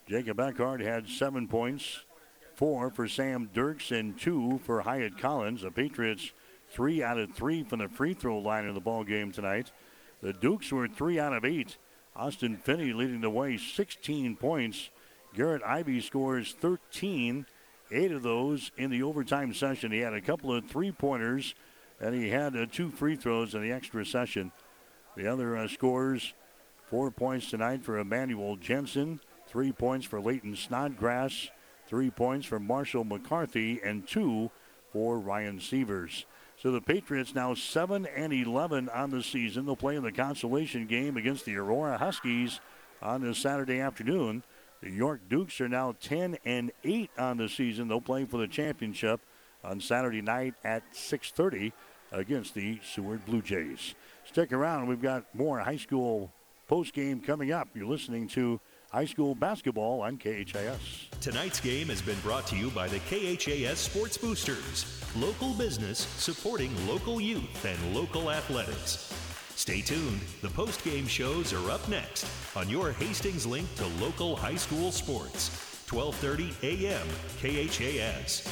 [0.06, 2.05] Jacob Eckhart had seven points.
[2.56, 5.60] Four for Sam Dirks and two for Hyatt Collins.
[5.60, 6.32] The Patriots
[6.70, 9.72] three out of three from the free throw line in the ball game tonight.
[10.22, 11.76] The Dukes were three out of eight.
[12.16, 14.88] Austin Finney leading the way, 16 points.
[15.34, 17.44] Garrett Ivy scores 13,
[17.90, 19.92] eight of those in the overtime session.
[19.92, 21.54] He had a couple of three pointers,
[22.00, 24.50] and he had uh, two free throws in the extra session.
[25.14, 26.32] The other uh, scores,
[26.88, 31.50] four points tonight for Emmanuel Jensen, three points for Leighton Snodgrass,
[31.86, 34.50] three points for Marshall McCarthy, and two
[34.92, 36.26] for Ryan Sievers.
[36.58, 39.66] So the Patriots now 7 and 11 on the season.
[39.66, 42.60] They'll play in the consolation game against the Aurora Huskies
[43.02, 44.42] on this Saturday afternoon.
[44.80, 47.88] The York Dukes are now 10 and 8 on the season.
[47.88, 49.20] They'll play for the championship
[49.62, 51.72] on Saturday night at 6:30
[52.12, 53.94] against the Seward Blue Jays.
[54.24, 54.86] Stick around.
[54.86, 56.32] We've got more high school
[56.68, 57.68] post game coming up.
[57.74, 58.60] You're listening to
[58.90, 61.08] high school basketball on KHAS.
[61.20, 66.70] Tonight's game has been brought to you by the KHAS Sports Boosters, local business supporting
[66.86, 69.12] local youth and local athletics.
[69.56, 70.20] Stay tuned.
[70.42, 74.92] The post game shows are up next on your Hastings link to local high school
[74.92, 75.50] sports.
[75.88, 77.06] 12:30 a.m.
[77.40, 78.46] KHAS.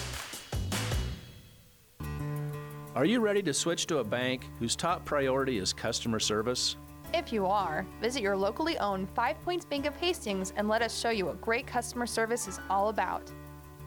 [2.94, 6.77] Are you ready to switch to a bank whose top priority is customer service?
[7.15, 10.99] If you are, visit your locally owned Five Points Bank of Hastings and let us
[10.99, 13.31] show you what great customer service is all about.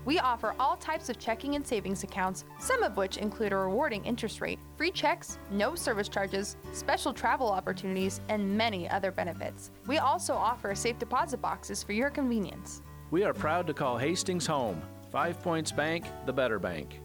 [0.05, 4.05] We offer all types of checking and savings accounts, some of which include a rewarding
[4.05, 9.71] interest rate, free checks, no service charges, special travel opportunities, and many other benefits.
[9.87, 12.81] We also offer safe deposit boxes for your convenience.
[13.11, 14.81] We are proud to call Hastings home.
[15.11, 17.01] Five Points Bank, the better bank.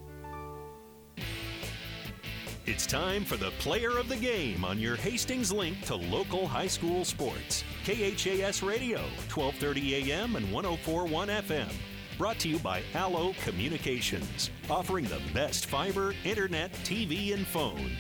[2.65, 6.69] It's time for the player of the game on your Hastings link to local high
[6.69, 7.65] school sports.
[7.85, 8.99] KHAS Radio,
[9.35, 11.73] 1230 AM and 1041 FM.
[12.17, 17.97] Brought to you by Allo Communications, offering the best fiber, internet, TV, and phone.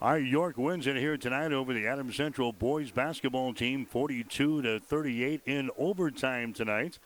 [0.00, 4.62] All right, York wins it here tonight over the Adams Central boys basketball team, 42
[4.62, 7.00] to 38 in overtime tonight.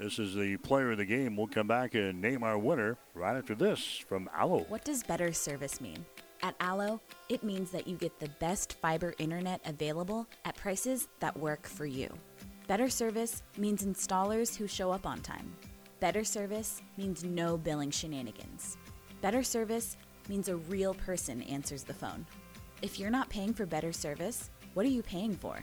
[0.00, 1.36] This is the player of the game.
[1.36, 4.64] We'll come back and name our winner right after this from Allo.
[4.70, 6.06] What does better service mean?
[6.42, 11.38] At Allo, it means that you get the best fiber internet available at prices that
[11.38, 12.08] work for you.
[12.66, 15.54] Better service means installers who show up on time.
[16.00, 18.78] Better service means no billing shenanigans.
[19.20, 19.98] Better service
[20.30, 22.24] means a real person answers the phone.
[22.80, 25.58] If you're not paying for better service, what are you paying for?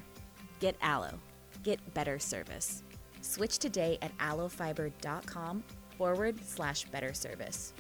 [0.60, 1.20] Get Allo.
[1.64, 2.84] Get better service.
[3.28, 5.64] Switch today at allofiber.com
[5.98, 7.74] forward slash better service.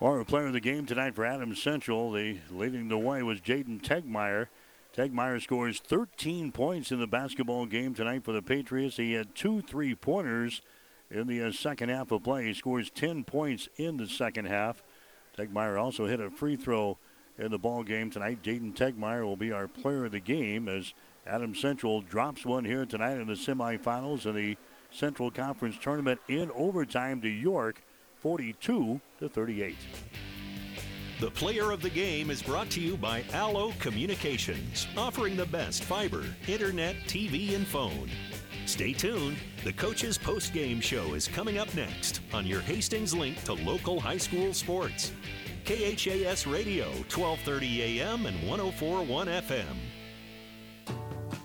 [0.00, 3.80] Our player of the game tonight for Adams Central, the leading the way was Jaden
[3.80, 4.48] Tegmeyer.
[4.94, 8.96] Tegmeyer scores 13 points in the basketball game tonight for the Patriots.
[8.96, 10.62] He had two three pointers
[11.10, 12.46] in the uh, second half of play.
[12.46, 14.82] He scores 10 points in the second half.
[15.36, 16.98] Tegmeyer also hit a free throw
[17.38, 18.42] in the ball game tonight.
[18.42, 20.94] Jaden Tegmeyer will be our player of the game as
[21.26, 24.56] Adams Central drops one here tonight in the semifinals of the
[24.90, 27.82] Central Conference Tournament in overtime to York,
[28.20, 29.76] 42 to 38.
[31.18, 35.84] The player of the game is brought to you by Allo Communications, offering the best
[35.84, 38.10] fiber, internet, TV, and phone.
[38.66, 39.38] Stay tuned.
[39.64, 43.98] The Coach's Post Game Show is coming up next on your Hastings link to local
[43.98, 45.12] high school sports.
[45.64, 49.76] KHAS Radio, 1230 AM and 1041 FM.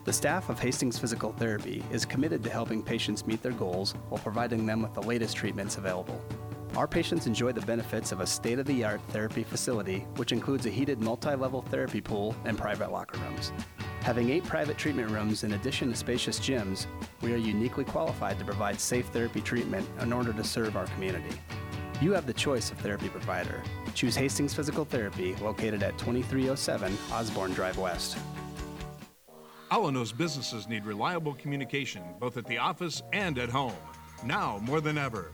[0.03, 4.19] The staff of Hastings Physical Therapy is committed to helping patients meet their goals while
[4.19, 6.19] providing them with the latest treatments available.
[6.75, 10.65] Our patients enjoy the benefits of a state of the art therapy facility, which includes
[10.65, 13.53] a heated multi level therapy pool and private locker rooms.
[13.99, 16.87] Having eight private treatment rooms in addition to spacious gyms,
[17.21, 21.35] we are uniquely qualified to provide safe therapy treatment in order to serve our community.
[22.01, 23.61] You have the choice of therapy provider.
[23.93, 28.17] Choose Hastings Physical Therapy, located at 2307 Osborne Drive West.
[29.71, 33.71] Allo knows businesses need reliable communication, both at the office and at home.
[34.25, 35.31] Now more than ever.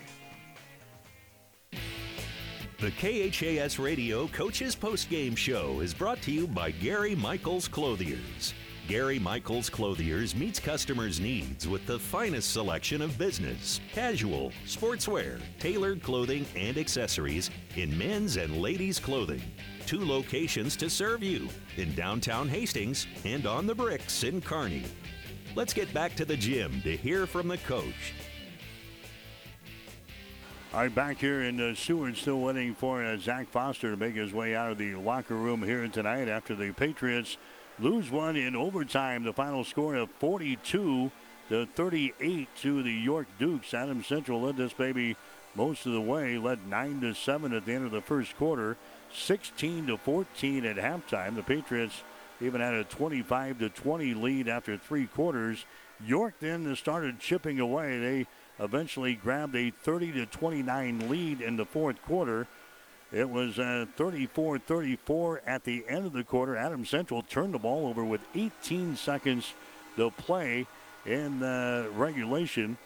[2.81, 8.53] The KHAS Radio Coaches Post Game Show is brought to you by Gary Michaels Clothiers.
[8.87, 16.01] Gary Michaels Clothiers meets customers' needs with the finest selection of business, casual, sportswear, tailored
[16.01, 19.41] clothing, and accessories in men's and ladies' clothing.
[19.85, 24.85] Two locations to serve you in downtown Hastings and on the bricks in Kearney.
[25.53, 28.13] Let's get back to the gym to hear from the coach.
[30.71, 34.13] All right, back here in uh, Seward, still waiting for uh, Zach Foster to make
[34.13, 37.37] his way out of the locker room here tonight after the Patriots
[37.79, 39.23] lose one in overtime.
[39.23, 41.09] The final score of 42
[41.49, 43.73] to 38 to the York Dukes.
[43.73, 45.17] Adam Central led this baby
[45.55, 48.77] most of the way, led 9 to 7 at the end of the first quarter,
[49.11, 51.35] 16 to 14 at halftime.
[51.35, 52.03] The Patriots
[52.41, 55.65] even had a 25 to 20 lead after three quarters.
[56.05, 57.97] York then started chipping away.
[57.97, 58.27] They
[58.59, 62.47] eventually grabbed a 30 to 29 lead in the fourth quarter.
[63.11, 66.55] It was uh, 34 34 at the end of the quarter.
[66.55, 69.53] Adams Central turned the ball over with 18 seconds
[69.95, 70.67] to play
[71.05, 72.77] in uh, regulation.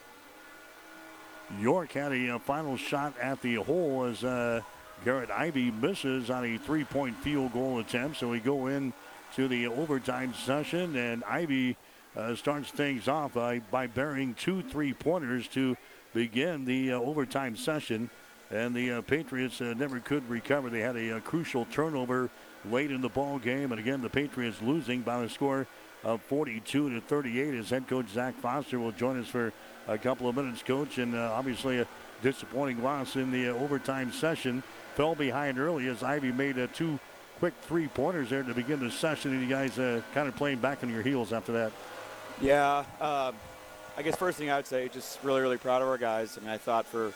[1.60, 4.62] York had a, uh, final shot at the hole as uh,
[5.04, 8.18] Garrett Ivy misses on a three point field goal attempt.
[8.18, 8.94] So we go in
[9.36, 11.76] to the overtime session, and Ivy
[12.16, 15.76] uh, starts things off by, by burying two three pointers to
[16.14, 18.10] begin the uh, overtime session.
[18.52, 20.70] And the uh, Patriots uh, never could recover.
[20.70, 22.30] They had a, a, crucial turnover
[22.70, 25.66] late in the ball game, and again the Patriots losing by the score
[26.04, 27.56] of 42 to 38.
[27.56, 29.52] As head coach Zach Foster will join us for
[29.88, 31.88] a couple of minutes, coach, and uh, obviously a
[32.22, 34.64] disappointing loss in the uh, overtime session.
[34.96, 37.00] fell behind early as Ivy made uh, two
[37.40, 40.60] quick three pointers there to begin the session, and you guys uh, kind of playing
[40.60, 41.72] back on your heels after that.
[42.42, 43.32] Yeah, uh,
[43.96, 46.38] I guess first thing I would say, just really, really proud of our guys.
[46.38, 47.14] I mean, I thought for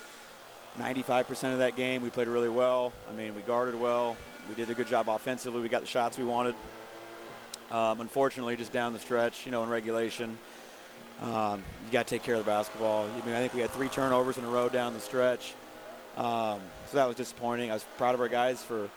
[0.80, 2.94] 95% of that game we played really well.
[3.10, 4.16] I mean, we guarded well.
[4.48, 5.62] We did a good job offensively.
[5.62, 6.56] We got the shots we wanted.
[7.72, 10.38] Um, unfortunately, just down the stretch, you know, in regulation,
[11.22, 13.06] um, you got to take care of the basketball.
[13.06, 15.56] I mean, I think we had three turnovers in a row down the stretch.
[16.16, 17.72] Um, so that was disappointing.
[17.72, 18.90] I was proud of our guys for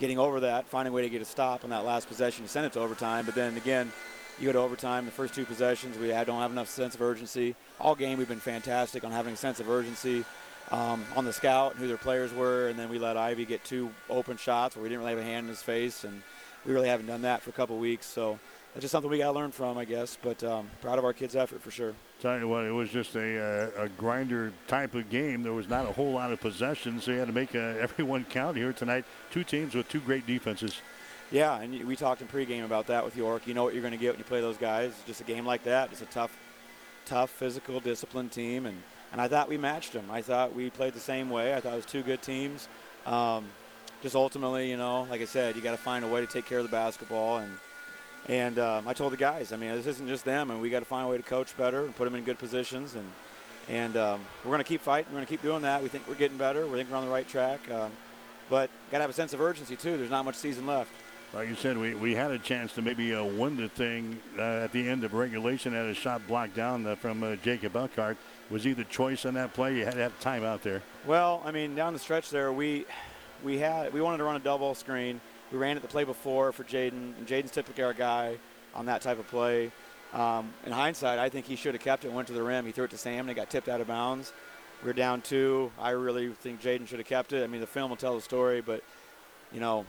[0.00, 2.48] getting over that, finding a way to get a stop on that last possession to
[2.48, 3.26] send it to overtime.
[3.26, 3.92] But then again,
[4.38, 7.54] you go to overtime, the first two possessions, we don't have enough sense of urgency.
[7.80, 10.24] All game, we've been fantastic on having a sense of urgency
[10.70, 13.64] um, on the scout and who their players were, and then we let Ivy get
[13.64, 16.22] two open shots where we didn't really have a hand in his face, and
[16.64, 18.06] we really haven't done that for a couple weeks.
[18.06, 18.38] So
[18.72, 20.18] that's just something we got to learn from, I guess.
[20.20, 21.94] But um, proud of our kids' effort for sure.
[22.20, 25.42] Tell you what, it was just a, uh, a grinder type of game.
[25.42, 28.56] There was not a whole lot of possessions, you had to make uh, everyone count
[28.56, 29.04] here tonight.
[29.30, 30.80] Two teams with two great defenses.
[31.34, 33.48] Yeah, and we talked in pregame about that with York.
[33.48, 34.92] You know what you're going to get when you play those guys.
[35.04, 35.90] Just a game like that.
[35.90, 36.38] It's a tough,
[37.06, 38.80] tough, physical, disciplined team, and
[39.10, 40.04] and I thought we matched them.
[40.12, 41.52] I thought we played the same way.
[41.52, 42.68] I thought it was two good teams.
[43.04, 43.46] Um,
[44.00, 46.46] just ultimately, you know, like I said, you got to find a way to take
[46.46, 47.58] care of the basketball, and
[48.28, 50.80] and um, I told the guys, I mean, this isn't just them, and we got
[50.80, 53.10] to find a way to coach better and put them in good positions, and
[53.68, 55.06] and um, we're going to keep fighting.
[55.10, 55.82] We're going to keep doing that.
[55.82, 56.64] We think we're getting better.
[56.64, 57.90] We think we're on the right track, um,
[58.48, 59.96] but got to have a sense of urgency too.
[59.96, 60.92] There's not much season left.
[61.34, 64.62] Like you said, we, we had a chance to maybe uh, win the thing uh,
[64.62, 65.72] at the end of regulation.
[65.72, 68.16] Had a shot blocked down uh, from uh, Jacob Elkhart.
[68.50, 69.76] Was he the choice on that play?
[69.76, 70.80] You had to have time out there.
[71.04, 72.86] Well, I mean, down the stretch there, we
[73.42, 75.20] we had we wanted to run a double screen.
[75.50, 78.36] We ran it the play before for Jaden, and Jaden's typically our guy
[78.72, 79.72] on that type of play.
[80.12, 82.12] Um, in hindsight, I think he should have kept it.
[82.12, 82.64] Went to the rim.
[82.64, 84.32] He threw it to Sam, and it got tipped out of bounds.
[84.84, 85.72] We are down two.
[85.80, 87.42] I really think Jaden should have kept it.
[87.42, 88.84] I mean, the film will tell the story, but
[89.52, 89.84] you know,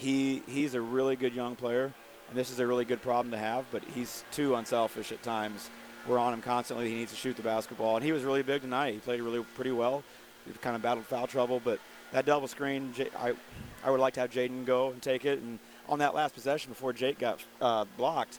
[0.00, 1.92] he he's a really good young player,
[2.28, 3.66] and this is a really good problem to have.
[3.70, 5.70] But he's too unselfish at times.
[6.08, 6.88] We're on him constantly.
[6.88, 8.94] He needs to shoot the basketball, and he was really big tonight.
[8.94, 10.02] He played really pretty well.
[10.46, 11.78] He kind of battled foul trouble, but
[12.12, 13.34] that double screen, I
[13.84, 15.38] I would like to have Jaden go and take it.
[15.40, 15.58] And
[15.88, 18.38] on that last possession before Jake got uh, blocked,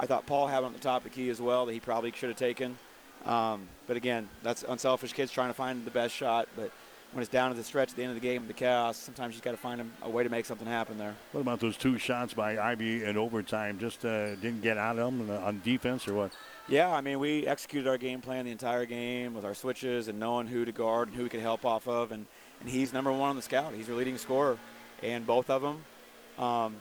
[0.00, 2.12] I thought Paul had on the top of the key as well that he probably
[2.12, 2.78] should have taken.
[3.26, 6.48] Um, but again, that's unselfish kids trying to find the best shot.
[6.56, 6.72] But
[7.12, 9.34] when it's down to the stretch at the end of the game, the chaos, sometimes
[9.34, 11.14] you've got to find a, way to make something happen there.
[11.32, 13.78] What about those two shots by Ivy in overtime?
[13.78, 16.32] Just uh, didn't get out of them on defense or what?
[16.68, 20.18] Yeah, I mean, we executed our game plan the entire game with our switches and
[20.18, 22.12] knowing who to guard and who we could help off of.
[22.12, 22.24] And,
[22.60, 23.74] and he's number one on the scout.
[23.74, 24.58] He's our leading scorer.
[25.02, 25.84] And both of them,
[26.38, 26.76] um,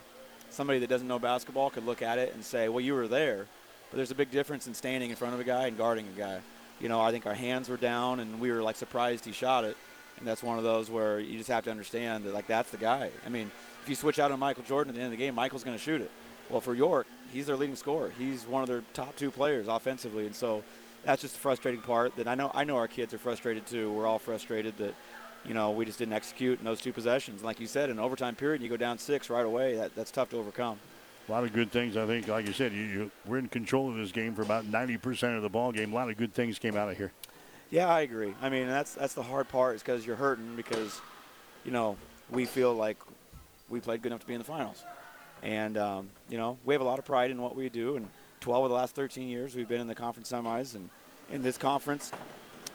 [0.49, 3.47] somebody that doesn't know basketball could look at it and say, well, you were there.
[3.89, 6.17] But there's a big difference in standing in front of a guy and guarding a
[6.17, 6.39] guy.
[6.79, 9.65] You know, I think our hands were down and we were like surprised he shot
[9.65, 9.75] it.
[10.21, 12.77] And that's one of those where you just have to understand that, like, that's the
[12.77, 13.09] guy.
[13.25, 13.49] I mean,
[13.81, 15.75] if you switch out on Michael Jordan at the end of the game, Michael's going
[15.75, 16.11] to shoot it.
[16.47, 18.11] Well, for York, he's their leading scorer.
[18.19, 20.63] He's one of their top two players offensively, and so
[21.03, 22.15] that's just the frustrating part.
[22.17, 23.91] That I know, I know our kids are frustrated too.
[23.91, 24.93] We're all frustrated that,
[25.43, 27.37] you know, we just didn't execute in those two possessions.
[27.37, 29.75] And like you said, in overtime period, you go down six right away.
[29.75, 30.77] That, that's tough to overcome.
[31.27, 32.27] A lot of good things, I think.
[32.27, 35.41] Like you said, you, you we're in control of this game for about 90% of
[35.41, 35.91] the ball game.
[35.91, 37.11] A lot of good things came out of here.
[37.71, 38.35] Yeah, I agree.
[38.41, 40.99] I mean, that's that's the hard part is because you're hurting because,
[41.63, 41.95] you know,
[42.29, 42.97] we feel like
[43.69, 44.83] we played good enough to be in the finals,
[45.41, 47.95] and um, you know we have a lot of pride in what we do.
[47.95, 48.09] And
[48.41, 50.89] 12 of the last 13 years we've been in the conference semis, and
[51.31, 52.11] in this conference,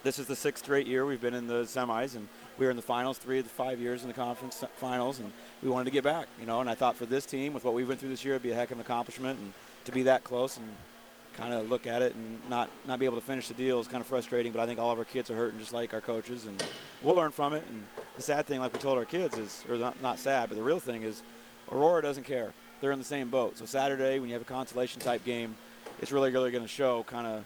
[0.01, 2.77] this is the sixth straight year we've been in the semis, and we were in
[2.77, 5.91] the finals three of the five years in the conference finals, and we wanted to
[5.91, 6.59] get back, you know.
[6.59, 8.51] And I thought for this team, with what we went through this year, it'd be
[8.51, 9.53] a heck of an accomplishment, and
[9.85, 10.67] to be that close and
[11.37, 13.87] kind of look at it and not not be able to finish the deal is
[13.87, 14.51] kind of frustrating.
[14.51, 16.61] But I think all of our kids are hurting just like our coaches, and
[17.01, 17.63] we'll learn from it.
[17.69, 17.83] And
[18.15, 20.63] the sad thing, like we told our kids, is or not, not sad, but the
[20.63, 21.21] real thing is,
[21.71, 22.53] Aurora doesn't care.
[22.81, 23.57] They're in the same boat.
[23.57, 25.55] So Saturday, when you have a consolation type game,
[26.01, 27.45] it's really really going to show kind of,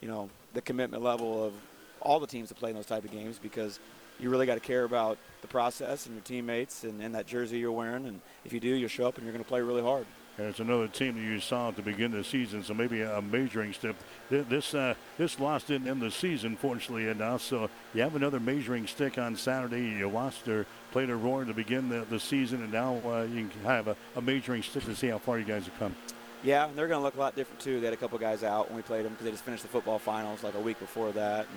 [0.00, 1.52] you know, the commitment level of
[2.00, 3.80] all the teams that play in those type of games because
[4.20, 7.58] you really got to care about the process and your teammates and, and that jersey
[7.58, 8.06] you're wearing.
[8.06, 10.06] And if you do, you'll show up and you're going to play really hard.
[10.38, 13.02] And it's another team that you saw at the beginning of the season, so maybe
[13.02, 13.96] a measuring stick.
[14.30, 17.42] This uh, this loss didn't end the season, fortunately enough.
[17.42, 19.82] So you have another measuring stick on Saturday.
[19.82, 23.62] You lost or played Aurora to begin the, the season, and now uh, you can
[23.62, 25.96] have a, a, measuring stick to see how far you guys have come.
[26.44, 27.80] Yeah, and they're going to look a lot different too.
[27.80, 29.68] They had a couple guys out when we played them because they just finished the
[29.68, 31.48] football finals like a week before that,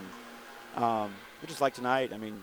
[0.76, 1.14] and um,
[1.46, 2.14] just like tonight.
[2.14, 2.42] I mean,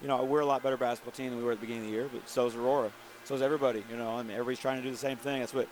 [0.00, 1.90] you know, we're a lot better basketball team than we were at the beginning of
[1.90, 2.92] the year, but so is Aurora.
[3.24, 3.84] So is everybody.
[3.90, 5.40] You know, I mean, everybody's trying to do the same thing.
[5.40, 5.68] That's what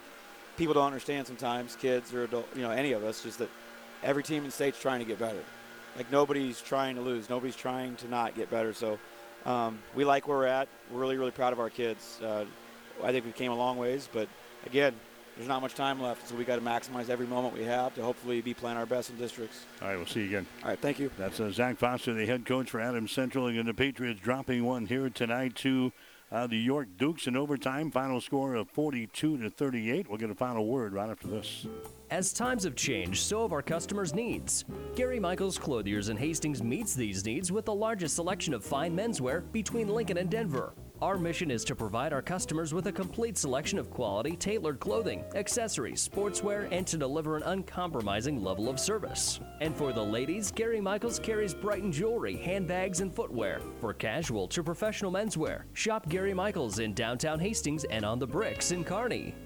[0.56, 3.48] people don't understand sometimes, kids or adult, you know, any of us, just that
[4.02, 5.42] every team in the state's trying to get better.
[5.96, 7.28] Like nobody's trying to lose.
[7.28, 8.72] Nobody's trying to not get better.
[8.72, 8.98] So
[9.46, 10.68] um, we like where we're at.
[10.90, 12.20] We're really, really proud of our kids.
[12.22, 12.44] Uh,
[13.02, 14.28] I think we came a long ways, but
[14.66, 14.94] again,
[15.36, 18.02] there's not much time left, so we got to maximize every moment we have to
[18.02, 19.64] hopefully be playing our best in districts.
[19.80, 20.46] All right, we'll see you again.
[20.64, 21.12] All right, thank you.
[21.16, 24.86] That's uh, Zach Foster, the head coach for Adams Central, and the Patriots dropping one
[24.86, 25.92] here tonight to
[26.30, 27.90] uh, the York Dukes in overtime.
[27.90, 30.08] Final score of 42 to 38.
[30.08, 31.66] We'll get a final word right after this.
[32.10, 34.64] As times have changed, so have our customers' needs.
[34.96, 39.50] Gary Michaels Clothiers in Hastings meets these needs with the largest selection of fine menswear
[39.52, 40.72] between Lincoln and Denver.
[41.00, 45.22] Our mission is to provide our customers with a complete selection of quality, tailored clothing,
[45.36, 49.38] accessories, sportswear, and to deliver an uncompromising level of service.
[49.60, 53.60] And for the ladies, Gary Michaels carries Brighton jewelry, handbags, and footwear.
[53.80, 58.72] For casual to professional menswear, shop Gary Michaels in downtown Hastings and on the bricks
[58.72, 59.36] in Kearney.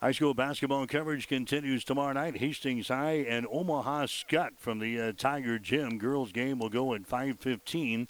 [0.00, 2.38] High school basketball coverage continues tomorrow night.
[2.38, 5.98] Hastings High and Omaha Skutt from the uh, Tiger Gym.
[5.98, 8.08] Girls game will go at 5:15.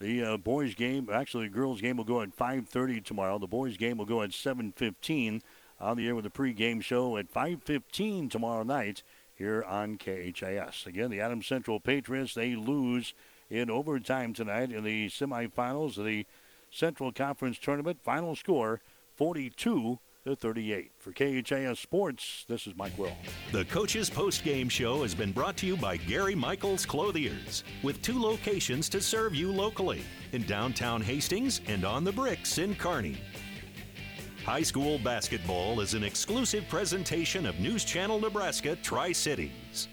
[0.00, 3.38] The uh, boys game, actually, the girls game will go at 5:30 tomorrow.
[3.38, 5.42] The boys game will go at 7:15.
[5.80, 9.02] On the air with the pregame show at 5:15 tomorrow night
[9.34, 10.86] here on KHAS.
[10.86, 13.14] Again, the Adams Central Patriots they lose
[13.48, 16.26] in overtime tonight in the semifinals of the
[16.70, 18.00] Central Conference Tournament.
[18.02, 18.80] Final score
[19.16, 20.90] 42 to 38.
[20.98, 23.16] For KHAS Sports, this is Mike Will.
[23.52, 28.02] The Coach's Post Game Show has been brought to you by Gary Michaels Clothiers, with
[28.02, 33.16] two locations to serve you locally in downtown Hastings and on the bricks in Kearney.
[34.44, 39.88] High school basketball is an exclusive presentation of News Channel Nebraska Tri Cities.